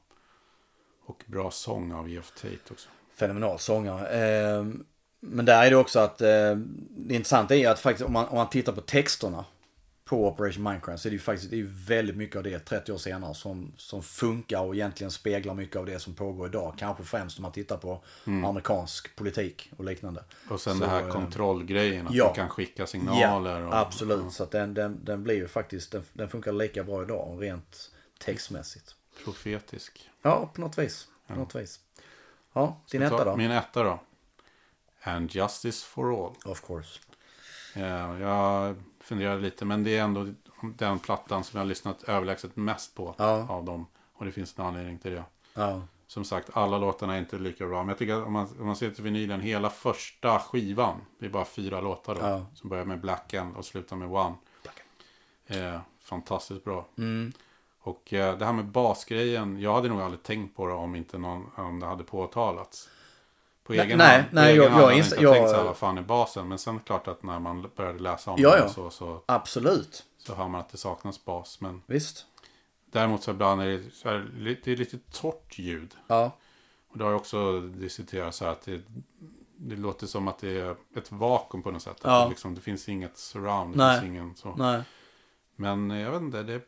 och 1.05 1.23
bra 1.27 1.51
sång 1.51 1.93
av 1.93 2.09
Jeff 2.11 2.31
Tate 2.31 2.59
också. 2.71 2.89
fenomenal 3.15 3.59
sångare. 3.59 4.09
Eh, 4.09 4.67
men 5.21 5.45
där 5.45 5.67
är 5.67 5.71
det 5.71 5.77
också 5.77 5.99
att 5.99 6.21
eh, 6.21 6.55
det 6.91 7.15
intressanta 7.15 7.57
är 7.57 7.69
att 7.71 7.81
faktiskt 7.81 8.07
om 8.07 8.13
man, 8.13 8.27
om 8.27 8.37
man 8.37 8.51
tittar 8.51 8.73
på 8.73 8.81
texterna 8.81 9.45
på 10.11 10.29
Operation 10.29 10.63
Minecraft 10.63 11.03
så 11.03 11.09
är 11.09 11.11
det 11.11 11.15
ju 11.15 11.21
faktiskt 11.21 11.51
det 11.51 11.61
är 11.61 11.87
väldigt 11.87 12.17
mycket 12.17 12.37
av 12.37 12.43
det 12.43 12.59
30 12.59 12.93
år 12.93 12.99
senare 12.99 13.35
som, 13.35 13.73
som 13.77 14.03
funkar 14.03 14.61
och 14.61 14.75
egentligen 14.75 15.11
speglar 15.11 15.55
mycket 15.55 15.77
av 15.77 15.87
det 15.87 15.99
som 15.99 16.15
pågår 16.15 16.47
idag. 16.49 16.75
Kanske 16.79 17.05
främst 17.05 17.39
om 17.39 17.43
man 17.43 17.53
tittar 17.53 17.77
på 17.77 18.05
amerikansk 18.25 19.17
politik 19.17 19.73
och 19.77 19.85
liknande. 19.85 20.25
Och 20.49 20.61
sen 20.61 20.79
Så, 20.79 20.85
det 20.85 20.91
här 20.91 21.03
eh, 21.03 21.09
kontrollgrejen, 21.13 22.07
att 22.07 22.15
ja. 22.15 22.29
du 22.29 22.35
kan 22.35 22.49
skicka 22.49 22.87
signaler. 22.87 23.63
och, 23.63 23.77
absolut. 23.77 24.33
Så 24.33 24.43
att 24.43 24.51
den, 24.51 24.75
den, 24.75 25.05
den 25.05 25.23
blir 25.23 25.35
ju 25.35 25.49
faktiskt, 25.49 25.93
den, 25.93 26.03
den 26.13 26.29
funkar 26.29 26.53
lika 26.53 26.85
bra 26.85 27.03
idag 27.03 27.43
rent 27.43 27.91
textmässigt. 28.19 28.95
Profetisk. 29.25 30.11
Ja, 30.23 30.51
på 30.55 30.61
något 30.61 30.79
vis. 30.79 31.09
På 31.27 31.35
något 31.35 31.55
vis. 31.55 31.81
Ja, 32.53 32.81
din 32.91 33.01
Ta- 33.01 33.07
etta 33.07 33.25
då? 33.25 33.37
Min 33.37 33.51
etta 33.51 33.83
då. 33.83 34.01
And 35.03 35.35
Justice 35.35 35.87
for 35.87 36.25
All. 36.25 36.35
Of 36.45 36.67
course. 36.67 37.01
Ja, 37.75 38.19
jag 38.19 38.77
funderade 39.11 39.41
lite, 39.41 39.65
men 39.65 39.85
det 39.85 39.97
är 39.97 40.03
ändå 40.03 40.27
den 40.63 40.99
plattan 40.99 41.45
som 41.45 41.57
jag 41.59 41.65
har 41.65 41.69
lyssnat 41.69 42.03
överlägset 42.03 42.57
mest 42.57 42.95
på 42.95 43.15
Ja. 43.19 43.47
av 43.49 43.65
dem. 43.65 43.87
Och 44.13 44.25
det 44.25 44.33
finns 44.33 44.59
en 44.59 44.65
anledning 44.65 44.99
till 44.99 45.11
det. 45.13 45.25
Ja. 45.55 45.83
Som 46.07 46.25
sagt, 46.25 46.51
alla 46.53 46.79
låtarna 46.79 47.15
är 47.15 47.19
inte 47.19 47.39
lika 47.39 47.67
bra. 47.67 47.79
Men 47.79 47.89
jag 47.89 47.99
tycker 47.99 48.15
att 48.15 48.27
om 48.27 48.33
man, 48.33 48.49
om 48.61 48.67
man 48.67 48.77
ser 48.77 48.91
till 48.91 49.05
vinylen, 49.05 49.41
hela 49.41 49.71
första 49.71 50.39
skivan, 50.39 50.97
det 51.19 51.27
är 51.27 51.31
bara 51.31 51.45
fyra 51.45 51.81
låtar 51.81 52.15
då. 52.15 52.21
Ja. 52.21 52.47
Som 52.55 52.71
börjar 52.71 52.85
med 52.85 53.01
Black 53.01 53.35
End 53.35 53.57
och 53.57 53.65
slutar 53.65 53.97
med 53.97 54.09
One. 54.13 54.35
Eh, 55.47 55.81
fantastiskt 56.01 56.65
bra. 56.65 56.87
Mm. 56.99 57.33
Och 57.81 58.13
eh, 58.13 58.39
det 58.39 58.45
här 58.45 58.53
med 58.53 58.65
basgrejen, 58.67 59.61
jag 59.61 59.75
hade 59.75 59.89
nog 59.89 60.01
aldrig 60.01 60.23
tänkt 60.23 60.57
på 60.57 60.67
det 60.67 60.73
om 60.73 60.95
inte 60.97 61.19
någon, 61.19 61.51
om 61.57 61.81
det 61.81 61.87
hade 61.87 62.05
påtalats. 62.05 62.89
På 63.77 63.83
egen 63.83 63.99
nej, 63.99 64.17
hand. 64.17 64.29
Nej, 64.33 64.53
egen 64.53 64.63
jag- 64.65 64.71
hand 64.71 64.83
jag 64.85 64.99
inte 64.99 65.17
jag 65.21 65.35
tänkt 65.35 65.51
så 65.51 65.57
här, 65.57 65.65
vad 65.65 65.77
fan 65.77 65.99
är 65.99 66.03
basen? 66.03 66.49
Men 66.49 66.59
sen 66.59 66.81
klart 66.81 67.09
att 67.09 67.23
när 67.23 67.39
man 67.39 67.71
började 67.77 67.99
läsa 67.99 68.31
om 68.31 68.37
Ja, 68.41 68.51
det 68.51 68.59
ja. 68.59 68.69
Så, 68.69 68.91
så, 68.91 69.23
Absolut. 69.27 70.05
så 70.19 70.35
hör 70.35 70.49
man 70.49 70.61
att 70.61 70.69
det 70.69 70.77
saknas 70.79 71.25
bas. 71.25 71.61
Men 71.61 71.83
Visst. 71.87 72.27
däremot 72.91 73.23
så 73.23 73.31
ibland 73.31 73.63
är 73.63 73.67
det, 73.67 73.83
så 73.93 74.09
här, 74.09 74.31
det 74.65 74.73
är 74.73 74.77
lite 74.77 74.99
torrt 74.99 75.59
ljud. 75.59 75.95
Ja. 76.07 76.37
Och 76.89 76.99
det 76.99 77.05
har 77.05 77.11
ju 77.11 77.17
också 77.17 77.61
diskuterats 77.61 78.37
så 78.39 78.45
här 78.45 78.53
att 78.53 78.63
det, 78.63 78.83
det 79.57 79.77
låter 79.77 80.07
som 80.07 80.29
att 80.29 80.39
det 80.39 80.61
är 80.61 80.77
ett 80.97 81.13
vakuum 81.13 81.63
på 81.63 81.71
något 81.71 81.83
sätt. 81.83 82.01
Ja. 82.03 82.23
Det, 82.25 82.29
liksom, 82.31 82.55
det 82.55 82.61
finns 82.61 82.89
inget 82.89 83.19
surround. 83.19 83.75
Det 83.75 83.79
Nej. 83.79 84.01
finns 84.01 84.11
ingen 84.11 84.37
så. 84.37 84.55
Nej. 84.57 84.83
Men 85.57 85.91
jag 85.91 86.11
vet 86.11 86.21
inte, 86.23 86.43
det, 86.43 86.61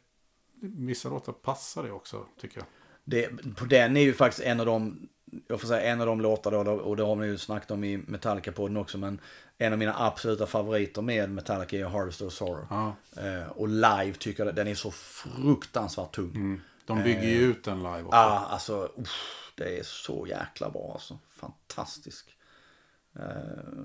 vissa 0.60 1.08
låtar 1.08 1.32
passar 1.32 1.82
det 1.82 1.92
också 1.92 2.24
tycker 2.40 2.58
jag. 2.58 2.66
Det, 3.04 3.54
på 3.56 3.64
den 3.64 3.96
är 3.96 4.00
ju 4.00 4.14
faktiskt 4.14 4.46
en 4.46 4.60
av 4.60 4.66
de, 4.66 5.08
jag 5.48 5.60
får 5.60 5.68
säga 5.68 5.80
en 5.92 6.00
av 6.00 6.06
de 6.06 6.20
låtar 6.20 6.64
då, 6.64 6.72
och 6.72 6.96
det 6.96 7.02
har 7.02 7.16
vi 7.16 7.26
ju 7.26 7.38
snackat 7.38 7.70
om 7.70 7.84
i 7.84 7.96
Metallica-podden 7.96 8.76
också, 8.80 8.98
men 8.98 9.20
en 9.58 9.72
av 9.72 9.78
mina 9.78 9.94
absoluta 9.98 10.46
favoriter 10.46 11.02
med 11.02 11.30
Metallica 11.30 11.76
är 11.76 11.84
Harvest 11.84 12.22
of 12.22 12.32
Sorrow. 12.32 12.66
Ja. 12.70 12.94
Eh, 13.22 13.48
och 13.48 13.68
live 13.68 14.12
tycker 14.18 14.44
jag 14.46 14.54
den 14.54 14.68
är 14.68 14.74
så 14.74 14.90
fruktansvärt 14.90 16.12
tung. 16.14 16.30
Mm. 16.34 16.60
De 16.86 17.02
bygger 17.02 17.22
ju 17.28 17.38
ut 17.40 17.64
den 17.64 17.78
live 17.78 18.02
också. 18.02 18.16
Ja, 18.16 18.46
alltså, 18.50 18.92
uff, 18.96 19.52
det 19.56 19.78
är 19.78 19.82
så 19.82 20.26
jäkla 20.26 20.70
bra 20.70 20.90
alltså. 20.92 21.18
Fantastisk. 21.30 22.36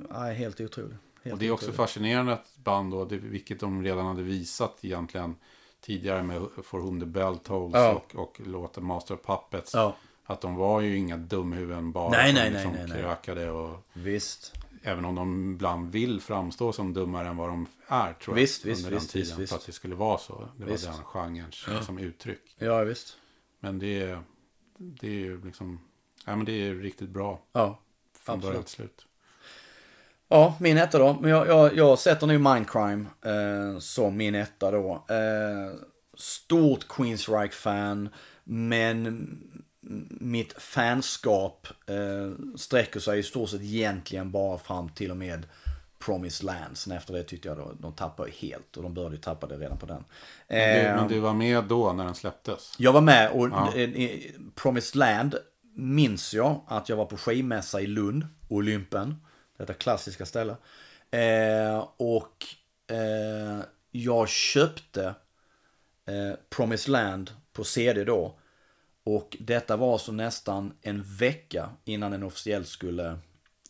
Ja, 0.09 0.19
helt 0.23 0.61
otrolig. 0.61 0.97
Helt 1.23 1.33
Och 1.33 1.39
det 1.39 1.47
är 1.47 1.51
också 1.51 1.65
otrolig. 1.65 1.77
fascinerande 1.77 2.33
att 2.33 2.57
band 2.57 2.91
då, 2.91 3.05
det, 3.05 3.17
vilket 3.17 3.59
de 3.59 3.83
redan 3.83 4.05
hade 4.05 4.23
visat 4.23 4.77
egentligen 4.81 5.35
tidigare 5.81 6.23
med 6.23 6.41
For 6.63 6.79
Whom 6.79 6.99
the 6.99 7.05
Bell 7.05 7.37
Tolls 7.37 7.75
Ja. 7.75 7.91
och, 7.93 8.15
och 8.15 8.41
låten 8.45 8.83
Master 8.85 9.13
of 9.15 9.21
Puppets. 9.25 9.73
Ja. 9.73 9.95
Att 10.29 10.41
de 10.41 10.55
var 10.55 10.81
ju 10.81 10.97
inga 10.97 11.17
dumhuvuden 11.17 11.91
bara. 11.91 12.09
Nej, 12.09 12.27
som 12.27 12.35
nej, 12.35 12.51
liksom 12.51 12.71
nej, 12.71 12.81
nej, 12.81 12.89
nej. 12.89 13.01
krökade 13.01 13.49
och 13.51 13.87
Visst. 13.93 14.53
även 14.83 15.05
om 15.05 15.15
de 15.15 15.51
ibland 15.53 15.91
vill 15.91 16.21
framstå 16.21 16.73
som 16.73 16.93
dummare 16.93 17.27
än 17.27 17.37
vad 17.37 17.49
de 17.49 17.67
är 17.87 18.13
tror 18.13 18.37
jag. 18.37 18.41
Visst, 18.41 18.65
visst, 18.65 18.79
under 18.79 18.91
den 18.91 18.99
visst, 18.99 19.11
tiden. 19.11 19.37
visst. 19.37 19.49
För 19.53 19.59
att 19.59 19.65
det 19.65 19.71
skulle 19.71 19.95
vara 19.95 20.17
så. 20.17 20.49
Det 20.57 20.63
var 20.65 20.71
Visst. 20.71 20.85
den 20.85 20.93
genrens 21.03 21.85
som 21.85 21.97
uttryck. 21.97 22.55
Ja, 22.57 22.83
visst. 22.83 23.17
Men 23.59 23.79
det 23.79 24.01
är, 24.01 24.19
det 24.77 25.07
är 25.07 25.11
ju 25.11 25.41
liksom, 25.45 25.79
ja 26.25 26.35
men 26.35 26.45
det 26.45 26.51
är 26.67 26.73
riktigt 26.75 27.09
bra. 27.09 27.39
Ja. 27.51 27.79
Från 28.19 28.39
början 28.39 28.63
till 28.63 28.73
slut. 28.73 29.05
Ja, 30.27 30.57
min 30.59 30.77
etta 30.77 30.99
då. 30.99 31.17
Men 31.21 31.31
jag, 31.31 31.47
jag, 31.47 31.75
jag 31.75 31.99
sätter 31.99 32.27
nu 32.27 32.37
Mindcrime 32.37 33.05
eh, 33.25 33.79
som 33.79 34.17
min 34.17 34.35
etta 34.35 34.71
då. 34.71 35.05
Eh, 35.09 35.79
stort 36.17 36.87
Queensryche-fan, 36.87 38.09
men 38.43 39.27
mitt 40.09 40.53
fanskap 40.61 41.67
eh, 41.85 42.55
sträcker 42.57 42.99
sig 42.99 43.19
i 43.19 43.23
stort 43.23 43.49
sett 43.49 43.61
egentligen 43.61 44.31
bara 44.31 44.57
fram 44.57 44.89
till 44.89 45.11
och 45.11 45.17
med 45.17 45.45
Promised 45.99 46.45
Land. 46.45 46.77
Sen 46.77 46.93
efter 46.93 47.13
det 47.13 47.23
tyckte 47.23 47.47
jag 47.47 47.57
då, 47.57 47.71
de 47.79 47.93
tappade 47.93 48.31
helt 48.31 48.77
och 48.77 48.83
de 48.83 48.93
började 48.93 49.17
tappa 49.17 49.47
det 49.47 49.57
redan 49.57 49.77
på 49.77 49.85
den. 49.85 50.03
Men 50.47 50.57
du, 50.73 50.79
Eh, 50.79 50.95
men 50.95 51.07
du 51.07 51.19
var 51.19 51.33
med 51.33 51.63
då 51.63 51.93
när 51.93 52.05
den 52.05 52.15
släpptes? 52.15 52.73
jag 52.77 52.93
var 52.93 53.01
med 53.01 53.31
och 53.31 53.47
Ja. 53.49 53.73
eh, 53.75 53.89
eh, 54.03 54.19
Promised 54.55 54.95
Land 54.95 55.35
minns 55.75 56.33
jag 56.33 56.61
att 56.67 56.89
jag 56.89 56.95
var 56.97 57.05
på 57.05 57.17
skivmässa 57.17 57.81
i 57.81 57.87
Lund, 57.87 58.27
Olympen, 58.49 59.15
detta 59.57 59.73
klassiska 59.73 60.25
ställe. 60.25 60.55
Eh, 61.11 61.87
och 61.97 62.45
eh, 62.91 63.63
jag 63.91 64.29
köpte 64.29 65.05
eh, 66.05 66.33
Promised 66.49 66.91
Land 66.91 67.31
på 67.53 67.63
CD 67.63 68.03
då. 68.03 68.39
Och 69.07 69.37
detta 69.39 69.77
var 69.77 69.97
så 69.97 70.11
nästan 70.11 70.73
en 70.81 71.03
vecka 71.03 71.69
innan 71.85 72.11
den 72.11 72.23
officiellt 72.23 72.67
skulle 72.67 73.17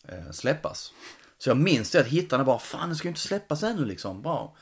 eh, 0.07 0.31
släppas. 0.31 0.93
Så 1.37 1.49
jag 1.49 1.57
minns 1.57 1.91
det 1.91 1.99
att 1.99 2.07
hitta 2.07 2.37
den 2.37 2.45
bara, 2.45 2.59
fan 2.59 2.89
den 2.89 2.95
ska 2.95 3.07
ju 3.07 3.09
inte 3.09 3.21
släppas 3.21 3.63
ännu 3.63 3.85
liksom. 3.85 4.21
Bra. 4.21 4.55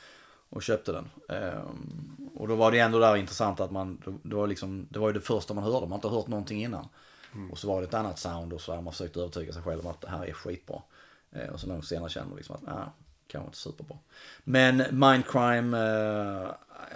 Och 0.50 0.64
köpte 0.64 0.92
den. 0.92 1.10
Ehm, 1.30 2.32
och 2.36 2.48
då 2.48 2.56
var 2.56 2.72
det 2.72 2.80
ändå 2.80 3.00
där 3.00 3.16
intressant 3.16 3.60
att 3.60 3.72
man, 3.72 4.20
det 4.24 4.36
var, 4.36 4.48
liksom, 4.48 4.88
det 4.90 5.00
var 5.00 5.10
ju 5.10 5.14
det 5.14 5.22
första 5.22 5.54
man 5.54 5.64
hörde, 5.64 5.80
man 5.80 5.92
har 5.92 5.98
inte 5.98 6.08
hört 6.08 6.28
någonting 6.28 6.64
innan. 6.64 6.88
Och 7.52 7.58
så 7.58 7.68
var 7.68 7.82
det 7.82 7.88
ett 7.88 7.94
annat 7.94 8.20
sound 8.20 8.54
och 8.54 8.62
så 8.62 8.72
där 8.72 8.82
man 8.82 8.94
försökte 8.94 9.20
övertyga 9.20 9.54
sig 9.54 9.62
själv 9.62 9.80
om 9.80 9.88
att 9.88 10.02
det 10.02 10.10
här 10.10 10.26
är 10.26 10.34
skitbra. 10.34 10.82
Eh, 11.32 11.50
och 11.50 11.60
så 11.60 11.68
långt 11.68 11.88
senare 11.88 12.10
känner 12.10 12.28
man 12.28 12.38
liksom 12.38 12.56
att, 12.56 12.62
nej, 12.62 12.86
kanske 13.28 13.48
inte 13.48 13.58
superbra. 13.58 13.98
Men 14.44 14.78
Mindcrime, 14.78 15.78
eh, 15.78 16.50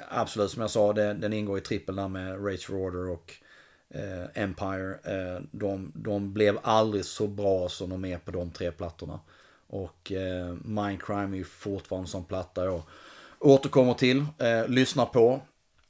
absolut 0.09 0.51
som 0.51 0.61
jag 0.61 0.71
sa, 0.71 0.93
det, 0.93 1.13
den 1.13 1.33
ingår 1.33 1.57
i 1.57 1.61
trippel 1.61 1.95
där 1.95 2.07
med 2.07 2.45
Rage 2.45 2.69
Order 2.69 3.09
och 3.09 3.35
eh, 3.93 4.43
Empire. 4.43 4.91
Eh, 5.03 5.41
de, 5.51 5.91
de 5.95 6.33
blev 6.33 6.59
aldrig 6.63 7.05
så 7.05 7.27
bra 7.27 7.69
som 7.69 7.89
de 7.89 8.05
är 8.05 8.17
på 8.17 8.31
de 8.31 8.51
tre 8.51 8.71
plattorna. 8.71 9.19
Och 9.67 10.11
eh, 10.11 10.53
Mindcrime 10.63 11.35
är 11.35 11.37
ju 11.37 11.43
fortfarande 11.43 12.03
en 12.03 12.07
sån 12.07 12.25
platta 12.25 12.65
jag 12.65 12.81
återkommer 13.39 13.93
till, 13.93 14.25
eh, 14.37 14.67
lyssnar 14.67 15.05
på. 15.05 15.41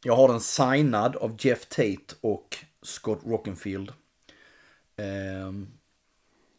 Jag 0.04 0.16
har 0.16 0.28
den 0.28 0.42
signad 0.42 1.16
av 1.16 1.36
Jeff 1.40 1.66
Tate 1.66 2.16
och 2.22 2.58
Scott 2.82 3.20
Rockenfield. 3.26 3.94
Eh, 4.96 5.52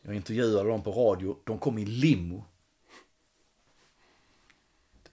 jag 0.03 0.15
intervjuade 0.15 0.69
dem 0.69 0.83
på 0.83 0.91
radio, 0.91 1.37
de 1.45 1.59
kom 1.59 1.79
i 1.79 1.85
limo. 1.85 2.45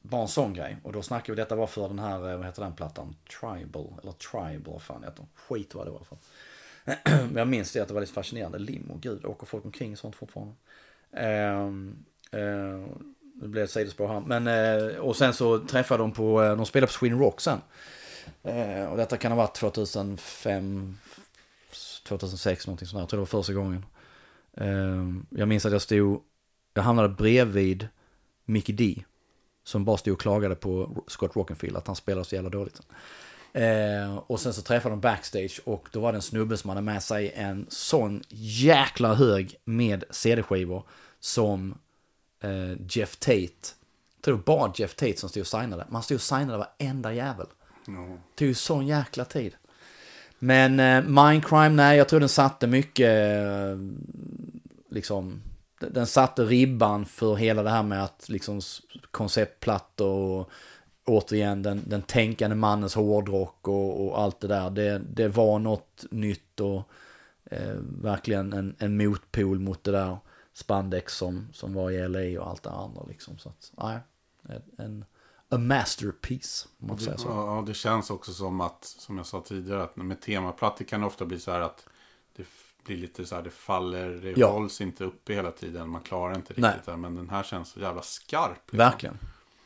Bara 0.09 0.21
en 0.21 0.27
sån 0.27 0.53
grej. 0.53 0.77
Och 0.83 0.93
då 0.93 1.01
snackade 1.01 1.31
vi, 1.35 1.41
detta 1.41 1.55
var 1.55 1.67
för 1.67 1.87
den 1.87 1.99
här, 1.99 2.31
eh, 2.31 2.37
vad 2.37 2.45
heter 2.45 2.61
den 2.61 2.73
plattan? 2.73 3.15
Tribal, 3.41 3.93
eller 4.01 4.11
Tribal, 4.11 4.73
vad 4.73 4.81
fan 4.81 5.03
heter? 5.03 5.25
Skit 5.35 5.75
vad 5.75 5.87
det 5.87 5.91
var 5.91 6.03
för. 6.03 6.17
Men 7.27 7.35
jag 7.35 7.47
minns 7.47 7.71
det 7.71 7.79
att 7.79 7.87
det 7.87 7.93
var 7.93 8.01
lite 8.01 8.13
fascinerande. 8.13 8.59
Limo, 8.59 8.97
gud, 9.01 9.25
åker 9.25 9.45
folk 9.45 9.65
omkring 9.65 9.93
i 9.93 9.95
sånt 9.95 10.15
fortfarande? 10.15 10.53
Ehm, 11.11 11.95
eh, 12.31 12.87
det 13.33 13.47
blev 13.47 13.63
ett 13.63 13.71
sidospår 13.71 14.07
här. 14.07 14.19
Men, 14.19 14.47
eh, 14.47 14.97
och 14.97 15.15
sen 15.15 15.33
så 15.33 15.59
träffade 15.59 16.03
de 16.03 16.11
på, 16.11 16.43
eh, 16.43 16.55
de 16.55 16.65
spelade 16.65 16.87
på 16.87 16.93
Sweden 16.93 17.19
Rock 17.19 17.41
sen. 17.41 17.61
Eh, 18.43 18.85
och 18.85 18.97
detta 18.97 19.17
kan 19.17 19.31
ha 19.31 19.37
varit 19.37 19.55
2005, 19.55 20.97
2006 22.03 22.67
någonting 22.67 22.87
sånt 22.87 22.97
där. 22.97 23.01
Jag 23.01 23.09
tror 23.09 23.17
det 23.17 23.21
var 23.21 23.41
första 23.41 23.53
gången. 23.53 23.85
Eh, 24.53 25.37
jag 25.39 25.47
minns 25.47 25.65
att 25.65 25.71
jag 25.71 25.81
stod, 25.81 26.21
jag 26.73 26.83
hamnade 26.83 27.09
bredvid 27.09 27.87
Mickey 28.45 28.73
D. 28.73 29.03
Som 29.67 29.85
bara 29.85 29.97
stod 29.97 30.13
och 30.13 30.21
klagade 30.21 30.55
på 30.55 31.03
Scott 31.07 31.35
Rockenfield 31.35 31.77
att 31.77 31.87
han 31.87 31.95
spelade 31.95 32.25
så 32.25 32.35
jävla 32.35 32.49
dåligt. 32.49 32.81
Eh, 33.53 34.17
och 34.17 34.39
sen 34.39 34.53
så 34.53 34.61
träffade 34.61 34.93
de 34.93 35.01
backstage 35.01 35.61
och 35.63 35.87
då 35.91 35.99
var 35.99 36.11
det 36.11 36.17
en 36.17 36.21
snubbe 36.21 36.57
som 36.57 36.69
hade 36.69 36.81
med 36.81 37.03
sig 37.03 37.31
en 37.35 37.65
sån 37.69 38.23
jäkla 38.29 39.13
hög 39.13 39.55
med 39.65 40.03
CD-skivor 40.09 40.83
som 41.19 41.77
eh, 42.43 42.81
Jeff 42.89 43.15
Tate. 43.15 43.37
Jag 43.37 44.21
tror 44.21 44.37
det 44.37 44.43
var 44.45 44.57
bara 44.57 44.73
Jeff 44.75 44.95
Tate 44.95 45.17
som 45.17 45.29
stod 45.29 45.41
och 45.41 45.47
signade. 45.47 45.85
Man 45.89 46.03
stod 46.03 46.15
och 46.15 46.21
signade 46.21 46.57
varenda 46.57 47.13
jävel. 47.13 47.47
Ja. 47.87 47.93
Det 47.93 48.35
tog 48.35 48.47
ju 48.47 48.53
sån 48.53 48.87
jäkla 48.87 49.25
tid. 49.25 49.55
Men 50.39 50.79
eh, 50.79 51.03
Mindcrime, 51.03 51.69
nej 51.69 51.97
jag 51.97 52.09
tror 52.09 52.19
den 52.19 52.29
satte 52.29 52.67
mycket, 52.67 53.37
eh, 53.37 53.77
liksom, 54.89 55.41
den 55.79 56.07
satte 56.07 56.43
ribban 56.43 57.05
för 57.05 57.35
hela 57.35 57.63
det 57.63 57.69
här 57.69 57.83
med 57.83 58.03
att 58.03 58.29
liksom 58.29 58.61
konceptplattor 59.11 60.39
och 60.39 60.49
återigen 61.05 61.63
den, 61.63 61.83
den 61.87 62.01
tänkande 62.01 62.55
mannens 62.55 62.95
hårdrock 62.95 63.67
och, 63.67 64.05
och 64.05 64.19
allt 64.19 64.39
det 64.39 64.47
där. 64.47 64.69
Det, 64.69 65.01
det 65.13 65.27
var 65.27 65.59
något 65.59 66.05
nytt 66.11 66.59
och 66.59 66.89
eh, 67.45 67.75
verkligen 68.01 68.53
en, 68.53 68.75
en 68.79 68.97
motpol 68.97 69.59
mot 69.59 69.83
det 69.83 69.91
där 69.91 70.17
spandex 70.53 71.17
som, 71.17 71.47
som 71.53 71.73
var 71.73 71.91
i 71.91 72.07
LA 72.07 72.41
och 72.41 72.49
allt 72.49 72.63
det 72.63 72.71
andra 72.71 73.03
liksom. 73.07 73.37
Så 73.37 73.49
att, 73.49 73.71
nej, 73.77 73.99
en, 74.77 75.05
a 75.49 75.57
masterpiece, 75.57 76.67
om 76.79 76.87
man 76.87 76.97
säga 76.97 77.17
så. 77.17 77.27
Ja, 77.27 77.63
det 77.67 77.73
känns 77.73 78.09
också 78.09 78.33
som 78.33 78.61
att, 78.61 78.85
som 78.85 79.17
jag 79.17 79.25
sa 79.25 79.41
tidigare, 79.41 79.83
att 79.83 79.95
med 79.95 80.21
temaplattor 80.21 80.85
kan 80.85 81.01
det 81.01 81.07
ofta 81.07 81.25
bli 81.25 81.39
så 81.39 81.51
här 81.51 81.61
att 81.61 81.87
blir 82.87 82.97
lite 82.97 83.25
så 83.25 83.35
här, 83.35 83.41
det 83.41 83.49
faller, 83.49 84.09
det 84.09 84.33
Ja. 84.37 84.51
hålls 84.51 84.81
inte 84.81 85.03
uppe 85.03 85.33
hela 85.33 85.51
tiden, 85.51 85.89
man 85.89 86.01
klarar 86.01 86.35
inte 86.35 86.49
riktigt 86.49 86.61
Nej. 86.61 86.79
det. 86.85 86.97
Men 86.97 87.15
den 87.15 87.29
här 87.29 87.43
känns 87.43 87.69
så 87.69 87.79
jävla 87.79 88.01
skarp. 88.01 88.57
liksom. 88.71 88.77
Verkligen. 88.77 89.17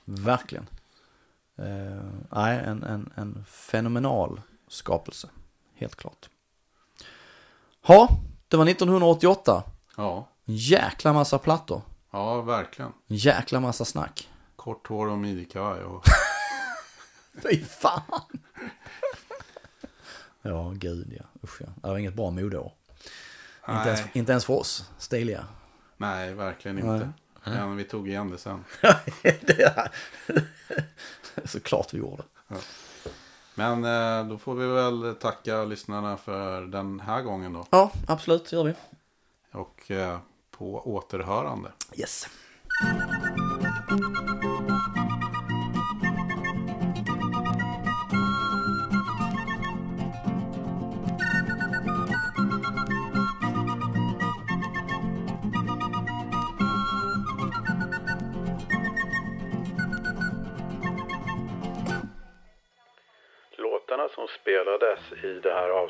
Verkligen. 0.05 0.67
Eh, 1.57 2.03
nej, 2.31 2.57
en, 2.65 2.83
en, 2.83 3.13
en 3.15 3.45
fenomenal 3.47 4.41
skapelse. 4.67 5.29
Helt 5.75 5.95
klart. 5.95 6.29
Ja, 7.87 8.09
det 8.47 8.57
var 8.57 8.65
1988. 8.69 9.63
Ja, 9.97 10.27
En 10.45 10.55
jäkla 10.55 11.13
massa 11.13 11.37
plattor. 11.37 11.81
ja, 12.11 12.41
verkligen. 12.41 12.91
En 13.07 13.15
jäkla 13.15 13.59
massa 13.59 13.85
snack. 13.85 14.29
Kort 14.55 14.87
hår 14.87 15.07
och 15.07 15.17
midjekavaj 15.17 15.83
och 15.83 16.03
Fy 17.43 17.63
fan! 17.65 18.01
ja, 20.41 20.73
gud 20.75 21.13
ja. 21.19 21.25
Usch 21.43 21.61
ja. 21.61 21.67
Det 21.81 21.87
var 21.89 21.97
inget 21.97 22.13
bra 22.13 22.31
modeår. 22.31 22.71
Inte 23.69 23.89
ens, 23.89 24.01
inte 24.13 24.31
ens 24.31 24.45
för 24.45 24.53
oss, 24.53 24.89
stiliga. 24.97 25.45
Nej, 25.97 26.33
verkligen 26.33 26.77
Nej. 26.77 26.95
inte. 26.95 27.09
Men 27.43 27.75
vi 27.75 27.83
tog 27.83 28.07
igen 28.07 28.29
det 28.29 28.37
sen. 28.37 28.63
det. 29.21 29.89
Såklart 31.45 31.93
vi 31.93 31.97
gjorde. 31.97 32.23
Men 33.55 33.85
eh, 33.85 34.27
då 34.29 34.37
får 34.37 34.55
vi 34.55 34.67
väl 34.67 35.15
tacka 35.15 35.63
lyssnarna 35.63 36.17
för 36.17 36.61
den 36.61 36.99
här 36.99 37.21
gången 37.21 37.53
då. 37.53 37.65
Ja, 37.69 37.91
absolut, 38.07 38.51
gör 38.51 38.63
vi. 38.63 38.73
Och 39.51 39.91
eh, 39.91 40.19
på 40.51 40.93
återhörande. 40.93 41.71
Yes. 41.95 42.27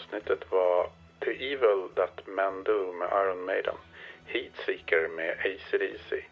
Avsnittet 0.02 0.52
var 0.52 0.90
The 1.20 1.32
Evil 1.32 1.90
That 1.96 2.28
Men 2.28 2.64
Do 2.64 2.92
med 2.92 3.10
Iron 3.12 3.46
Maiden, 3.46 3.78
Heatseeker 4.26 5.08
med 5.08 5.30
AC/DC, 5.30 6.26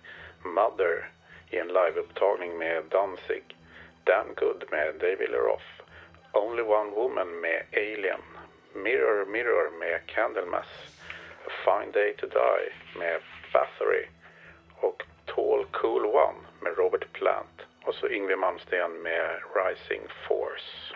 Mother 0.43 1.09
i 1.49 1.57
en 1.57 1.67
liveupptagning 1.67 2.57
med 2.57 2.83
Danzig, 2.83 3.43
Damn 4.03 4.33
Good 4.35 4.63
med 4.71 4.95
David 4.95 5.29
Lee 5.29 5.39
Roth, 5.39 5.81
Only 6.33 6.63
One 6.63 6.91
Woman 6.91 7.41
med 7.41 7.61
Alien, 7.71 8.21
Mirror 8.73 9.25
Mirror 9.25 9.79
med 9.79 9.99
Candlemass, 10.07 10.99
A 11.45 11.49
Fine 11.65 11.91
Day 11.91 12.13
To 12.13 12.27
Die 12.27 12.99
med 12.99 13.21
Bathory. 13.53 14.05
Och 14.75 15.03
Tall 15.25 15.65
Cool 15.71 16.05
One 16.05 16.37
med 16.61 16.77
Robert 16.77 17.13
Plant. 17.13 17.61
Och 17.85 17.95
så 17.95 18.07
Yngwie 18.07 18.35
Malmsteen 18.35 19.01
med 19.01 19.39
Rising 19.55 20.07
Force. 20.27 20.88